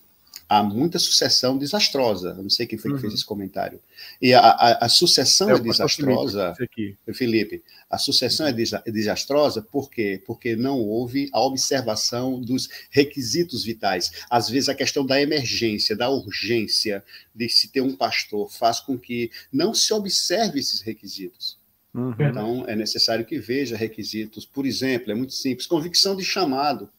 há 0.51 0.65
muita 0.65 0.99
sucessão 0.99 1.57
desastrosa. 1.57 2.31
Eu 2.37 2.43
não 2.43 2.51
sei 2.51 2.67
quem 2.67 2.77
foi 2.77 2.93
que 2.93 3.01
fez 3.01 3.13
uhum. 3.13 3.17
esse 3.17 3.25
comentário. 3.25 3.81
E 4.21 4.35
a, 4.35 4.41
a, 4.41 4.87
a 4.87 4.89
sucessão 4.89 5.49
é, 5.49 5.55
é 5.55 5.59
desastrosa, 5.61 6.53
Felipe, 6.57 6.99
Felipe, 7.15 7.63
a 7.89 7.97
sucessão 7.97 8.49
é, 8.49 8.51
é 8.51 8.91
desastrosa 8.91 9.63
por 9.63 9.89
quê? 9.89 10.21
Porque 10.27 10.57
não 10.57 10.81
houve 10.81 11.31
a 11.33 11.41
observação 11.41 12.41
dos 12.41 12.69
requisitos 12.91 13.63
vitais. 13.63 14.11
Às 14.29 14.49
vezes 14.49 14.69
a 14.69 14.75
questão 14.75 15.07
da 15.07 15.23
emergência, 15.23 15.95
da 15.95 16.11
urgência 16.11 17.05
de 17.33 17.49
se 17.49 17.69
ter 17.69 17.81
um 17.81 17.95
pastor 17.95 18.51
faz 18.51 18.81
com 18.81 18.99
que 18.99 19.31
não 19.53 19.73
se 19.73 19.95
observe 19.95 20.59
esses 20.59 20.81
requisitos. 20.81 21.61
Uhum. 21.95 22.15
Então, 22.19 22.65
é 22.67 22.75
necessário 22.75 23.25
que 23.25 23.39
veja 23.39 23.77
requisitos. 23.77 24.45
Por 24.45 24.67
exemplo, 24.67 25.13
é 25.13 25.15
muito 25.15 25.33
simples, 25.33 25.67
convicção 25.67 26.17
de 26.17 26.25
chamado 26.25 26.91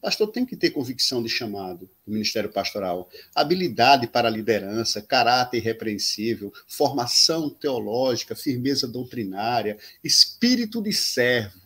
pastor 0.00 0.28
tem 0.28 0.44
que 0.44 0.56
ter 0.56 0.70
convicção 0.70 1.22
de 1.22 1.28
chamado 1.28 1.88
do 2.06 2.12
ministério 2.12 2.50
pastoral, 2.50 3.08
habilidade 3.34 4.06
para 4.06 4.28
a 4.28 4.30
liderança, 4.30 5.02
caráter 5.02 5.58
irrepreensível, 5.58 6.52
formação 6.66 7.50
teológica, 7.50 8.34
firmeza 8.34 8.86
doutrinária, 8.86 9.78
espírito 10.02 10.82
de 10.82 10.92
servo, 10.92 11.60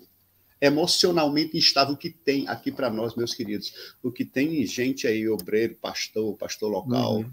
emocionalmente 0.60 1.56
instável 1.56 1.96
que 1.96 2.10
tem 2.10 2.46
aqui 2.48 2.70
para 2.70 2.90
nós, 2.90 3.14
meus 3.14 3.34
queridos. 3.34 3.94
O 4.02 4.10
que 4.10 4.24
tem 4.24 4.64
gente 4.66 5.06
aí, 5.06 5.28
obreiro, 5.28 5.74
pastor, 5.76 6.36
pastor 6.36 6.70
local, 6.70 7.18
uhum. 7.18 7.30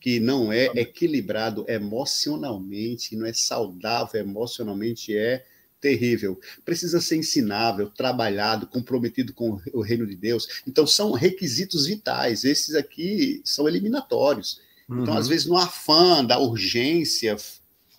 que 0.00 0.18
não 0.18 0.52
é 0.52 0.66
equilibrado 0.74 1.64
emocionalmente, 1.68 3.14
não 3.14 3.26
é 3.26 3.32
saudável 3.32 4.20
emocionalmente, 4.20 5.16
é 5.16 5.44
terrível. 5.82 6.40
Precisa 6.64 7.00
ser 7.00 7.16
ensinável, 7.16 7.90
trabalhado, 7.90 8.66
comprometido 8.66 9.34
com 9.34 9.60
o 9.74 9.82
reino 9.82 10.06
de 10.06 10.14
Deus. 10.14 10.62
Então, 10.66 10.86
são 10.86 11.10
requisitos 11.12 11.86
vitais. 11.86 12.44
Esses 12.44 12.76
aqui 12.76 13.42
são 13.44 13.68
eliminatórios. 13.68 14.62
Uhum. 14.88 15.02
Então, 15.02 15.14
às 15.14 15.26
uhum. 15.26 15.30
vezes, 15.30 15.46
no 15.46 15.56
afã 15.58 16.24
da 16.24 16.38
urgência, 16.38 17.36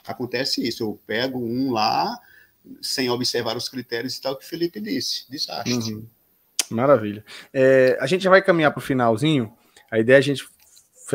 acontece 0.08 0.66
isso. 0.66 0.82
Eu 0.82 1.00
pego 1.06 1.38
um 1.38 1.72
lá, 1.72 2.18
sem 2.82 3.10
observar 3.10 3.58
os 3.58 3.68
critérios 3.68 4.16
e 4.16 4.22
tal, 4.22 4.38
que 4.38 4.46
o 4.46 4.48
Felipe 4.48 4.80
disse. 4.80 5.30
Desastre. 5.30 5.74
Uhum. 5.74 6.08
Maravilha. 6.72 7.24
É, 7.54 7.98
a 8.00 8.08
gente 8.08 8.28
vai 8.28 8.42
caminhar 8.42 8.72
para 8.72 8.80
o 8.80 8.82
finalzinho. 8.82 9.54
A 9.92 10.00
ideia 10.00 10.16
é 10.16 10.20
a 10.20 10.22
gente 10.22 10.44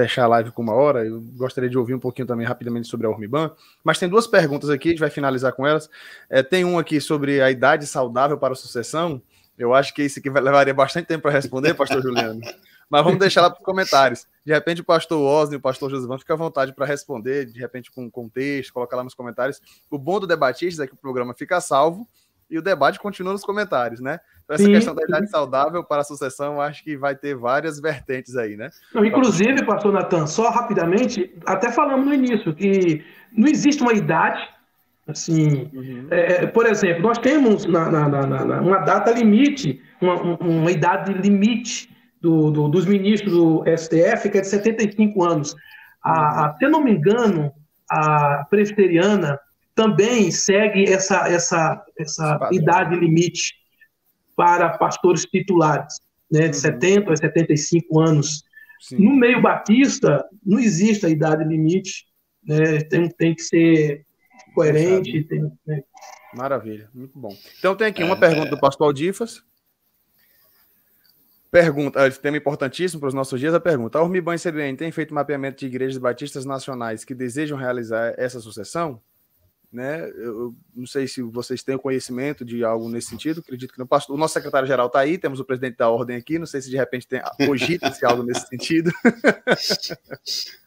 fechar 0.02 0.24
a 0.24 0.28
live 0.28 0.52
com 0.52 0.62
uma 0.62 0.74
hora, 0.74 1.04
eu 1.04 1.20
gostaria 1.36 1.68
de 1.68 1.76
ouvir 1.76 1.92
um 1.92 1.98
pouquinho 1.98 2.26
também 2.26 2.46
rapidamente 2.46 2.86
sobre 2.86 3.06
a 3.06 3.10
Ormiban, 3.10 3.50
mas 3.82 3.98
tem 3.98 4.08
duas 4.08 4.28
perguntas 4.28 4.70
aqui, 4.70 4.88
a 4.88 4.90
gente 4.92 5.00
vai 5.00 5.10
finalizar 5.10 5.52
com 5.52 5.66
elas. 5.66 5.90
É, 6.30 6.40
tem 6.40 6.64
um 6.64 6.78
aqui 6.78 7.00
sobre 7.00 7.40
a 7.40 7.50
idade 7.50 7.84
saudável 7.84 8.38
para 8.38 8.52
a 8.52 8.56
sucessão. 8.56 9.20
Eu 9.58 9.74
acho 9.74 9.92
que 9.92 10.04
isso 10.04 10.20
aqui 10.20 10.30
levaria 10.30 10.72
bastante 10.72 11.06
tempo 11.06 11.22
para 11.22 11.32
responder, 11.32 11.74
pastor 11.74 12.00
Juliano. 12.00 12.40
Mas 12.88 13.04
vamos 13.04 13.18
deixar 13.18 13.42
lá 13.42 13.50
para 13.50 13.58
os 13.58 13.64
comentários. 13.64 14.26
De 14.46 14.52
repente, 14.52 14.80
o 14.80 14.84
pastor 14.84 15.20
Osni 15.20 15.56
o 15.56 15.60
pastor 15.60 15.90
Josivan 15.90 16.16
fica 16.16 16.32
à 16.32 16.36
vontade 16.36 16.72
para 16.72 16.86
responder, 16.86 17.46
de 17.46 17.58
repente, 17.58 17.90
com 17.90 18.08
contexto, 18.08 18.72
colocar 18.72 18.96
lá 18.96 19.04
nos 19.04 19.14
comentários. 19.14 19.60
O 19.90 19.98
bom 19.98 20.20
do 20.20 20.26
debatista 20.26 20.84
é 20.84 20.86
que 20.86 20.94
o 20.94 20.96
programa 20.96 21.34
fica 21.34 21.60
salvo 21.60 22.08
e 22.50 22.58
o 22.58 22.62
debate 22.62 22.98
continua 22.98 23.32
nos 23.32 23.44
comentários, 23.44 24.00
né? 24.00 24.20
Então, 24.44 24.54
essa 24.54 24.64
sim, 24.64 24.72
questão 24.72 24.94
da 24.94 25.02
idade 25.02 25.26
sim. 25.26 25.30
saudável 25.32 25.84
para 25.84 26.00
a 26.00 26.04
sucessão, 26.04 26.60
acho 26.60 26.82
que 26.82 26.96
vai 26.96 27.14
ter 27.14 27.34
várias 27.34 27.78
vertentes 27.78 28.36
aí, 28.36 28.56
né? 28.56 28.70
Não, 28.94 29.04
inclusive, 29.04 29.64
pastor 29.66 29.92
Natan, 29.92 30.26
só 30.26 30.48
rapidamente, 30.48 31.34
até 31.44 31.70
falamos 31.70 32.06
no 32.06 32.14
início 32.14 32.54
que 32.54 33.04
não 33.36 33.46
existe 33.46 33.82
uma 33.82 33.92
idade, 33.92 34.40
assim, 35.06 35.70
uhum. 35.74 36.06
é, 36.10 36.44
é 36.44 36.46
por 36.46 36.66
exemplo, 36.66 37.02
nós 37.02 37.18
temos 37.18 37.66
na, 37.66 37.90
na, 37.90 38.08
na, 38.08 38.60
uma 38.60 38.78
data 38.78 39.10
limite, 39.10 39.82
uma, 40.00 40.14
uma 40.14 40.70
idade 40.70 41.12
limite 41.12 41.94
do, 42.20 42.50
do, 42.50 42.68
dos 42.68 42.86
ministros 42.86 43.32
do 43.32 43.64
STF, 43.76 44.30
que 44.30 44.38
é 44.38 44.40
de 44.40 44.46
75 44.46 45.24
anos. 45.24 45.54
A, 46.02 46.46
a, 46.46 46.56
se 46.56 46.66
não 46.68 46.82
me 46.82 46.92
engano, 46.92 47.52
a 47.90 48.46
presbiteriana 48.48 49.38
também 49.78 50.28
segue 50.32 50.92
essa, 50.92 51.28
essa, 51.28 51.84
essa 51.96 52.48
idade 52.50 52.96
limite 52.96 53.54
para 54.34 54.76
pastores 54.76 55.22
titulares, 55.22 56.00
né, 56.28 56.48
de 56.48 56.56
uhum. 56.56 56.62
70 56.62 57.12
a 57.12 57.16
75 57.16 58.00
anos. 58.00 58.42
Sim. 58.80 58.98
No 58.98 59.14
meio 59.14 59.40
batista, 59.40 60.28
não 60.44 60.58
existe 60.58 61.06
a 61.06 61.08
idade 61.08 61.44
limite, 61.44 62.06
né, 62.44 62.80
tem, 62.90 63.08
tem 63.08 63.36
que 63.36 63.42
ser 63.42 64.04
coerente. 64.52 65.22
Tem, 65.22 65.42
né. 65.64 65.80
Maravilha, 66.34 66.90
muito 66.92 67.16
bom. 67.16 67.32
Então 67.60 67.76
tem 67.76 67.86
aqui 67.86 68.02
uma 68.02 68.16
é, 68.16 68.18
pergunta 68.18 68.48
é... 68.48 68.50
do 68.50 68.58
pastor 68.58 68.88
Aldifas. 68.88 69.44
Pergunta, 71.52 72.04
esse 72.04 72.20
tema 72.20 72.36
importantíssimo 72.36 72.98
para 72.98 73.08
os 73.10 73.14
nossos 73.14 73.38
dias, 73.38 73.54
a 73.54 73.60
pergunta, 73.60 73.96
a 73.96 74.02
Urmiban 74.02 74.34
e 74.34 74.40
CBN 74.40 74.76
tem 74.76 74.90
feito 74.90 75.14
mapeamento 75.14 75.60
de 75.60 75.66
igrejas 75.66 75.98
batistas 75.98 76.44
nacionais 76.44 77.04
que 77.04 77.14
desejam 77.14 77.56
realizar 77.56 78.12
essa 78.18 78.40
sucessão? 78.40 79.00
Né? 79.72 80.08
Eu 80.16 80.54
não 80.74 80.86
sei 80.86 81.06
se 81.06 81.22
vocês 81.22 81.62
têm 81.62 81.76
conhecimento 81.76 82.44
de 82.44 82.64
algo 82.64 82.88
nesse 82.88 83.08
sentido, 83.08 83.40
acredito 83.40 83.72
que 83.72 83.78
não. 83.78 83.86
O 84.08 84.16
nosso 84.16 84.34
secretário-geral 84.34 84.86
está 84.86 85.00
aí, 85.00 85.18
temos 85.18 85.40
o 85.40 85.44
presidente 85.44 85.76
da 85.76 85.90
ordem 85.90 86.16
aqui, 86.16 86.38
não 86.38 86.46
sei 86.46 86.60
se 86.62 86.70
de 86.70 86.76
repente 86.76 87.06
tem 87.06 87.20
cogita-se 87.46 88.04
algo 88.04 88.22
nesse 88.22 88.46
sentido. 88.46 88.90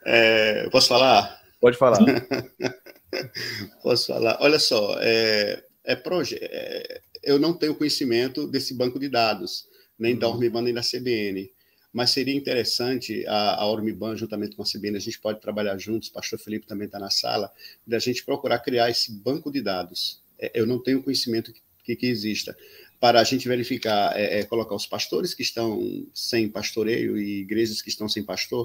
É, 0.03 0.67
posso 0.71 0.87
falar? 0.87 1.39
Pode 1.59 1.77
falar. 1.77 1.99
posso 3.83 4.07
falar. 4.07 4.37
Olha 4.41 4.57
só, 4.57 4.95
é, 4.99 5.63
é, 5.85 5.95
proje 5.95 6.39
é, 6.41 7.01
eu 7.23 7.37
não 7.37 7.53
tenho 7.53 7.75
conhecimento 7.75 8.47
desse 8.47 8.73
banco 8.73 8.99
de 8.99 9.07
dados, 9.07 9.67
nem 9.97 10.13
uhum. 10.13 10.19
da 10.19 10.27
Ormiban, 10.27 10.63
nem 10.63 10.73
da 10.73 10.81
CBN 10.81 11.47
mas 11.93 12.11
seria 12.11 12.35
interessante 12.35 13.25
a, 13.27 13.61
a 13.61 13.67
Ormiban, 13.67 14.15
juntamente 14.15 14.55
com 14.55 14.63
a 14.63 14.65
CBN, 14.65 14.97
a 14.97 15.01
gente 15.01 15.19
pode 15.19 15.41
trabalhar 15.41 15.77
juntos, 15.77 16.09
o 16.09 16.13
pastor 16.13 16.39
Felipe 16.39 16.65
também 16.65 16.85
está 16.85 16.99
na 16.99 17.09
sala, 17.09 17.51
da 17.85 17.99
gente 17.99 18.23
procurar 18.23 18.59
criar 18.59 18.89
esse 18.89 19.11
banco 19.11 19.51
de 19.51 19.61
dados. 19.61 20.21
É, 20.39 20.51
eu 20.53 20.65
não 20.65 20.81
tenho 20.81 21.03
conhecimento 21.03 21.53
que, 21.83 21.95
que 21.95 22.05
exista, 22.05 22.55
para 22.99 23.19
a 23.19 23.23
gente 23.23 23.47
verificar, 23.47 24.15
é, 24.15 24.39
é, 24.39 24.43
colocar 24.45 24.75
os 24.75 24.85
pastores 24.85 25.33
que 25.33 25.41
estão 25.41 26.05
sem 26.13 26.47
pastoreio 26.47 27.17
e 27.17 27.41
igrejas 27.41 27.81
que 27.81 27.89
estão 27.89 28.07
sem 28.07 28.23
pastor, 28.23 28.63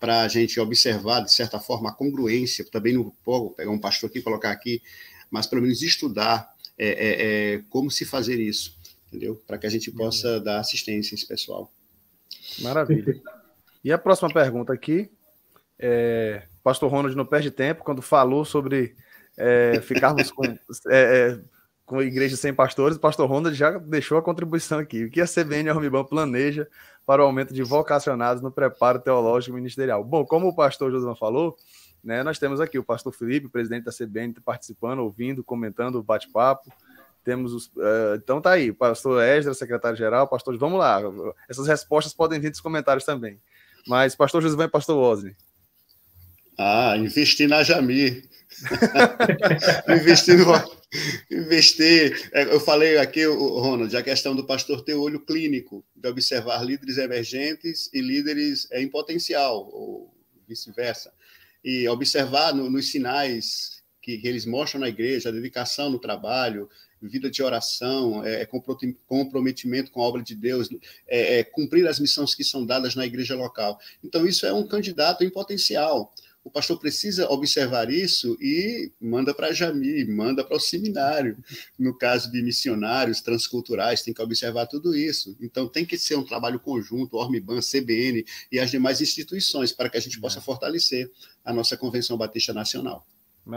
para 0.00 0.22
a 0.22 0.28
gente 0.28 0.58
observar, 0.58 1.20
de 1.20 1.32
certa 1.32 1.58
forma, 1.58 1.90
a 1.90 1.92
congruência, 1.92 2.64
também 2.64 2.94
não 2.94 3.12
vou 3.24 3.50
pegar 3.50 3.70
um 3.70 3.78
pastor 3.78 4.08
aqui 4.08 4.20
e 4.20 4.22
colocar 4.22 4.50
aqui, 4.50 4.80
mas 5.30 5.46
pelo 5.46 5.62
menos 5.62 5.82
estudar 5.82 6.48
é, 6.78 6.88
é, 6.88 7.54
é 7.54 7.62
como 7.68 7.90
se 7.90 8.04
fazer 8.04 8.40
isso, 8.40 8.78
entendeu? 9.08 9.42
Para 9.46 9.58
que 9.58 9.66
a 9.66 9.70
gente 9.70 9.90
possa 9.90 10.40
dar 10.40 10.60
assistência 10.60 11.14
a 11.14 11.16
esse 11.16 11.26
pessoal. 11.26 11.70
Maravilha. 12.60 13.20
E 13.84 13.92
a 13.92 13.98
próxima 13.98 14.32
pergunta 14.32 14.72
aqui, 14.72 15.10
é, 15.78 16.42
Pastor 16.62 16.90
Ronald 16.90 17.16
não 17.16 17.26
perde 17.26 17.50
tempo, 17.50 17.82
quando 17.82 18.00
falou 18.00 18.44
sobre 18.44 18.94
é, 19.36 19.80
ficarmos 19.80 20.30
com, 20.30 20.44
é, 20.44 20.56
é, 20.90 21.40
com 21.84 22.00
igreja 22.00 22.36
sem 22.36 22.54
pastores, 22.54 22.98
Pastor 22.98 23.28
Ronald 23.28 23.56
já 23.56 23.78
deixou 23.78 24.18
a 24.18 24.22
contribuição 24.22 24.78
aqui. 24.78 25.04
O 25.04 25.10
que 25.10 25.20
a 25.20 25.26
CBN 25.26 25.70
a 25.70 25.72
Romibão 25.72 26.04
planeja 26.04 26.68
para 27.04 27.22
o 27.22 27.26
aumento 27.26 27.52
de 27.52 27.62
vocacionados 27.62 28.42
no 28.42 28.50
preparo 28.50 29.00
teológico 29.00 29.56
ministerial? 29.56 30.04
Bom, 30.04 30.24
como 30.24 30.48
o 30.48 30.54
pastor 30.54 30.90
Josué 30.90 31.14
falou, 31.16 31.56
né, 32.02 32.22
nós 32.22 32.38
temos 32.38 32.60
aqui 32.60 32.78
o 32.78 32.84
pastor 32.84 33.12
Felipe, 33.12 33.48
presidente 33.48 33.84
da 33.84 33.92
CBN, 33.92 34.34
participando, 34.44 35.00
ouvindo, 35.00 35.42
comentando 35.42 35.96
o 35.96 36.02
bate-papo. 36.02 36.72
Temos 37.24 37.52
os. 37.52 37.66
Uh, 37.68 38.16
então 38.16 38.40
tá 38.40 38.52
aí, 38.52 38.72
pastor 38.72 39.22
Esdra, 39.22 39.54
secretário-geral, 39.54 40.26
pastor. 40.28 40.56
Vamos 40.58 40.78
lá. 40.78 41.00
Essas 41.48 41.66
respostas 41.66 42.12
podem 42.12 42.40
vir 42.40 42.50
dos 42.50 42.60
comentários 42.60 43.04
também. 43.04 43.38
Mas, 43.86 44.14
pastor 44.14 44.42
José 44.42 44.62
e 44.62 44.68
pastor 44.68 44.96
Osni. 44.96 45.34
Ah, 46.58 46.96
investir 46.96 47.48
na 47.48 47.62
Jami. 47.62 48.22
investir 49.88 50.38
no. 50.38 50.82
Investir. 51.30 52.30
É, 52.32 52.42
eu 52.44 52.60
falei 52.60 52.98
aqui, 52.98 53.24
Ronald, 53.24 53.96
a 53.96 54.02
questão 54.02 54.36
do 54.36 54.44
pastor 54.44 54.82
ter 54.82 54.94
olho 54.94 55.20
clínico, 55.20 55.84
de 55.96 56.08
observar 56.08 56.62
líderes 56.64 56.98
emergentes 56.98 57.88
e 57.92 58.00
líderes 58.00 58.68
em 58.72 58.86
potencial, 58.88 59.70
ou 59.72 60.14
vice-versa. 60.46 61.12
E 61.64 61.88
observar 61.88 62.54
no, 62.54 62.68
nos 62.68 62.90
sinais 62.90 63.82
que, 64.02 64.18
que, 64.18 64.28
eles 64.28 64.44
mostram 64.44 64.80
na 64.82 64.88
igreja, 64.88 65.30
a 65.30 65.32
dedicação 65.32 65.88
no 65.88 65.98
trabalho, 65.98 66.68
vida 67.08 67.30
de 67.30 67.42
oração, 67.42 68.24
é, 68.24 68.42
é 68.42 68.48
comprometimento 69.06 69.90
com 69.90 70.02
a 70.02 70.06
obra 70.06 70.22
de 70.22 70.34
Deus, 70.34 70.68
é, 71.06 71.38
é, 71.38 71.44
cumprir 71.44 71.86
as 71.86 71.98
missões 71.98 72.34
que 72.34 72.44
são 72.44 72.64
dadas 72.64 72.94
na 72.94 73.06
igreja 73.06 73.34
local. 73.34 73.78
Então, 74.02 74.26
isso 74.26 74.46
é 74.46 74.52
um 74.52 74.66
candidato 74.66 75.24
em 75.24 75.30
potencial. 75.30 76.12
O 76.44 76.50
pastor 76.50 76.78
precisa 76.78 77.30
observar 77.30 77.88
isso 77.88 78.36
e 78.40 78.90
manda 79.00 79.32
para 79.32 79.52
Jami, 79.52 80.04
manda 80.06 80.42
para 80.42 80.56
o 80.56 80.60
seminário. 80.60 81.36
No 81.78 81.96
caso 81.96 82.32
de 82.32 82.42
missionários 82.42 83.20
transculturais, 83.20 84.02
tem 84.02 84.12
que 84.12 84.20
observar 84.20 84.66
tudo 84.66 84.94
isso. 84.94 85.36
Então, 85.40 85.68
tem 85.68 85.86
que 85.86 85.96
ser 85.96 86.16
um 86.16 86.24
trabalho 86.24 86.58
conjunto, 86.58 87.16
Ormiban, 87.16 87.60
CBN 87.60 88.24
e 88.50 88.58
as 88.58 88.72
demais 88.72 89.00
instituições, 89.00 89.72
para 89.72 89.88
que 89.88 89.96
a 89.96 90.00
gente 90.00 90.20
possa 90.20 90.40
é. 90.40 90.42
fortalecer 90.42 91.10
a 91.44 91.52
nossa 91.52 91.76
Convenção 91.76 92.16
Batista 92.16 92.52
Nacional. 92.52 93.06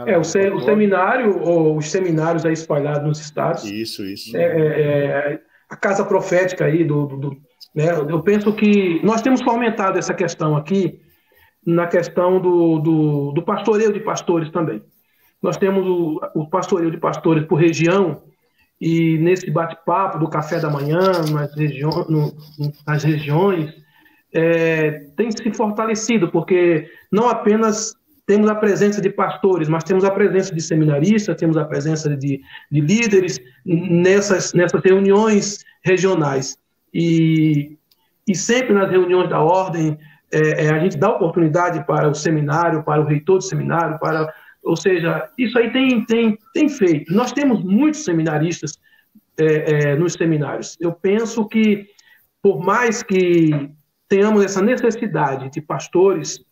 É, 0.06 0.18
o, 0.18 0.24
se, 0.24 0.48
o, 0.50 0.60
seminário, 0.60 1.40
ou 1.40 1.76
os 1.76 1.90
seminários 1.90 2.44
aí 2.44 2.52
espalhados 2.52 3.06
nos 3.06 3.20
estados. 3.20 3.64
Isso, 3.64 4.04
isso. 4.04 4.36
É, 4.36 4.42
é, 4.42 5.32
é, 5.32 5.40
a 5.68 5.76
casa 5.76 6.04
profética 6.04 6.64
aí 6.64 6.84
do, 6.84 7.06
do, 7.06 7.16
do, 7.16 7.36
né, 7.74 7.90
eu 8.08 8.20
penso 8.22 8.52
que 8.52 9.00
nós 9.04 9.22
temos 9.22 9.42
fomentado 9.42 9.98
essa 9.98 10.12
questão 10.12 10.56
aqui 10.56 11.00
na 11.64 11.86
questão 11.86 12.40
do, 12.40 12.78
do, 12.80 13.32
do 13.32 13.42
pastoreio 13.42 13.92
de 13.92 14.00
pastores 14.00 14.50
também. 14.50 14.82
Nós 15.40 15.56
temos 15.56 15.86
o, 15.86 16.20
o 16.34 16.48
pastoreio 16.48 16.90
de 16.90 16.98
pastores 16.98 17.44
por 17.44 17.56
região 17.56 18.22
e 18.80 19.18
nesse 19.18 19.50
bate-papo 19.50 20.18
do 20.18 20.28
café 20.28 20.58
da 20.60 20.68
manhã 20.68 21.12
nas, 21.32 21.54
regi 21.54 21.82
no, 21.82 22.36
nas 22.86 23.02
regiões 23.04 23.74
é, 24.32 24.90
tem 25.16 25.30
se 25.30 25.50
fortalecido 25.52 26.30
porque 26.30 26.90
não 27.10 27.28
apenas 27.28 27.94
temos 28.26 28.48
a 28.50 28.54
presença 28.54 29.00
de 29.00 29.08
pastores, 29.08 29.68
mas 29.68 29.84
temos 29.84 30.04
a 30.04 30.10
presença 30.10 30.54
de 30.54 30.60
seminaristas, 30.60 31.36
temos 31.36 31.56
a 31.56 31.64
presença 31.64 32.14
de, 32.16 32.40
de 32.70 32.80
líderes 32.80 33.38
nessas, 33.64 34.52
nessas 34.52 34.82
reuniões 34.82 35.64
regionais. 35.84 36.58
E 36.92 37.76
e 38.26 38.34
sempre 38.34 38.74
nas 38.74 38.90
reuniões 38.90 39.30
da 39.30 39.40
ordem, 39.40 39.96
é, 40.32 40.66
é, 40.66 40.70
a 40.70 40.78
gente 40.80 40.96
dá 40.96 41.10
oportunidade 41.10 41.86
para 41.86 42.08
o 42.08 42.14
seminário, 42.14 42.82
para 42.82 43.00
o 43.00 43.04
reitor 43.04 43.38
do 43.38 43.44
seminário, 43.44 43.98
para, 44.00 44.32
ou 44.64 44.76
seja, 44.76 45.30
isso 45.38 45.56
aí 45.58 45.72
tem, 45.72 46.04
tem, 46.04 46.36
tem 46.52 46.68
feito. 46.68 47.14
Nós 47.14 47.32
temos 47.32 47.62
muitos 47.62 48.04
seminaristas 48.04 48.78
é, 49.38 49.90
é, 49.92 49.96
nos 49.96 50.14
seminários. 50.14 50.76
Eu 50.80 50.92
penso 50.92 51.46
que, 51.46 51.86
por 52.42 52.60
mais 52.60 53.02
que 53.02 53.70
tenhamos 54.08 54.44
essa 54.44 54.60
necessidade 54.60 55.50
de 55.50 55.60
pastores 55.60 56.44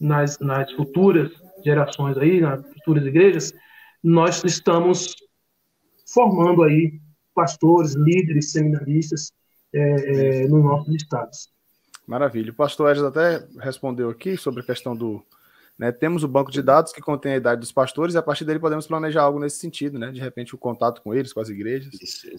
nas, 0.00 0.38
nas 0.38 0.70
futuras 0.72 1.30
gerações 1.64 2.16
aí, 2.18 2.40
nas 2.40 2.64
futuras 2.72 3.04
igrejas, 3.04 3.52
nós 4.02 4.42
estamos 4.44 5.14
formando 6.12 6.62
aí 6.62 7.00
pastores, 7.34 7.94
líderes, 7.94 8.52
seminaristas 8.52 9.32
é, 9.72 10.42
é, 10.42 10.48
nos 10.48 10.64
nossos 10.64 10.94
estados. 10.94 11.50
Maravilha. 12.06 12.50
O 12.50 12.54
pastor 12.54 12.90
Edson 12.90 13.06
até 13.06 13.46
respondeu 13.60 14.08
aqui 14.08 14.36
sobre 14.36 14.62
a 14.62 14.64
questão 14.64 14.96
do. 14.96 15.22
Né, 15.78 15.92
temos 15.92 16.24
o 16.24 16.28
banco 16.28 16.50
de 16.50 16.60
dados 16.60 16.92
que 16.92 17.00
contém 17.00 17.34
a 17.34 17.36
idade 17.36 17.60
dos 17.60 17.70
pastores 17.70 18.16
e 18.16 18.18
a 18.18 18.22
partir 18.22 18.44
dele 18.44 18.58
podemos 18.58 18.84
planejar 18.88 19.22
algo 19.22 19.38
nesse 19.38 19.58
sentido, 19.58 19.96
né? 19.96 20.10
De 20.10 20.18
repente 20.18 20.52
o 20.52 20.58
contato 20.58 21.00
com 21.00 21.14
eles, 21.14 21.32
com 21.32 21.38
as 21.38 21.48
igrejas, 21.48 21.94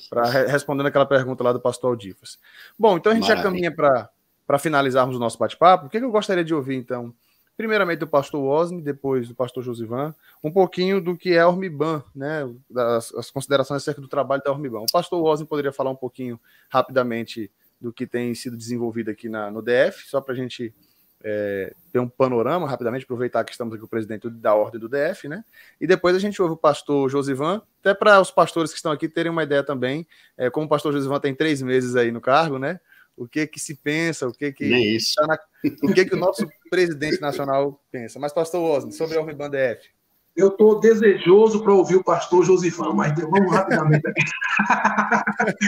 para 0.10 0.26
respondendo 0.26 0.88
aquela 0.88 1.05
pergunta 1.05 1.41
lá 1.41 1.53
do 1.53 1.60
pastor 1.60 1.91
Aldifas. 1.91 2.38
Bom, 2.78 2.97
então 2.97 3.14
a 3.14 3.16
gente 3.16 3.30
Maravilha. 3.30 3.43
já 3.43 3.49
caminha 3.49 4.10
para 4.45 4.60
finalizarmos 4.60 5.16
o 5.16 5.20
nosso 5.20 5.38
bate-papo. 5.38 5.86
O 5.86 5.89
que, 5.89 5.99
que 5.99 6.03
eu 6.03 6.12
gostaria 6.12 6.43
de 6.43 6.53
ouvir, 6.53 6.76
então, 6.76 7.14
primeiramente 7.60 7.99
do 7.99 8.07
pastor 8.07 8.41
Osni, 8.41 8.82
depois 8.82 9.28
do 9.28 9.36
pastor 9.36 9.62
Josivan, 9.62 10.16
um 10.41 10.49
pouquinho 10.49 11.01
do 11.01 11.18
que 11.18 11.34
é 11.34 11.41
a 11.41 11.47
Ormiban, 11.49 12.01
né, 12.16 12.49
das, 12.70 13.14
as 13.14 13.30
considerações 13.30 13.82
acerca 13.82 13.99
do 13.99 14.07
trabalho 14.07 14.41
da 14.41 14.49
Ormiban. 14.49 14.80
O 14.80 14.86
pastor 14.89 15.22
Osni 15.22 15.45
poderia 15.45 15.74
falar 15.74 15.91
um 15.91 15.95
pouquinho 15.95 16.39
rapidamente 16.70 17.51
do 17.82 17.91
que 17.91 18.07
tem 18.07 18.34
sido 18.34 18.55
desenvolvido 18.55 19.12
aqui 19.12 19.28
na, 19.28 19.51
no 19.51 19.62
DF, 19.62 20.07
só 20.07 20.22
para 20.22 20.36
a 20.36 20.38
gente 20.38 20.74
é, 21.22 21.74
ter 21.91 21.99
um 21.99 22.07
panorama 22.07 22.66
rapidamente, 22.66 23.03
aproveitar 23.03 23.43
que 23.43 23.51
estamos 23.51 23.74
aqui 23.74 23.82
com 23.82 23.88
o 23.88 23.89
presidente 23.89 24.30
da 24.30 24.55
ordem 24.55 24.80
do 24.80 24.88
DF, 24.88 25.28
né? 25.28 25.43
E 25.82 25.86
depois 25.86 26.16
a 26.16 26.20
gente 26.20 26.41
ouve 26.41 26.53
o 26.53 26.57
pastor 26.57 27.10
Josivan, 27.10 27.62
até 27.82 27.93
para 27.93 28.22
os 28.22 28.32
pastores 28.32 28.72
que 28.72 28.78
estão 28.78 28.93
aqui 28.93 29.10
terem 29.10 29.34
uma 29.34 29.43
ideia 29.43 29.66
também, 29.66 30.07
é, 30.38 30.49
como 30.49 30.66
o 30.66 30.70
pastor 30.70 30.93
Josivan 30.93 31.20
tem 31.20 31.36
três 31.36 31.62
meses 31.62 31.97
aí 31.97 32.10
no 32.10 32.22
cargo, 32.22 32.57
né? 32.57 32.80
O 33.20 33.28
que 33.28 33.45
que 33.45 33.59
se 33.59 33.76
pensa, 33.76 34.26
o 34.26 34.32
que 34.32 34.53
que 34.53 34.97
tá 35.13 35.28
na, 35.28 35.38
o 35.84 35.93
que 35.93 36.05
que 36.05 36.15
o 36.15 36.17
nosso 36.17 36.47
presidente 36.70 37.20
nacional 37.20 37.84
pensa. 37.91 38.17
Mas 38.17 38.32
pastor 38.32 38.61
Osni, 38.61 38.93
sobre 38.93 39.17
a 39.17 39.20
Ormiban 39.20 39.49
DF. 39.49 39.89
Eu 40.38 40.47
estou 40.47 40.80
desejoso 40.80 41.61
para 41.61 41.74
ouvir 41.74 41.97
o 41.97 42.03
pastor 42.03 42.45
Josifão, 42.45 42.93
mas 42.93 43.13
vamos 43.20 43.51
rapidamente 43.51 44.07
aqui. 44.07 44.22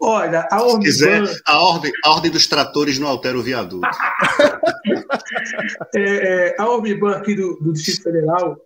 Olha, 0.00 0.48
a 0.50 0.62
Ormiban... 0.62 0.80
quiser, 0.80 1.22
a 1.44 1.60
ordem, 1.60 1.92
a 2.02 2.12
ordem 2.12 2.30
dos 2.30 2.46
tratores 2.46 2.98
não 2.98 3.08
altera 3.08 3.38
o 3.38 3.42
viaduto. 3.42 3.86
é, 5.94 6.00
é, 6.00 6.56
a 6.58 6.66
Ormiban 6.70 7.18
aqui 7.18 7.34
do, 7.34 7.60
do 7.60 7.74
Distrito 7.74 8.04
Federal, 8.04 8.56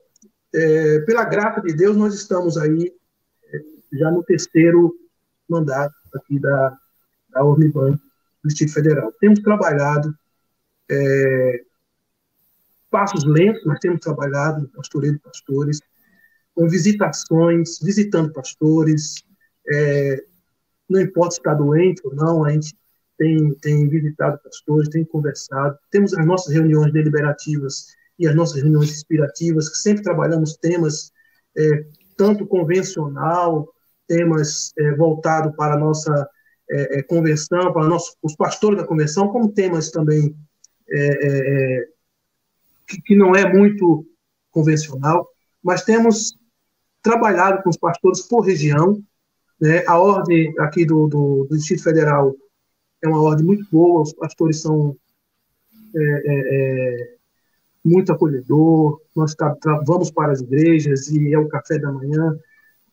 é, 0.54 1.00
pela 1.00 1.24
graça 1.24 1.60
de 1.60 1.74
Deus, 1.74 1.96
nós 1.96 2.14
estamos 2.14 2.56
aí 2.56 2.92
é, 3.52 3.58
já 3.98 4.12
no 4.12 4.22
terceiro 4.22 4.94
mandato 5.48 5.92
aqui 6.14 6.38
da, 6.38 6.78
da 7.30 7.42
Ormiban 7.42 7.98
do 8.42 8.48
Distrito 8.48 8.74
Federal. 8.74 9.12
Temos 9.20 9.40
trabalhado 9.40 10.14
é, 10.90 11.62
passos 12.90 13.24
lentos, 13.24 13.64
mas 13.64 13.78
temos 13.80 14.00
trabalhado 14.00 14.62
no 14.62 14.68
pastoreio 14.68 15.14
de 15.14 15.18
pastores, 15.20 15.80
com 16.54 16.68
visitações, 16.68 17.78
visitando 17.80 18.32
pastores, 18.32 19.24
é, 19.68 20.22
não 20.88 21.00
importa 21.00 21.32
se 21.32 21.40
está 21.40 21.54
doente 21.54 22.02
ou 22.04 22.14
não, 22.14 22.44
a 22.44 22.50
gente 22.50 22.76
tem, 23.16 23.54
tem 23.54 23.88
visitado 23.88 24.38
pastores, 24.42 24.88
tem 24.88 25.04
conversado, 25.04 25.78
temos 25.90 26.12
as 26.12 26.26
nossas 26.26 26.52
reuniões 26.52 26.92
deliberativas 26.92 27.94
e 28.18 28.26
as 28.26 28.34
nossas 28.34 28.60
reuniões 28.60 28.90
inspirativas, 28.90 29.68
que 29.68 29.76
sempre 29.76 30.02
trabalhamos 30.02 30.56
temas 30.56 31.12
é, 31.56 31.86
tanto 32.16 32.46
convencional, 32.46 33.68
temas 34.06 34.72
é, 34.78 34.94
voltados 34.94 35.54
para 35.56 35.74
a 35.74 35.78
nossa 35.78 36.28
é, 36.72 36.98
é, 36.98 37.02
convenção, 37.02 37.70
para 37.70 37.86
nós, 37.86 38.16
os 38.22 38.34
pastores 38.34 38.78
da 38.78 38.86
convenção, 38.86 39.28
como 39.28 39.52
temas 39.52 39.90
também 39.90 40.34
é, 40.88 40.98
é, 40.98 41.80
é, 41.80 41.88
que, 42.86 43.02
que, 43.02 43.14
não 43.14 43.36
é 43.36 43.52
muito 43.52 44.06
convencional, 44.50 45.28
mas 45.62 45.84
temos 45.84 46.34
trabalhado 47.02 47.62
com 47.62 47.68
os 47.68 47.76
pastores 47.76 48.22
por 48.22 48.40
região. 48.40 49.02
Né? 49.60 49.84
A 49.86 49.98
ordem 49.98 50.54
aqui 50.58 50.86
do, 50.86 51.06
do, 51.08 51.44
do, 51.44 51.56
Distrito 51.56 51.82
Federal 51.82 52.34
é 53.02 53.08
uma 53.08 53.20
ordem 53.20 53.44
muito 53.44 53.66
boa, 53.70 54.02
os 54.02 54.14
pastores 54.14 54.62
são 54.62 54.96
é, 55.94 57.16
muito 57.84 58.12
acolhedor, 58.12 58.98
nós 59.14 59.34
vamos 59.86 60.10
para 60.10 60.32
as 60.32 60.40
igrejas 60.40 61.08
e 61.08 61.34
é 61.34 61.38
o 61.38 61.48
café 61.48 61.78
da 61.78 61.92
manhã. 61.92 62.34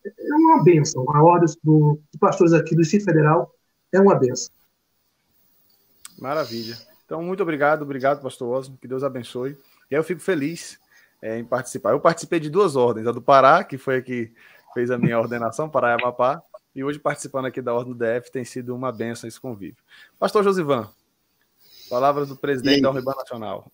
É 0.06 0.34
uma 0.34 0.64
benção. 0.64 1.06
A 1.14 1.24
ordem 1.24 1.54
do, 1.64 2.00
dos 2.12 2.20
pastores 2.20 2.52
aqui 2.52 2.76
do 2.76 2.82
Distrito 2.82 3.06
Federal 3.06 3.54
é 3.92 4.00
uma 4.00 4.16
benção. 4.16 4.54
Maravilha. 6.18 6.78
Então, 7.06 7.24
muito 7.24 7.42
obrigado, 7.42 7.82
obrigado, 7.82 8.22
pastor 8.22 8.56
Osmo, 8.56 8.78
que 8.78 8.88
Deus 8.88 9.04
abençoe. 9.04 9.58
E 9.90 9.96
eu 9.96 10.04
fico 10.04 10.22
feliz 10.22 10.80
é, 11.22 11.40
em 11.40 11.46
participar. 11.46 11.92
Eu 11.92 12.00
participei 12.00 12.40
de 12.40 12.50
duas 12.50 12.76
ordens, 12.76 13.08
a 13.08 13.12
do 13.12 13.22
Pará, 13.22 13.64
que 13.64 13.78
foi 13.78 13.98
a 13.98 14.02
que 14.02 14.32
fez 14.74 14.92
a 14.92 14.98
minha 14.98 15.18
ordenação, 15.20 15.70
Pará 15.70 15.92
e 15.92 16.02
Amapá, 16.02 16.42
e 16.76 16.84
hoje 16.84 17.00
participando 17.00 17.46
aqui 17.46 17.62
da 17.62 17.74
Ordem 17.74 17.94
do 17.94 18.00
DF 18.00 18.32
tem 18.32 18.46
sido 18.46 18.76
uma 18.76 18.92
benção 18.92 19.28
esse 19.28 19.40
convívio. 19.40 19.84
Pastor 20.20 20.44
Josivan, 20.44 20.88
palavras 21.90 22.30
do 22.30 22.36
presidente 22.36 22.80
e, 22.80 22.82
da 22.82 22.92
Urban 22.92 23.16
Nacional. 23.16 23.72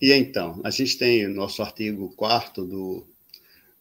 E 0.00 0.12
então, 0.12 0.60
a 0.62 0.70
gente 0.70 0.98
tem 0.98 1.26
o 1.26 1.34
nosso 1.34 1.62
artigo 1.62 2.14
4 2.14 2.64
do, 2.64 3.06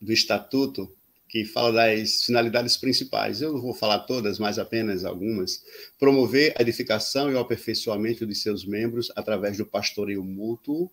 do 0.01 0.11
Estatuto, 0.13 0.91
que 1.29 1.45
fala 1.45 1.71
das 1.71 2.23
finalidades 2.23 2.75
principais. 2.75 3.39
Eu 3.39 3.53
não 3.53 3.61
vou 3.61 3.73
falar 3.73 3.99
todas, 3.99 4.39
mas 4.39 4.57
apenas 4.57 5.05
algumas. 5.05 5.63
Promover 5.99 6.55
a 6.57 6.61
edificação 6.63 7.31
e 7.31 7.35
o 7.35 7.39
aperfeiçoamento 7.39 8.25
de 8.25 8.33
seus 8.33 8.65
membros 8.65 9.11
através 9.15 9.55
do 9.55 9.65
pastoreio 9.65 10.23
mútuo, 10.23 10.91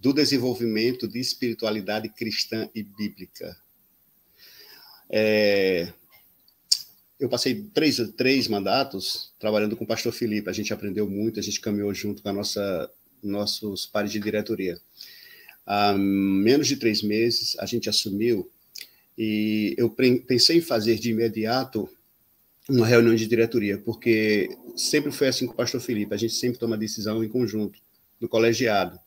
do 0.00 0.12
desenvolvimento 0.12 1.06
de 1.06 1.20
espiritualidade 1.20 2.08
cristã 2.08 2.68
e 2.74 2.82
bíblica. 2.82 3.56
É, 5.08 5.92
eu 7.18 7.28
passei 7.28 7.62
três, 7.72 7.96
três 8.16 8.48
mandatos 8.48 9.32
trabalhando 9.38 9.76
com 9.76 9.84
o 9.84 9.86
pastor 9.86 10.12
Felipe. 10.12 10.50
A 10.50 10.52
gente 10.52 10.74
aprendeu 10.74 11.08
muito, 11.08 11.38
a 11.38 11.42
gente 11.42 11.60
caminhou 11.60 11.94
junto 11.94 12.22
com 12.22 12.28
a 12.28 12.32
nossa, 12.32 12.90
nossos 13.22 13.86
pares 13.86 14.10
de 14.10 14.18
diretoria. 14.18 14.80
Há 15.64 15.94
menos 15.96 16.66
de 16.66 16.76
três 16.76 17.02
meses, 17.02 17.56
a 17.60 17.66
gente 17.66 17.88
assumiu 17.88 18.50
e 19.16 19.74
eu 19.76 19.90
pensei 19.90 20.58
em 20.58 20.60
fazer 20.60 20.96
de 20.96 21.10
imediato 21.10 21.88
uma 22.68 22.86
reunião 22.86 23.14
de 23.14 23.26
diretoria, 23.26 23.78
porque 23.78 24.48
sempre 24.76 25.12
foi 25.12 25.28
assim 25.28 25.46
com 25.46 25.52
o 25.52 25.56
pastor 25.56 25.80
Felipe, 25.80 26.14
a 26.14 26.16
gente 26.18 26.34
sempre 26.34 26.58
toma 26.58 26.78
decisão 26.78 27.22
em 27.22 27.28
conjunto, 27.28 27.78
no 28.20 28.28
colegiado, 28.28 28.98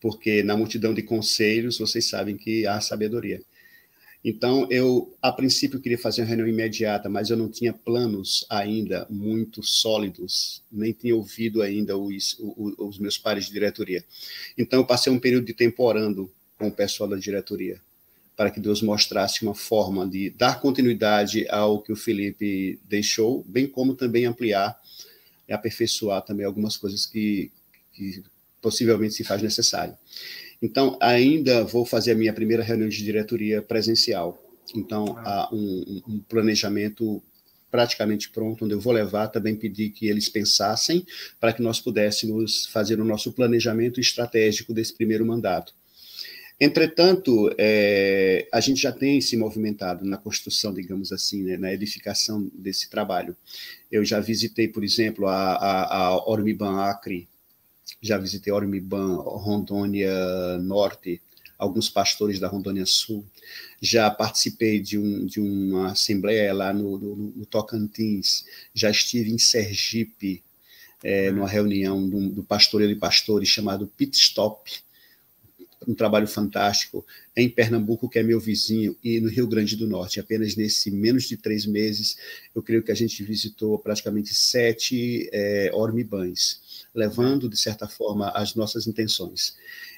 porque 0.00 0.42
na 0.42 0.56
multidão 0.56 0.94
de 0.94 1.02
conselhos, 1.02 1.78
vocês 1.78 2.08
sabem 2.08 2.36
que 2.36 2.66
há 2.66 2.80
sabedoria. 2.80 3.42
Então, 4.24 4.66
eu, 4.70 5.14
a 5.20 5.30
princípio, 5.30 5.80
queria 5.80 5.98
fazer 5.98 6.22
uma 6.22 6.28
reunião 6.28 6.48
imediata, 6.48 7.10
mas 7.10 7.28
eu 7.28 7.36
não 7.36 7.50
tinha 7.50 7.74
planos 7.74 8.46
ainda 8.48 9.06
muito 9.10 9.62
sólidos, 9.62 10.62
nem 10.72 10.92
tinha 10.92 11.14
ouvido 11.14 11.60
ainda 11.60 11.94
os, 11.94 12.34
os, 12.38 12.74
os 12.78 12.98
meus 12.98 13.18
pares 13.18 13.44
de 13.44 13.52
diretoria. 13.52 14.02
Então, 14.56 14.80
eu 14.80 14.86
passei 14.86 15.12
um 15.12 15.18
período 15.18 15.44
de 15.44 15.52
tempo 15.52 15.82
orando 15.82 16.30
com 16.58 16.68
o 16.68 16.72
pessoal 16.72 17.06
da 17.06 17.16
diretoria, 17.16 17.78
para 18.36 18.50
que 18.50 18.60
Deus 18.60 18.82
mostrasse 18.82 19.42
uma 19.42 19.54
forma 19.54 20.06
de 20.08 20.30
dar 20.30 20.60
continuidade 20.60 21.46
ao 21.48 21.80
que 21.80 21.92
o 21.92 21.96
Felipe 21.96 22.80
deixou, 22.84 23.44
bem 23.46 23.66
como 23.66 23.94
também 23.94 24.26
ampliar 24.26 24.78
e 25.48 25.52
aperfeiçoar 25.52 26.22
também 26.22 26.44
algumas 26.44 26.76
coisas 26.76 27.06
que, 27.06 27.50
que 27.92 28.22
possivelmente 28.60 29.14
se 29.14 29.24
faz 29.24 29.42
necessário. 29.42 29.96
Então, 30.60 30.96
ainda 31.00 31.64
vou 31.64 31.84
fazer 31.84 32.12
a 32.12 32.14
minha 32.14 32.32
primeira 32.32 32.62
reunião 32.62 32.88
de 32.88 33.04
diretoria 33.04 33.60
presencial. 33.60 34.42
Então, 34.74 35.16
ah. 35.18 35.48
há 35.50 35.54
um, 35.54 36.02
um 36.08 36.20
planejamento 36.20 37.22
praticamente 37.70 38.30
pronto, 38.30 38.64
onde 38.64 38.72
eu 38.72 38.80
vou 38.80 38.92
levar, 38.92 39.26
também 39.28 39.56
pedir 39.56 39.90
que 39.90 40.06
eles 40.06 40.28
pensassem 40.28 41.04
para 41.40 41.52
que 41.52 41.60
nós 41.60 41.80
pudéssemos 41.80 42.66
fazer 42.66 43.00
o 43.00 43.04
nosso 43.04 43.32
planejamento 43.32 44.00
estratégico 44.00 44.72
desse 44.72 44.94
primeiro 44.94 45.26
mandato. 45.26 45.74
Entretanto, 46.60 47.52
é, 47.58 48.48
a 48.52 48.60
gente 48.60 48.80
já 48.80 48.92
tem 48.92 49.20
se 49.20 49.36
movimentado 49.36 50.04
na 50.04 50.16
construção, 50.16 50.72
digamos 50.72 51.12
assim, 51.12 51.42
né, 51.42 51.56
na 51.56 51.72
edificação 51.72 52.48
desse 52.54 52.88
trabalho. 52.88 53.36
Eu 53.90 54.04
já 54.04 54.20
visitei, 54.20 54.68
por 54.68 54.84
exemplo, 54.84 55.26
a, 55.26 55.54
a, 55.54 55.96
a 55.96 56.30
Ormiban 56.30 56.80
Acre, 56.80 57.28
já 58.00 58.16
visitei 58.18 58.52
Ormiban 58.52 59.16
Rondônia 59.16 60.12
Norte, 60.58 61.20
alguns 61.58 61.88
pastores 61.88 62.38
da 62.38 62.48
Rondônia 62.48 62.86
Sul, 62.86 63.24
já 63.80 64.10
participei 64.10 64.80
de, 64.80 64.98
um, 64.98 65.26
de 65.26 65.40
uma 65.40 65.92
assembleia 65.92 66.52
lá 66.52 66.72
no, 66.72 66.98
no, 66.98 67.16
no 67.16 67.46
Tocantins, 67.46 68.44
já 68.72 68.90
estive 68.90 69.30
em 69.30 69.38
Sergipe, 69.38 70.42
é, 71.02 71.30
numa 71.30 71.48
reunião 71.48 72.08
do, 72.08 72.30
do 72.30 72.42
pastoreio 72.42 72.92
de 72.94 72.98
pastores 72.98 73.48
chamado 73.48 73.86
Pit 73.86 74.16
Stop, 74.16 74.83
um 75.86 75.94
trabalho 75.94 76.26
fantástico 76.26 77.04
em 77.36 77.48
Pernambuco, 77.48 78.08
que 78.08 78.18
é 78.18 78.22
meu 78.22 78.40
vizinho, 78.40 78.96
e 79.02 79.20
no 79.20 79.28
Rio 79.28 79.46
Grande 79.46 79.76
do 79.76 79.86
Norte. 79.86 80.20
Apenas 80.20 80.56
nesse 80.56 80.90
menos 80.90 81.24
de 81.24 81.36
três 81.36 81.66
meses, 81.66 82.16
eu 82.54 82.62
creio 82.62 82.82
que 82.82 82.92
a 82.92 82.94
gente 82.94 83.22
visitou 83.22 83.78
praticamente 83.78 84.34
sete 84.34 85.28
é, 85.32 85.70
Ormibães, 85.72 86.86
levando, 86.94 87.48
de 87.48 87.56
certa 87.56 87.88
forma, 87.88 88.30
as 88.30 88.54
nossas 88.54 88.86
intenções. 88.86 89.56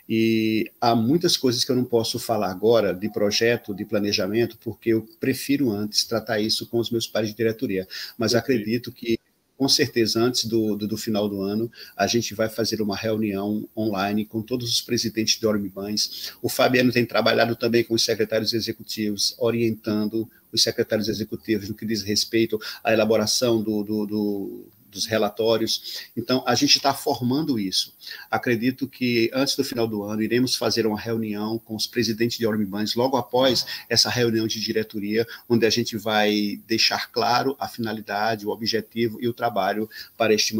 E 0.08 0.70
há 0.80 0.94
muitas 0.94 1.36
coisas 1.36 1.64
que 1.64 1.70
eu 1.70 1.76
não 1.76 1.84
posso 1.84 2.18
falar 2.18 2.50
agora 2.50 2.94
de 2.94 3.08
projeto, 3.08 3.74
de 3.74 3.84
planejamento, 3.84 4.56
porque 4.58 4.90
eu 4.90 5.06
prefiro 5.18 5.70
antes 5.70 6.04
tratar 6.04 6.40
isso 6.40 6.66
com 6.68 6.78
os 6.78 6.90
meus 6.90 7.06
pares 7.06 7.30
de 7.30 7.36
diretoria. 7.36 7.88
Mas 8.16 8.34
acredito 8.34 8.92
que 8.92 9.18
com 9.56 9.68
certeza, 9.68 10.20
antes 10.20 10.44
do, 10.44 10.76
do, 10.76 10.86
do, 10.86 10.96
final 10.96 11.28
do 11.28 11.40
ano, 11.40 11.70
a 11.96 12.06
gente 12.06 12.34
vai 12.34 12.48
fazer 12.48 12.82
uma 12.82 12.96
reunião 12.96 13.66
online 13.76 14.24
com 14.24 14.42
todos 14.42 14.68
os 14.70 14.80
presidentes 14.80 15.38
de 15.38 15.46
Ormibães. 15.46 16.32
O 16.42 16.48
Fabiano 16.48 16.92
tem 16.92 17.06
trabalhado 17.06 17.56
também 17.56 17.82
com 17.82 17.94
os 17.94 18.04
secretários 18.04 18.52
executivos, 18.52 19.34
orientando 19.38 20.28
os 20.52 20.62
secretários 20.62 21.08
executivos 21.08 21.68
no 21.68 21.74
que 21.74 21.86
diz 21.86 22.02
respeito 22.02 22.60
à 22.84 22.92
elaboração 22.92 23.62
do, 23.62 23.82
do, 23.82 24.06
do 24.06 24.66
dos 24.90 25.06
relatórios. 25.06 26.10
Então, 26.16 26.42
a 26.46 26.54
gente 26.54 26.76
está 26.76 26.94
formando 26.94 27.58
isso. 27.58 27.94
Acredito 28.30 28.88
que 28.88 29.30
antes 29.32 29.56
do 29.56 29.64
final 29.64 29.86
do 29.86 30.02
ano 30.02 30.22
iremos 30.22 30.56
fazer 30.56 30.86
uma 30.86 30.98
reunião 30.98 31.58
com 31.58 31.74
os 31.74 31.86
presidentes 31.86 32.38
de 32.38 32.46
Ormibans, 32.46 32.94
logo 32.94 33.16
após 33.16 33.66
essa 33.88 34.08
reunião 34.10 34.46
de 34.46 34.60
diretoria, 34.60 35.26
onde 35.48 35.66
a 35.66 35.70
gente 35.70 35.96
vai 35.96 36.60
deixar 36.66 37.10
claro 37.10 37.56
a 37.58 37.68
finalidade, 37.68 38.46
o 38.46 38.50
objetivo 38.50 39.18
e 39.20 39.28
o 39.28 39.34
trabalho 39.34 39.88
para 40.16 40.32
este, 40.32 40.54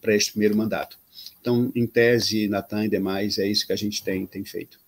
para 0.00 0.14
este 0.14 0.32
primeiro 0.32 0.56
mandato. 0.56 0.98
Então, 1.40 1.72
em 1.74 1.86
tese, 1.86 2.48
Natan 2.48 2.84
e 2.84 2.88
demais, 2.88 3.38
é 3.38 3.46
isso 3.46 3.66
que 3.66 3.72
a 3.72 3.76
gente 3.76 4.02
tem, 4.02 4.26
tem 4.26 4.44
feito. 4.44 4.78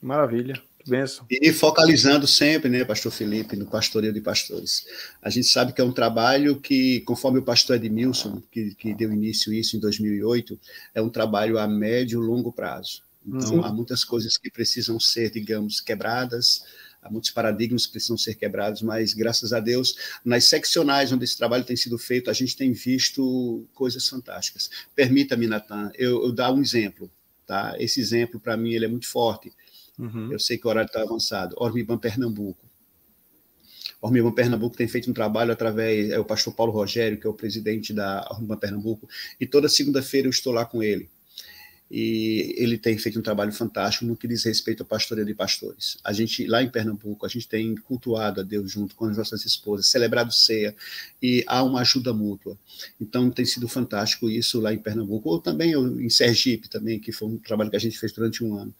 Maravilha. 0.00 0.62
Benção. 0.86 1.26
E 1.28 1.52
focalizando 1.52 2.26
sempre, 2.28 2.70
né, 2.70 2.84
pastor 2.84 3.10
Felipe, 3.10 3.56
no 3.56 3.66
pastoreio 3.66 4.12
de 4.12 4.20
pastores. 4.20 4.86
A 5.20 5.28
gente 5.28 5.48
sabe 5.48 5.72
que 5.72 5.80
é 5.80 5.84
um 5.84 5.92
trabalho 5.92 6.60
que, 6.60 7.00
conforme 7.00 7.40
o 7.40 7.42
pastor 7.42 7.76
Edmilson, 7.76 8.40
que, 8.52 8.74
que 8.76 8.94
deu 8.94 9.12
início 9.12 9.52
a 9.52 9.56
isso 9.56 9.76
em 9.76 9.80
2008, 9.80 10.58
é 10.94 11.02
um 11.02 11.10
trabalho 11.10 11.58
a 11.58 11.66
médio 11.66 12.22
e 12.22 12.26
longo 12.26 12.52
prazo. 12.52 13.02
Então, 13.26 13.64
há 13.64 13.72
muitas 13.72 14.04
coisas 14.04 14.38
que 14.38 14.48
precisam 14.48 15.00
ser, 15.00 15.32
digamos, 15.32 15.80
quebradas, 15.80 16.62
há 17.02 17.10
muitos 17.10 17.30
paradigmas 17.30 17.84
que 17.84 17.92
precisam 17.92 18.16
ser 18.16 18.36
quebrados, 18.36 18.82
mas, 18.82 19.12
graças 19.12 19.52
a 19.52 19.58
Deus, 19.58 19.96
nas 20.24 20.44
seccionais 20.44 21.10
onde 21.10 21.24
esse 21.24 21.36
trabalho 21.36 21.64
tem 21.64 21.76
sido 21.76 21.98
feito, 21.98 22.30
a 22.30 22.32
gente 22.32 22.56
tem 22.56 22.72
visto 22.72 23.66
coisas 23.74 24.08
fantásticas. 24.08 24.70
Permita-me, 24.94 25.48
Natan, 25.48 25.90
eu, 25.98 26.22
eu 26.22 26.32
dar 26.32 26.52
um 26.52 26.62
exemplo. 26.62 27.10
Tá? 27.44 27.74
Esse 27.78 28.00
exemplo, 28.00 28.38
para 28.38 28.56
mim, 28.56 28.72
ele 28.72 28.84
é 28.84 28.88
muito 28.88 29.08
forte 29.08 29.52
Uhum. 29.98 30.32
Eu 30.32 30.38
sei 30.38 30.58
que 30.58 30.66
o 30.66 30.70
horário 30.70 30.88
está 30.88 31.02
avançado. 31.02 31.54
Ormiban 31.58 31.98
Pernambuco. 31.98 32.66
Ormiban 34.00 34.32
Pernambuco 34.32 34.76
tem 34.76 34.86
feito 34.86 35.10
um 35.10 35.14
trabalho 35.14 35.52
através, 35.52 36.10
é 36.10 36.18
o 36.18 36.24
pastor 36.24 36.54
Paulo 36.54 36.72
Rogério, 36.72 37.18
que 37.18 37.26
é 37.26 37.30
o 37.30 37.34
presidente 37.34 37.92
da 37.92 38.26
Ormiban 38.30 38.56
Pernambuco, 38.56 39.08
e 39.40 39.46
toda 39.46 39.68
segunda-feira 39.68 40.26
eu 40.26 40.30
estou 40.30 40.52
lá 40.52 40.64
com 40.64 40.82
ele. 40.82 41.08
E 41.88 42.54
ele 42.58 42.76
tem 42.76 42.98
feito 42.98 43.16
um 43.16 43.22
trabalho 43.22 43.52
fantástico 43.52 44.04
no 44.04 44.16
que 44.16 44.26
diz 44.26 44.44
respeito 44.44 44.82
ao 44.82 44.86
pastoreio 44.88 45.26
de 45.26 45.34
pastores. 45.34 45.98
A 46.02 46.12
gente, 46.12 46.44
lá 46.44 46.60
em 46.60 46.68
Pernambuco, 46.68 47.24
a 47.24 47.28
gente 47.28 47.48
tem 47.48 47.76
cultuado 47.76 48.40
a 48.40 48.44
Deus 48.44 48.72
junto 48.72 48.96
com 48.96 49.04
as 49.06 49.16
nossas 49.16 49.46
esposas, 49.46 49.86
celebrado 49.86 50.32
ceia, 50.32 50.74
e 51.22 51.44
há 51.46 51.62
uma 51.62 51.80
ajuda 51.80 52.12
mútua. 52.12 52.58
Então, 53.00 53.30
tem 53.30 53.44
sido 53.44 53.68
fantástico 53.68 54.28
isso 54.28 54.60
lá 54.60 54.74
em 54.74 54.78
Pernambuco, 54.78 55.30
ou 55.30 55.38
também 55.40 55.74
em 55.74 56.10
Sergipe, 56.10 56.68
também, 56.68 56.98
que 56.98 57.12
foi 57.12 57.28
um 57.28 57.38
trabalho 57.38 57.70
que 57.70 57.76
a 57.76 57.80
gente 57.80 57.98
fez 57.98 58.12
durante 58.12 58.42
um 58.42 58.56
ano 58.56 58.74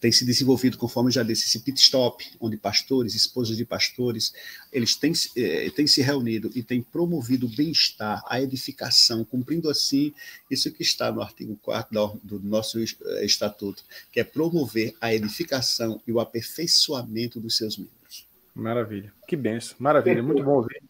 tem 0.00 0.10
se 0.10 0.24
desenvolvido, 0.24 0.78
conforme 0.78 1.10
já 1.10 1.22
disse, 1.22 1.44
esse 1.44 1.60
pit 1.60 1.78
stop, 1.78 2.24
onde 2.40 2.56
pastores, 2.56 3.14
esposas 3.14 3.58
de 3.58 3.66
pastores, 3.66 4.32
eles 4.72 4.96
têm, 4.96 5.12
eh, 5.36 5.70
têm 5.76 5.86
se 5.86 6.00
reunido 6.00 6.50
e 6.54 6.62
têm 6.62 6.80
promovido 6.80 7.46
o 7.46 7.48
bem-estar, 7.48 8.22
a 8.26 8.40
edificação, 8.40 9.24
cumprindo 9.24 9.68
assim 9.68 10.14
isso 10.50 10.72
que 10.72 10.82
está 10.82 11.12
no 11.12 11.20
artigo 11.20 11.56
4 11.60 12.18
do 12.24 12.40
nosso 12.40 12.80
eh, 12.80 13.24
estatuto, 13.24 13.84
que 14.10 14.18
é 14.18 14.24
promover 14.24 14.94
a 15.00 15.14
edificação 15.14 16.00
e 16.06 16.12
o 16.12 16.18
aperfeiçoamento 16.18 17.38
dos 17.38 17.58
seus 17.58 17.76
membros. 17.76 18.26
Maravilha, 18.54 19.12
que 19.28 19.36
benção, 19.36 19.76
maravilha, 19.78 20.22
muito 20.22 20.42
bom 20.42 20.54
ouvir. 20.54 20.82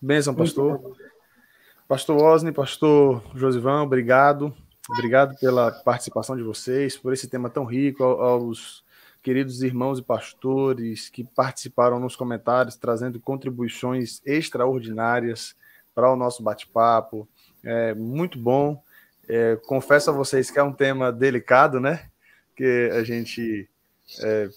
Benção, 0.00 0.34
pastor. 0.34 0.96
Pastor 1.88 2.16
Osni, 2.22 2.52
pastor 2.52 3.22
Josivan, 3.34 3.82
obrigado 3.82 4.54
Obrigado 4.92 5.34
pela 5.38 5.72
participação 5.72 6.36
de 6.36 6.42
vocês, 6.42 6.98
por 6.98 7.14
esse 7.14 7.26
tema 7.26 7.48
tão 7.48 7.64
rico, 7.64 8.04
aos 8.04 8.84
queridos 9.22 9.62
irmãos 9.62 9.98
e 9.98 10.02
pastores 10.02 11.08
que 11.08 11.24
participaram 11.24 11.98
nos 11.98 12.14
comentários, 12.14 12.76
trazendo 12.76 13.18
contribuições 13.18 14.20
extraordinárias 14.26 15.56
para 15.94 16.12
o 16.12 16.16
nosso 16.16 16.42
bate-papo. 16.42 17.26
É 17.64 17.94
muito 17.94 18.38
bom. 18.38 18.82
É, 19.26 19.56
confesso 19.66 20.10
a 20.10 20.12
vocês 20.12 20.50
que 20.50 20.58
é 20.58 20.62
um 20.62 20.72
tema 20.72 21.10
delicado, 21.10 21.80
né? 21.80 22.10
Que 22.54 22.90
a 22.92 23.02
gente 23.02 23.66
é, 24.20 24.50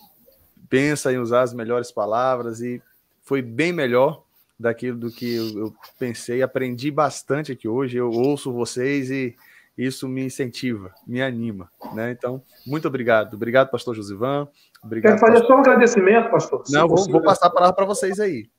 pensa 0.68 1.14
em 1.14 1.18
usar 1.18 1.44
as 1.44 1.54
melhores 1.54 1.92
palavras 1.94 2.60
e 2.60 2.82
foi 3.24 3.42
bem 3.42 3.72
melhor 3.72 4.24
daquilo 4.60 4.98
do 4.98 5.12
que 5.12 5.36
eu, 5.36 5.60
eu 5.60 5.76
pensei. 5.98 6.42
Aprendi 6.42 6.92
bastante 6.92 7.54
aqui 7.54 7.70
hoje. 7.70 7.96
Eu 7.96 8.10
ouço 8.12 8.52
vocês 8.52 9.10
e 9.10 9.34
isso 9.78 10.08
me 10.08 10.24
incentiva, 10.24 10.94
me 11.06 11.22
anima, 11.22 11.70
né? 11.94 12.12
Então, 12.12 12.42
muito 12.66 12.88
obrigado. 12.88 13.34
Obrigado, 13.34 13.70
pastor 13.70 13.94
Josivan. 13.96 14.48
Obrigado, 14.84 15.14
Quero 15.14 15.20
fazer 15.20 15.40
pastor... 15.40 15.48
só 15.48 15.56
um 15.56 15.60
agradecimento, 15.60 16.30
pastor. 16.30 16.64
Não, 16.70 16.88
vou, 16.88 17.10
vou, 17.10 17.22
passar 17.22 17.48
a 17.48 17.50
palavra 17.50 17.76
para 17.76 17.86
vocês 17.86 18.20
aí. 18.20 18.50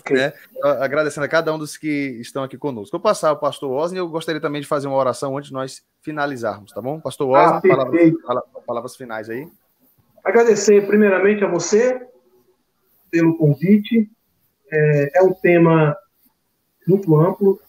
Okay. 0.00 0.16
Né? 0.16 0.32
Agradecendo 0.80 1.24
a 1.24 1.28
cada 1.28 1.52
um 1.54 1.58
dos 1.58 1.76
que 1.76 2.18
estão 2.20 2.42
aqui 2.42 2.56
conosco. 2.56 2.96
Vou 2.96 3.00
passar 3.00 3.28
ao 3.28 3.38
pastor 3.38 3.70
Osni, 3.70 3.98
eu 3.98 4.08
gostaria 4.08 4.40
também 4.40 4.60
de 4.60 4.66
fazer 4.66 4.88
uma 4.88 4.96
oração 4.96 5.36
antes 5.36 5.48
de 5.48 5.54
nós 5.54 5.84
finalizarmos, 6.00 6.72
tá 6.72 6.80
bom? 6.80 7.00
Pastor 7.00 7.28
Osni, 7.28 7.70
ah, 7.70 7.76
palavras, 7.76 8.12
palavras 8.66 8.96
finais 8.96 9.28
aí. 9.28 9.46
Agradecer 10.24 10.86
primeiramente 10.86 11.44
a 11.44 11.48
você 11.48 12.00
pelo 13.10 13.36
convite. 13.36 14.10
É, 14.72 15.18
é 15.18 15.22
um 15.22 15.32
tema 15.32 15.94
muito 16.86 17.14
amplo. 17.20 17.60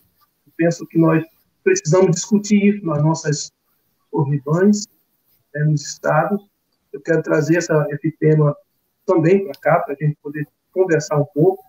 penso 0.57 0.87
que 0.87 0.97
nós 0.97 1.23
precisamos 1.66 2.11
discutir 2.11 2.63
isso 2.63 2.86
nas 2.86 3.03
nossas 3.03 3.51
corridões, 4.11 4.86
né, 5.53 5.63
nos 5.63 5.82
estados. 5.82 6.39
Eu 6.93 7.01
quero 7.01 7.24
trazer 7.24 7.57
essa, 7.57 7.86
esse 7.89 8.11
tema 8.11 8.55
também 9.05 9.43
para 9.43 9.59
cá, 9.59 9.80
para 9.80 9.95
a 9.99 10.05
gente 10.05 10.16
poder 10.22 10.47
conversar 10.72 11.18
um 11.18 11.26
pouco. 11.34 11.63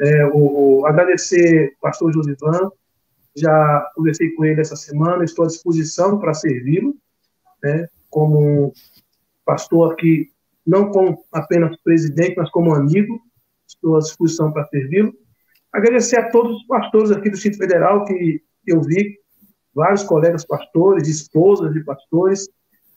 É, 0.00 0.26
o, 0.26 0.80
o, 0.80 0.86
agradecer 0.86 1.72
ao 1.74 1.80
pastor 1.80 2.12
Josivan, 2.12 2.70
já 3.34 3.90
conversei 3.94 4.30
com 4.32 4.44
ele 4.44 4.60
essa 4.60 4.76
semana, 4.76 5.24
estou 5.24 5.46
à 5.46 5.48
disposição 5.48 6.18
para 6.18 6.34
servi-lo, 6.34 6.94
né, 7.62 7.88
como 8.10 8.74
pastor 9.46 9.92
aqui, 9.92 10.30
não 10.66 10.90
como 10.90 11.24
apenas 11.32 11.74
presidente, 11.82 12.36
mas 12.36 12.50
como 12.50 12.74
amigo, 12.74 13.18
estou 13.66 13.96
à 13.96 14.00
disposição 14.00 14.52
para 14.52 14.66
servi-lo. 14.68 15.14
Agradecer 15.72 16.16
a 16.16 16.30
todos 16.30 16.54
os 16.58 16.66
pastores 16.66 17.10
aqui 17.10 17.30
do 17.30 17.34
Distrito 17.34 17.56
Federal 17.56 18.04
que 18.04 18.42
eu 18.66 18.82
vi 18.82 19.21
vários 19.74 20.02
colegas 20.02 20.44
pastores, 20.44 21.08
esposas 21.08 21.72
de 21.72 21.84
pastores 21.84 22.48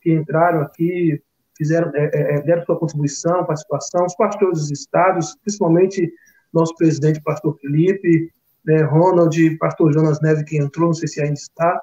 que 0.01 0.13
entraram 0.13 0.61
aqui, 0.61 1.21
fizeram, 1.57 1.91
é, 1.95 2.09
é, 2.13 2.35
é, 2.35 2.41
deram 2.41 2.65
sua 2.65 2.77
contribuição, 2.77 3.45
participação, 3.45 4.05
os 4.05 4.15
pastores 4.15 4.59
dos 4.59 4.71
estados, 4.71 5.35
principalmente 5.43 6.11
nosso 6.53 6.75
presidente, 6.75 7.21
pastor 7.21 7.57
Felipe, 7.59 8.31
né, 8.65 8.81
Ronald, 8.83 9.57
pastor 9.57 9.93
Jonas 9.93 10.21
Neves, 10.21 10.43
que 10.43 10.57
entrou, 10.57 10.87
não 10.87 10.93
sei 10.93 11.07
se 11.07 11.21
ainda 11.21 11.33
está. 11.33 11.81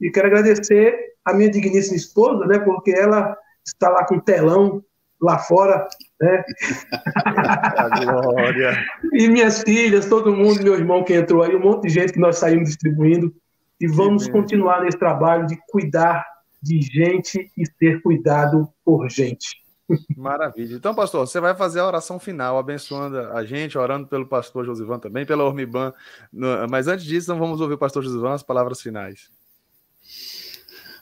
E 0.00 0.10
quero 0.10 0.26
agradecer 0.26 0.96
a 1.24 1.34
minha 1.34 1.50
digníssima 1.50 1.96
esposa, 1.96 2.46
né, 2.46 2.58
porque 2.58 2.90
ela 2.90 3.36
está 3.64 3.88
lá 3.88 4.06
com 4.06 4.18
telão 4.18 4.82
lá 5.20 5.38
fora, 5.38 5.86
né? 6.20 6.42
e 9.12 9.28
minhas 9.28 9.62
filhas, 9.62 10.06
todo 10.06 10.34
mundo, 10.34 10.62
meu 10.62 10.74
irmão 10.74 11.04
que 11.04 11.12
entrou 11.12 11.42
aí, 11.42 11.54
um 11.54 11.60
monte 11.60 11.82
de 11.82 11.90
gente 11.90 12.12
que 12.12 12.18
nós 12.18 12.38
saímos 12.38 12.70
distribuindo. 12.70 13.32
E 13.80 13.88
vamos 13.88 14.28
continuar 14.28 14.82
nesse 14.82 14.98
trabalho 14.98 15.46
de 15.46 15.56
cuidar 15.68 16.24
de 16.62 16.80
gente 16.82 17.50
e 17.56 17.64
ser 17.78 18.02
cuidado 18.02 18.68
por 18.84 19.08
gente. 19.08 19.60
Maravilha. 20.16 20.76
Então, 20.76 20.94
pastor, 20.94 21.26
você 21.26 21.40
vai 21.40 21.54
fazer 21.54 21.80
a 21.80 21.86
oração 21.86 22.18
final, 22.18 22.58
abençoando 22.58 23.18
a 23.18 23.44
gente, 23.44 23.76
orando 23.76 24.06
pelo 24.06 24.26
pastor 24.26 24.64
Josivan 24.64 24.98
também, 24.98 25.26
pela 25.26 25.44
Ormiban. 25.44 25.92
Mas 26.68 26.86
antes 26.86 27.04
disso, 27.04 27.26
então 27.26 27.38
vamos 27.38 27.60
ouvir 27.60 27.74
o 27.74 27.78
pastor 27.78 28.02
Josivan 28.02 28.34
as 28.34 28.42
palavras 28.42 28.80
finais. 28.80 29.30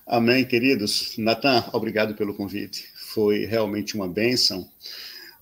Amém, 0.07 0.45
queridos. 0.47 1.18
Natan, 1.18 1.64
obrigado 1.72 2.14
pelo 2.14 2.35
convite. 2.35 2.91
Foi 3.12 3.45
realmente 3.45 3.95
uma 3.95 4.09
bênção. 4.09 4.66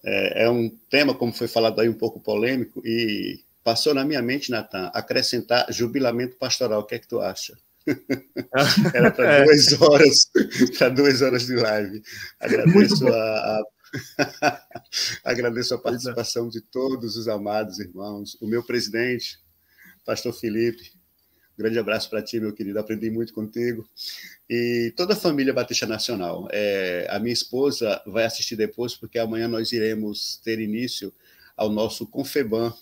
É, 0.04 0.44
é 0.44 0.50
um 0.50 0.68
tema, 0.90 1.14
como 1.14 1.32
foi 1.32 1.46
falado 1.46 1.80
aí, 1.80 1.88
um 1.88 1.94
pouco 1.94 2.18
polêmico, 2.18 2.82
e 2.84 3.40
Passou 3.66 3.92
na 3.92 4.04
minha 4.04 4.22
mente, 4.22 4.48
Natan, 4.48 4.92
acrescentar 4.94 5.66
jubilamento 5.72 6.36
pastoral. 6.36 6.82
O 6.82 6.84
que 6.84 6.94
é 6.94 7.00
que 7.00 7.08
tu 7.08 7.18
acha? 7.18 7.58
Era 8.94 9.10
para 9.10 9.38
é. 9.38 9.44
duas 9.44 9.80
horas, 9.82 10.30
para 10.78 10.88
duas 10.88 11.20
horas 11.20 11.46
de 11.46 11.56
live. 11.56 12.00
Agradeço 12.38 13.08
a, 13.08 13.10
a 13.12 13.62
Agradeço 15.24 15.74
a 15.74 15.78
participação 15.78 16.48
de 16.48 16.60
todos 16.60 17.16
os 17.16 17.26
amados 17.26 17.80
irmãos, 17.80 18.38
o 18.40 18.46
meu 18.46 18.62
presidente, 18.62 19.36
Pastor 20.04 20.32
Felipe. 20.32 20.92
Um 21.58 21.62
grande 21.64 21.80
abraço 21.80 22.08
para 22.08 22.22
ti, 22.22 22.38
meu 22.38 22.52
querido. 22.52 22.78
Aprendi 22.78 23.10
muito 23.10 23.34
contigo. 23.34 23.84
E 24.48 24.94
toda 24.96 25.14
a 25.14 25.16
família 25.16 25.52
Batista 25.52 25.86
Nacional. 25.86 26.46
É, 26.52 27.08
a 27.10 27.18
minha 27.18 27.34
esposa 27.34 28.00
vai 28.06 28.26
assistir 28.26 28.54
depois, 28.54 28.94
porque 28.94 29.18
amanhã 29.18 29.48
nós 29.48 29.72
iremos 29.72 30.40
ter 30.44 30.60
início 30.60 31.12
ao 31.56 31.68
nosso 31.68 32.06
Confeban, 32.06 32.72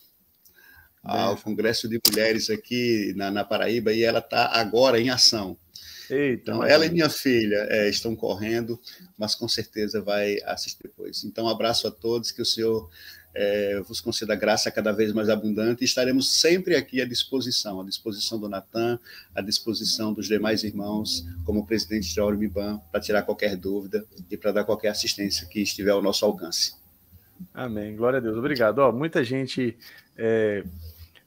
ao 1.04 1.36
Congresso 1.36 1.88
de 1.88 2.00
Mulheres 2.06 2.48
aqui 2.48 3.12
na, 3.14 3.30
na 3.30 3.44
Paraíba, 3.44 3.92
e 3.92 4.02
ela 4.02 4.20
está 4.20 4.46
agora 4.46 4.98
em 4.98 5.10
ação. 5.10 5.56
Eita, 6.10 6.50
então, 6.50 6.64
ela 6.64 6.84
e 6.84 6.90
minha 6.90 7.08
filha 7.08 7.66
é, 7.70 7.88
estão 7.88 8.14
correndo, 8.14 8.80
mas 9.16 9.34
com 9.34 9.48
certeza 9.48 10.00
vai 10.02 10.36
assistir 10.44 10.82
depois. 10.82 11.24
Então, 11.24 11.44
um 11.44 11.48
abraço 11.48 11.86
a 11.86 11.90
todos, 11.90 12.30
que 12.30 12.42
o 12.42 12.46
Senhor 12.46 12.90
é, 13.34 13.80
vos 13.80 14.00
conceda 14.00 14.34
graça 14.34 14.70
cada 14.70 14.92
vez 14.92 15.12
mais 15.12 15.28
abundante 15.28 15.82
e 15.82 15.84
estaremos 15.84 16.40
sempre 16.40 16.76
aqui 16.76 17.00
à 17.00 17.04
disposição, 17.04 17.80
à 17.80 17.84
disposição 17.84 18.38
do 18.38 18.48
Natan, 18.48 18.98
à 19.34 19.40
disposição 19.40 20.12
dos 20.12 20.28
demais 20.28 20.62
irmãos, 20.62 21.26
como 21.44 21.66
presidente 21.66 22.14
da 22.14 22.24
Ormiban, 22.24 22.80
para 22.92 23.00
tirar 23.00 23.22
qualquer 23.22 23.56
dúvida 23.56 24.04
e 24.30 24.36
para 24.36 24.52
dar 24.52 24.64
qualquer 24.64 24.88
assistência 24.88 25.46
que 25.48 25.60
estiver 25.60 25.90
ao 25.90 26.02
nosso 26.02 26.24
alcance. 26.24 26.74
Amém. 27.52 27.96
Glória 27.96 28.18
a 28.18 28.22
Deus. 28.22 28.36
Obrigado. 28.36 28.78
Ó, 28.78 28.92
muita 28.92 29.24
gente. 29.24 29.76
É, 30.16 30.64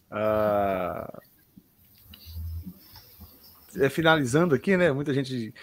ah, 0.09 1.21
é, 3.75 3.89
finalizando 3.89 4.55
aqui, 4.55 4.75
né? 4.77 4.91
Muita 4.91 5.13
gente 5.13 5.53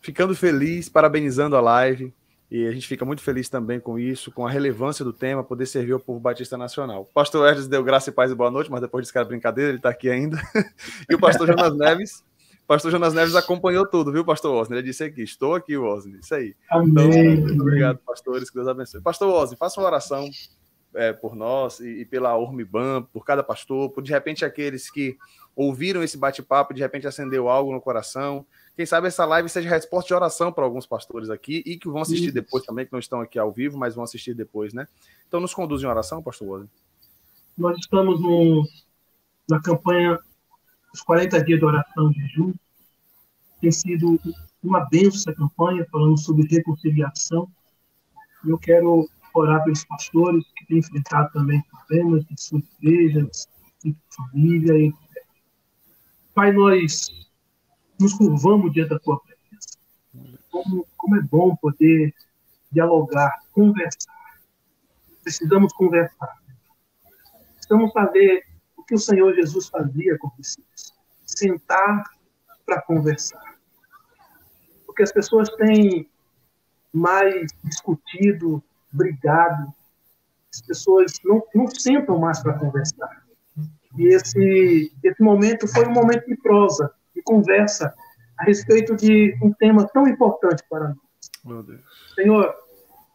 ficando 0.00 0.34
feliz, 0.34 0.88
parabenizando 0.88 1.56
a 1.56 1.60
live. 1.60 2.12
E 2.50 2.66
a 2.66 2.72
gente 2.72 2.88
fica 2.88 3.04
muito 3.04 3.22
feliz 3.22 3.48
também 3.48 3.78
com 3.78 3.96
isso, 3.96 4.32
com 4.32 4.44
a 4.44 4.50
relevância 4.50 5.04
do 5.04 5.12
tema, 5.12 5.44
poder 5.44 5.66
servir 5.66 5.92
ao 5.92 6.00
povo 6.00 6.18
batista 6.18 6.58
nacional. 6.58 7.02
O 7.02 7.14
pastor 7.14 7.48
Hermes 7.48 7.68
deu 7.68 7.84
graça 7.84 8.10
e 8.10 8.12
paz 8.12 8.32
e 8.32 8.34
boa 8.34 8.50
noite, 8.50 8.68
mas 8.68 8.80
depois 8.80 9.02
desse 9.02 9.12
cara 9.12 9.24
brincadeira, 9.24 9.70
ele 9.70 9.78
está 9.78 9.90
aqui 9.90 10.10
ainda. 10.10 10.36
e 11.08 11.14
o 11.14 11.20
pastor 11.20 11.46
Jonas 11.46 11.76
Neves, 11.76 12.24
pastor 12.66 12.90
Jonas 12.90 13.14
Neves 13.14 13.36
acompanhou 13.36 13.86
tudo, 13.86 14.10
viu, 14.10 14.24
pastor 14.24 14.52
Osni? 14.52 14.74
Ele 14.74 14.82
disse 14.82 15.04
aqui, 15.04 15.22
estou 15.22 15.54
aqui, 15.54 15.76
Osni. 15.76 16.18
Isso 16.18 16.34
aí. 16.34 16.56
Amém. 16.68 16.90
Então, 16.90 17.46
muito 17.46 17.62
obrigado, 17.62 17.98
pastores, 17.98 18.50
que 18.50 18.56
Deus 18.56 18.66
abençoe. 18.66 19.00
Pastor 19.00 19.32
Osni, 19.32 19.56
faça 19.56 19.80
uma 19.80 19.86
oração 19.86 20.28
é, 20.94 21.12
por 21.12 21.34
nós 21.34 21.80
e, 21.80 22.00
e 22.00 22.04
pela 22.04 22.36
Urmibam, 22.36 23.02
por 23.12 23.24
cada 23.24 23.42
pastor, 23.42 23.90
por 23.90 24.02
de 24.02 24.10
repente 24.10 24.44
aqueles 24.44 24.90
que 24.90 25.16
ouviram 25.54 26.02
esse 26.02 26.16
bate-papo, 26.16 26.74
de 26.74 26.80
repente 26.80 27.06
acendeu 27.06 27.48
algo 27.48 27.72
no 27.72 27.80
coração. 27.80 28.46
Quem 28.76 28.86
sabe 28.86 29.08
essa 29.08 29.24
live 29.24 29.48
seja 29.48 29.68
resposta 29.68 30.08
de 30.08 30.14
oração 30.14 30.52
para 30.52 30.64
alguns 30.64 30.86
pastores 30.86 31.28
aqui 31.28 31.62
e 31.66 31.76
que 31.76 31.88
vão 31.88 32.00
assistir 32.00 32.26
Isso. 32.26 32.34
depois 32.34 32.64
também, 32.64 32.86
que 32.86 32.92
não 32.92 32.98
estão 32.98 33.20
aqui 33.20 33.38
ao 33.38 33.52
vivo, 33.52 33.76
mas 33.76 33.94
vão 33.94 34.04
assistir 34.04 34.34
depois, 34.34 34.72
né? 34.72 34.86
Então 35.28 35.40
nos 35.40 35.52
conduz 35.52 35.82
em 35.82 35.86
oração, 35.86 36.22
pastor 36.22 36.48
Wozen. 36.48 36.70
Nós 37.58 37.76
estamos 37.78 38.20
no, 38.20 38.66
na 39.48 39.60
campanha 39.60 40.18
dos 40.92 41.02
40 41.02 41.44
dias 41.44 41.58
de 41.58 41.64
oração 41.64 42.10
de 42.10 42.20
jejum. 42.20 42.54
Tem 43.60 43.70
sido 43.70 44.18
uma 44.62 44.88
benção 44.88 45.20
essa 45.20 45.34
campanha, 45.34 45.86
falando 45.90 46.18
sobre 46.18 46.46
reconciliação. 46.46 47.50
Eu 48.46 48.58
quero 48.58 49.08
orar 49.34 49.62
pelos 49.62 49.84
pastores 49.84 50.44
têm 50.70 50.78
enfrentado 50.78 51.30
também 51.32 51.60
problemas 51.62 52.24
em 52.30 52.36
suas 52.36 52.62
igrejas, 52.80 53.48
em 53.84 53.96
família, 54.08 54.78
em 54.78 54.94
Pai, 56.32 56.52
nós 56.52 57.08
nos 57.98 58.14
curvamos 58.14 58.72
diante 58.72 58.90
da 58.90 58.98
tua 59.00 59.20
presença. 59.20 59.78
Como, 60.48 60.86
como 60.96 61.16
é 61.16 61.22
bom 61.22 61.56
poder 61.56 62.14
dialogar, 62.70 63.40
conversar. 63.52 64.14
Precisamos 65.22 65.72
conversar. 65.72 66.38
Precisamos 67.56 67.92
fazer 67.92 68.46
o 68.76 68.84
que 68.84 68.94
o 68.94 68.98
Senhor 68.98 69.34
Jesus 69.34 69.68
fazia 69.68 70.16
com 70.18 70.30
discípulos: 70.38 70.94
sentar 71.26 72.04
para 72.64 72.80
conversar. 72.82 73.58
Porque 74.86 75.02
as 75.02 75.12
pessoas 75.12 75.50
têm 75.56 76.08
mais 76.92 77.52
discutido, 77.64 78.62
brigado, 78.92 79.74
as 80.52 80.60
pessoas 80.62 81.12
não, 81.24 81.42
não 81.54 81.66
sentam 81.68 82.18
mais 82.18 82.42
para 82.42 82.58
conversar. 82.58 83.22
E 83.96 84.08
esse, 84.14 84.92
esse 85.02 85.22
momento 85.22 85.66
foi 85.68 85.86
um 85.86 85.92
momento 85.92 86.26
de 86.26 86.36
prosa, 86.36 86.92
de 87.14 87.22
conversa 87.22 87.92
a 88.38 88.44
respeito 88.44 88.96
de 88.96 89.36
um 89.42 89.52
tema 89.52 89.86
tão 89.92 90.06
importante 90.06 90.62
para 90.68 90.88
nós. 90.88 91.80
Senhor, 92.14 92.54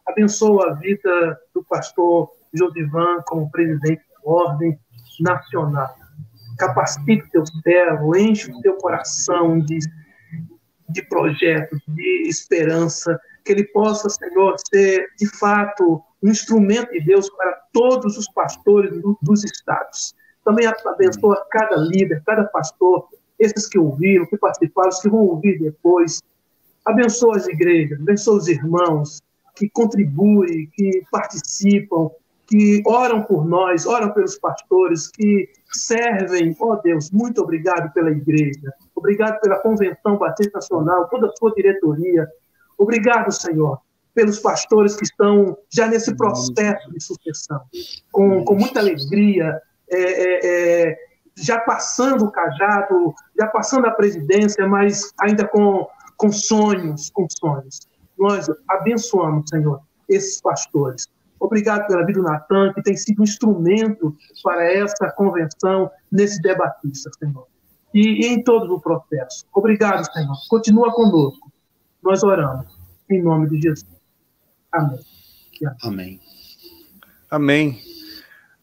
abençoa 0.06 0.70
a 0.70 0.74
vida 0.74 1.40
do 1.54 1.64
pastor 1.64 2.30
Josivan 2.52 3.22
como 3.26 3.50
presidente 3.50 4.02
da 4.10 4.30
Ordem 4.30 4.78
Nacional. 5.20 5.94
Capacite 6.58 7.22
o 7.22 7.30
teu 7.30 7.44
servo, 7.62 8.16
enche 8.16 8.50
o 8.50 8.60
teu 8.60 8.76
coração 8.76 9.58
de, 9.58 9.78
de 10.88 11.02
projetos, 11.02 11.80
de 11.88 12.28
esperança, 12.28 13.18
que 13.46 13.52
ele 13.52 13.64
possa, 13.64 14.10
Senhor, 14.10 14.56
ser 14.70 15.06
de 15.18 15.26
fato 15.38 16.02
um 16.22 16.28
instrumento 16.28 16.90
de 16.92 17.00
Deus 17.00 17.30
para 17.30 17.52
todos 17.72 18.18
os 18.18 18.28
pastores 18.32 18.90
dos 19.22 19.44
estados 19.44 20.14
também 20.46 20.64
abençoa 20.64 21.44
cada 21.50 21.76
líder, 21.76 22.22
cada 22.24 22.44
pastor, 22.44 23.08
esses 23.36 23.68
que 23.68 23.76
ouviram, 23.76 24.24
que 24.26 24.38
participaram, 24.38 24.88
os 24.88 25.00
que 25.00 25.10
vão 25.10 25.26
ouvir 25.26 25.58
depois. 25.58 26.22
Abençoa 26.84 27.36
as 27.36 27.48
igrejas, 27.48 28.00
abençoa 28.00 28.36
os 28.36 28.46
irmãos 28.46 29.20
que 29.56 29.68
contribuem, 29.68 30.70
que 30.72 31.02
participam, 31.10 32.10
que 32.46 32.80
oram 32.86 33.24
por 33.24 33.44
nós, 33.44 33.86
oram 33.86 34.12
pelos 34.12 34.38
pastores, 34.38 35.08
que 35.08 35.48
servem. 35.72 36.54
Oh, 36.60 36.76
Deus, 36.76 37.10
muito 37.10 37.42
obrigado 37.42 37.92
pela 37.92 38.10
igreja. 38.10 38.72
Obrigado 38.94 39.40
pela 39.40 39.58
Convenção 39.58 40.16
Batista 40.16 40.58
Nacional, 40.58 41.08
toda 41.08 41.26
a 41.26 41.36
sua 41.36 41.52
diretoria. 41.54 42.28
Obrigado, 42.78 43.32
Senhor, 43.32 43.78
pelos 44.14 44.38
pastores 44.38 44.96
que 44.96 45.04
estão 45.04 45.56
já 45.70 45.86
nesse 45.86 46.14
processo 46.16 46.90
de 46.90 47.02
sucessão, 47.02 47.60
com, 48.10 48.44
com 48.44 48.54
muita 48.54 48.80
alegria, 48.80 49.60
é, 49.90 49.98
é, 49.98 50.88
é, 50.88 50.96
já 51.36 51.60
passando 51.60 52.24
o 52.24 52.32
cajado, 52.32 53.14
já 53.38 53.46
passando 53.48 53.86
a 53.86 53.90
presidência, 53.90 54.66
mas 54.66 55.12
ainda 55.20 55.46
com, 55.46 55.86
com 56.16 56.32
sonhos, 56.32 57.10
com 57.10 57.26
sonhos. 57.28 57.80
Nós 58.18 58.46
abençoamos, 58.68 59.50
Senhor, 59.50 59.80
esses 60.08 60.40
pastores. 60.40 61.06
Obrigado 61.38 61.86
pela 61.86 62.04
vida 62.04 62.20
do 62.20 62.24
Natan, 62.24 62.72
que 62.72 62.82
tem 62.82 62.96
sido 62.96 63.20
um 63.20 63.24
instrumento 63.24 64.16
para 64.42 64.64
essa 64.64 65.12
convenção 65.12 65.90
nesse 66.10 66.40
debatista, 66.40 67.10
Senhor. 67.18 67.46
E, 67.92 68.24
e 68.24 68.26
em 68.28 68.42
todo 68.42 68.74
o 68.74 68.80
processo. 68.80 69.44
Obrigado, 69.54 70.10
Senhor. 70.10 70.34
Continua 70.48 70.92
conosco. 70.92 71.52
Nós 72.06 72.22
oramos. 72.22 72.66
Em 73.10 73.20
nome 73.20 73.50
de 73.50 73.60
Jesus. 73.60 73.84
Amém. 74.70 75.00
Amém. 75.82 76.20
Amém. 77.28 77.82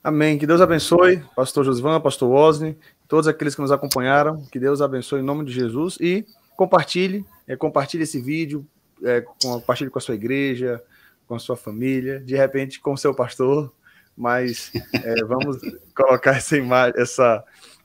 Amém. 0.02 0.38
Que 0.38 0.48
Deus 0.48 0.62
abençoe, 0.62 1.22
pastor 1.36 1.66
Josvan, 1.66 2.00
pastor 2.00 2.32
Osni, 2.32 2.78
todos 3.06 3.28
aqueles 3.28 3.54
que 3.54 3.60
nos 3.60 3.74
acompanharam. 3.74 4.46
Que 4.46 4.58
Deus 4.58 4.82
abençoe 4.82 5.20
em 5.20 5.26
nome 5.26 5.44
de 5.44 5.52
Jesus 5.52 5.98
e 6.00 6.26
compartilhe, 6.56 7.26
é, 7.46 7.58
compartilhe 7.58 8.04
esse 8.04 8.22
vídeo, 8.22 8.66
é, 9.04 9.26
compartilhe 9.42 9.90
com 9.90 10.00
a 10.00 10.02
sua 10.02 10.16
igreja, 10.16 10.82
com 11.28 11.36
a 11.36 11.40
sua 11.40 11.58
família, 11.58 12.22
de 12.22 12.38
repente 12.38 12.80
com 12.80 12.94
o 12.94 12.98
seu 12.98 13.14
pastor, 13.14 13.74
mas 14.16 14.72
é, 14.94 15.16
vamos 15.28 15.58
colocar 15.94 16.38
essa 16.38 16.56
imagem, 16.56 16.94
essa, 16.98 17.44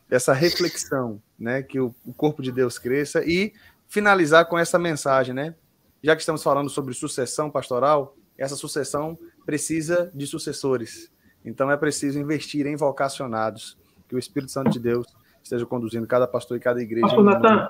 essa 0.09 0.32
reflexão, 0.32 1.20
né, 1.36 1.64
que 1.64 1.80
o, 1.80 1.93
o 2.06 2.14
corpo 2.14 2.43
de 2.43 2.52
Deus 2.52 2.78
cresça 2.78 3.24
e 3.24 3.52
finalizar 3.89 4.47
com 4.47 4.59
essa 4.59 4.78
mensagem, 4.78 5.35
né? 5.35 5.55
Já 6.02 6.15
que 6.15 6.23
estamos 6.23 6.43
falando 6.43 6.70
sobre 6.70 6.94
sucessão 6.94 7.51
pastoral, 7.51 8.15
essa 8.36 8.55
sucessão 8.55 9.19
precisa 9.44 10.10
de 10.15 10.27
sucessores. 10.27 11.10
Então 11.44 11.70
é 11.70 11.77
preciso 11.77 12.20
investir 12.20 12.66
em 12.66 12.77
vocacionados, 12.77 13.77
que 14.09 14.15
o 14.15 14.19
Espírito 14.19 14.52
Santo 14.52 14.70
de 14.70 14.78
Deus 14.78 15.06
esteja 15.43 15.66
conduzindo 15.66 16.06
cada 16.06 16.27
pastor 16.27 16.56
e 16.56 16.60
cada 16.60 16.81
igreja. 16.81 17.06
Pastor 17.06 17.24
Natan, 17.24 17.69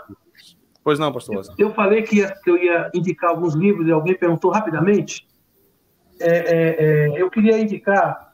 pois 0.82 0.98
não, 0.98 1.12
pastor 1.12 1.36
Rosa. 1.36 1.54
Eu, 1.56 1.72
falei 1.72 2.02
que, 2.02 2.16
ia, 2.16 2.34
que, 2.42 2.50
eu 2.50 2.56
ia 2.56 2.90
indicar 2.92 3.30
alguns 3.30 3.54
livros 3.54 3.86
e 3.86 3.92
alguém 3.92 4.16
perguntou 4.16 4.50
rapidamente. 4.50 5.26
É, 6.20 6.28
é, 6.28 6.84
é, 7.16 7.22
eu 7.22 7.30
queria 7.30 7.58
indicar 7.58 8.32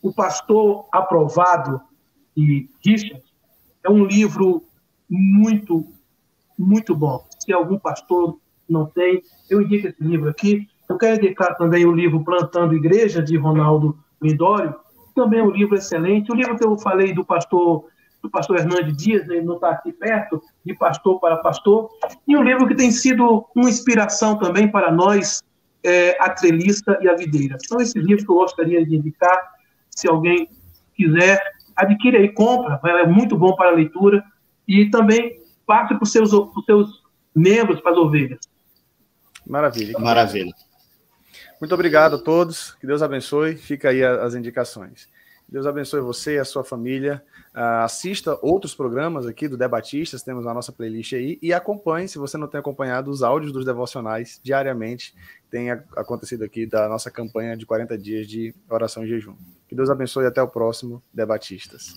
O 0.00 0.12
Pastor 0.12 0.88
Aprovado 0.90 1.80
de 2.34 2.68
Richard. 2.84 3.22
É 3.84 3.90
um 3.90 4.04
livro 4.04 4.64
muito, 5.08 5.92
muito 6.62 6.94
bom. 6.94 7.24
Se 7.38 7.52
algum 7.52 7.78
pastor 7.78 8.38
não 8.68 8.86
tem, 8.86 9.22
eu 9.50 9.60
indico 9.60 9.88
esse 9.88 10.02
livro 10.02 10.30
aqui. 10.30 10.66
Eu 10.88 10.96
quero 10.96 11.16
indicar 11.16 11.56
também 11.56 11.84
o 11.84 11.92
livro 11.92 12.24
Plantando 12.24 12.74
Igreja, 12.74 13.22
de 13.22 13.36
Ronaldo 13.36 13.98
Midório, 14.20 14.74
também 15.14 15.40
é 15.40 15.42
um 15.42 15.50
livro 15.50 15.76
excelente. 15.76 16.30
O 16.30 16.34
livro 16.34 16.56
que 16.56 16.64
eu 16.64 16.78
falei 16.78 17.12
do 17.12 17.24
pastor 17.24 17.84
do 18.22 18.30
pastor 18.30 18.60
Hernandes 18.60 18.96
Dias, 18.96 19.28
ele 19.28 19.42
não 19.42 19.56
está 19.56 19.70
aqui 19.70 19.92
perto, 19.92 20.40
de 20.64 20.72
pastor 20.74 21.18
para 21.18 21.38
pastor, 21.38 21.90
e 22.26 22.36
um 22.36 22.42
livro 22.44 22.68
que 22.68 22.74
tem 22.76 22.88
sido 22.92 23.44
uma 23.52 23.68
inspiração 23.68 24.38
também 24.38 24.70
para 24.70 24.92
nós, 24.92 25.42
é, 25.82 26.16
a 26.20 26.30
trelista 26.30 26.96
e 27.02 27.08
a 27.08 27.16
videira. 27.16 27.58
Então, 27.64 27.80
esse 27.80 27.98
livro 27.98 28.24
que 28.24 28.30
eu 28.30 28.36
gostaria 28.36 28.86
de 28.86 28.94
indicar, 28.94 29.36
se 29.90 30.08
alguém 30.08 30.48
quiser, 30.94 31.42
adquire 31.74 32.16
aí, 32.16 32.28
compra, 32.28 32.80
é 32.84 33.06
muito 33.08 33.36
bom 33.36 33.56
para 33.56 33.70
a 33.70 33.74
leitura, 33.74 34.22
e 34.68 34.88
também 34.88 35.41
passe 35.72 35.94
para 35.94 36.02
os 36.02 36.12
seus, 36.12 36.30
seus 36.66 37.02
membros, 37.34 37.80
para 37.80 37.92
as 37.92 37.96
ovelhas. 37.96 38.40
Maravilha. 39.46 39.98
Maravilha. 39.98 40.52
Muito 41.58 41.74
obrigado 41.74 42.16
a 42.16 42.18
todos. 42.18 42.72
Que 42.74 42.86
Deus 42.86 43.00
abençoe. 43.00 43.56
Fica 43.56 43.88
aí 43.88 44.04
as 44.04 44.34
indicações. 44.34 45.08
Deus 45.48 45.66
abençoe 45.66 46.02
você 46.02 46.34
e 46.34 46.38
a 46.38 46.44
sua 46.44 46.62
família. 46.62 47.24
Uh, 47.54 47.84
assista 47.84 48.38
outros 48.42 48.74
programas 48.74 49.26
aqui 49.26 49.48
do 49.48 49.56
Debatistas, 49.56 50.22
temos 50.22 50.46
a 50.46 50.54
nossa 50.54 50.72
playlist 50.72 51.12
aí, 51.12 51.38
e 51.42 51.52
acompanhe, 51.52 52.08
se 52.08 52.16
você 52.16 52.38
não 52.38 52.48
tem 52.48 52.58
acompanhado, 52.58 53.10
os 53.10 53.22
áudios 53.22 53.52
dos 53.52 53.64
devocionais 53.64 54.40
diariamente. 54.42 55.14
Tem 55.50 55.70
acontecido 55.70 56.44
aqui 56.44 56.66
da 56.66 56.88
nossa 56.88 57.10
campanha 57.10 57.56
de 57.56 57.66
40 57.66 57.96
dias 57.96 58.26
de 58.26 58.54
oração 58.68 59.04
e 59.04 59.08
jejum. 59.08 59.36
Que 59.68 59.74
Deus 59.74 59.88
abençoe 59.88 60.24
e 60.24 60.26
até 60.26 60.42
o 60.42 60.48
próximo 60.48 61.02
Debatistas. 61.12 61.94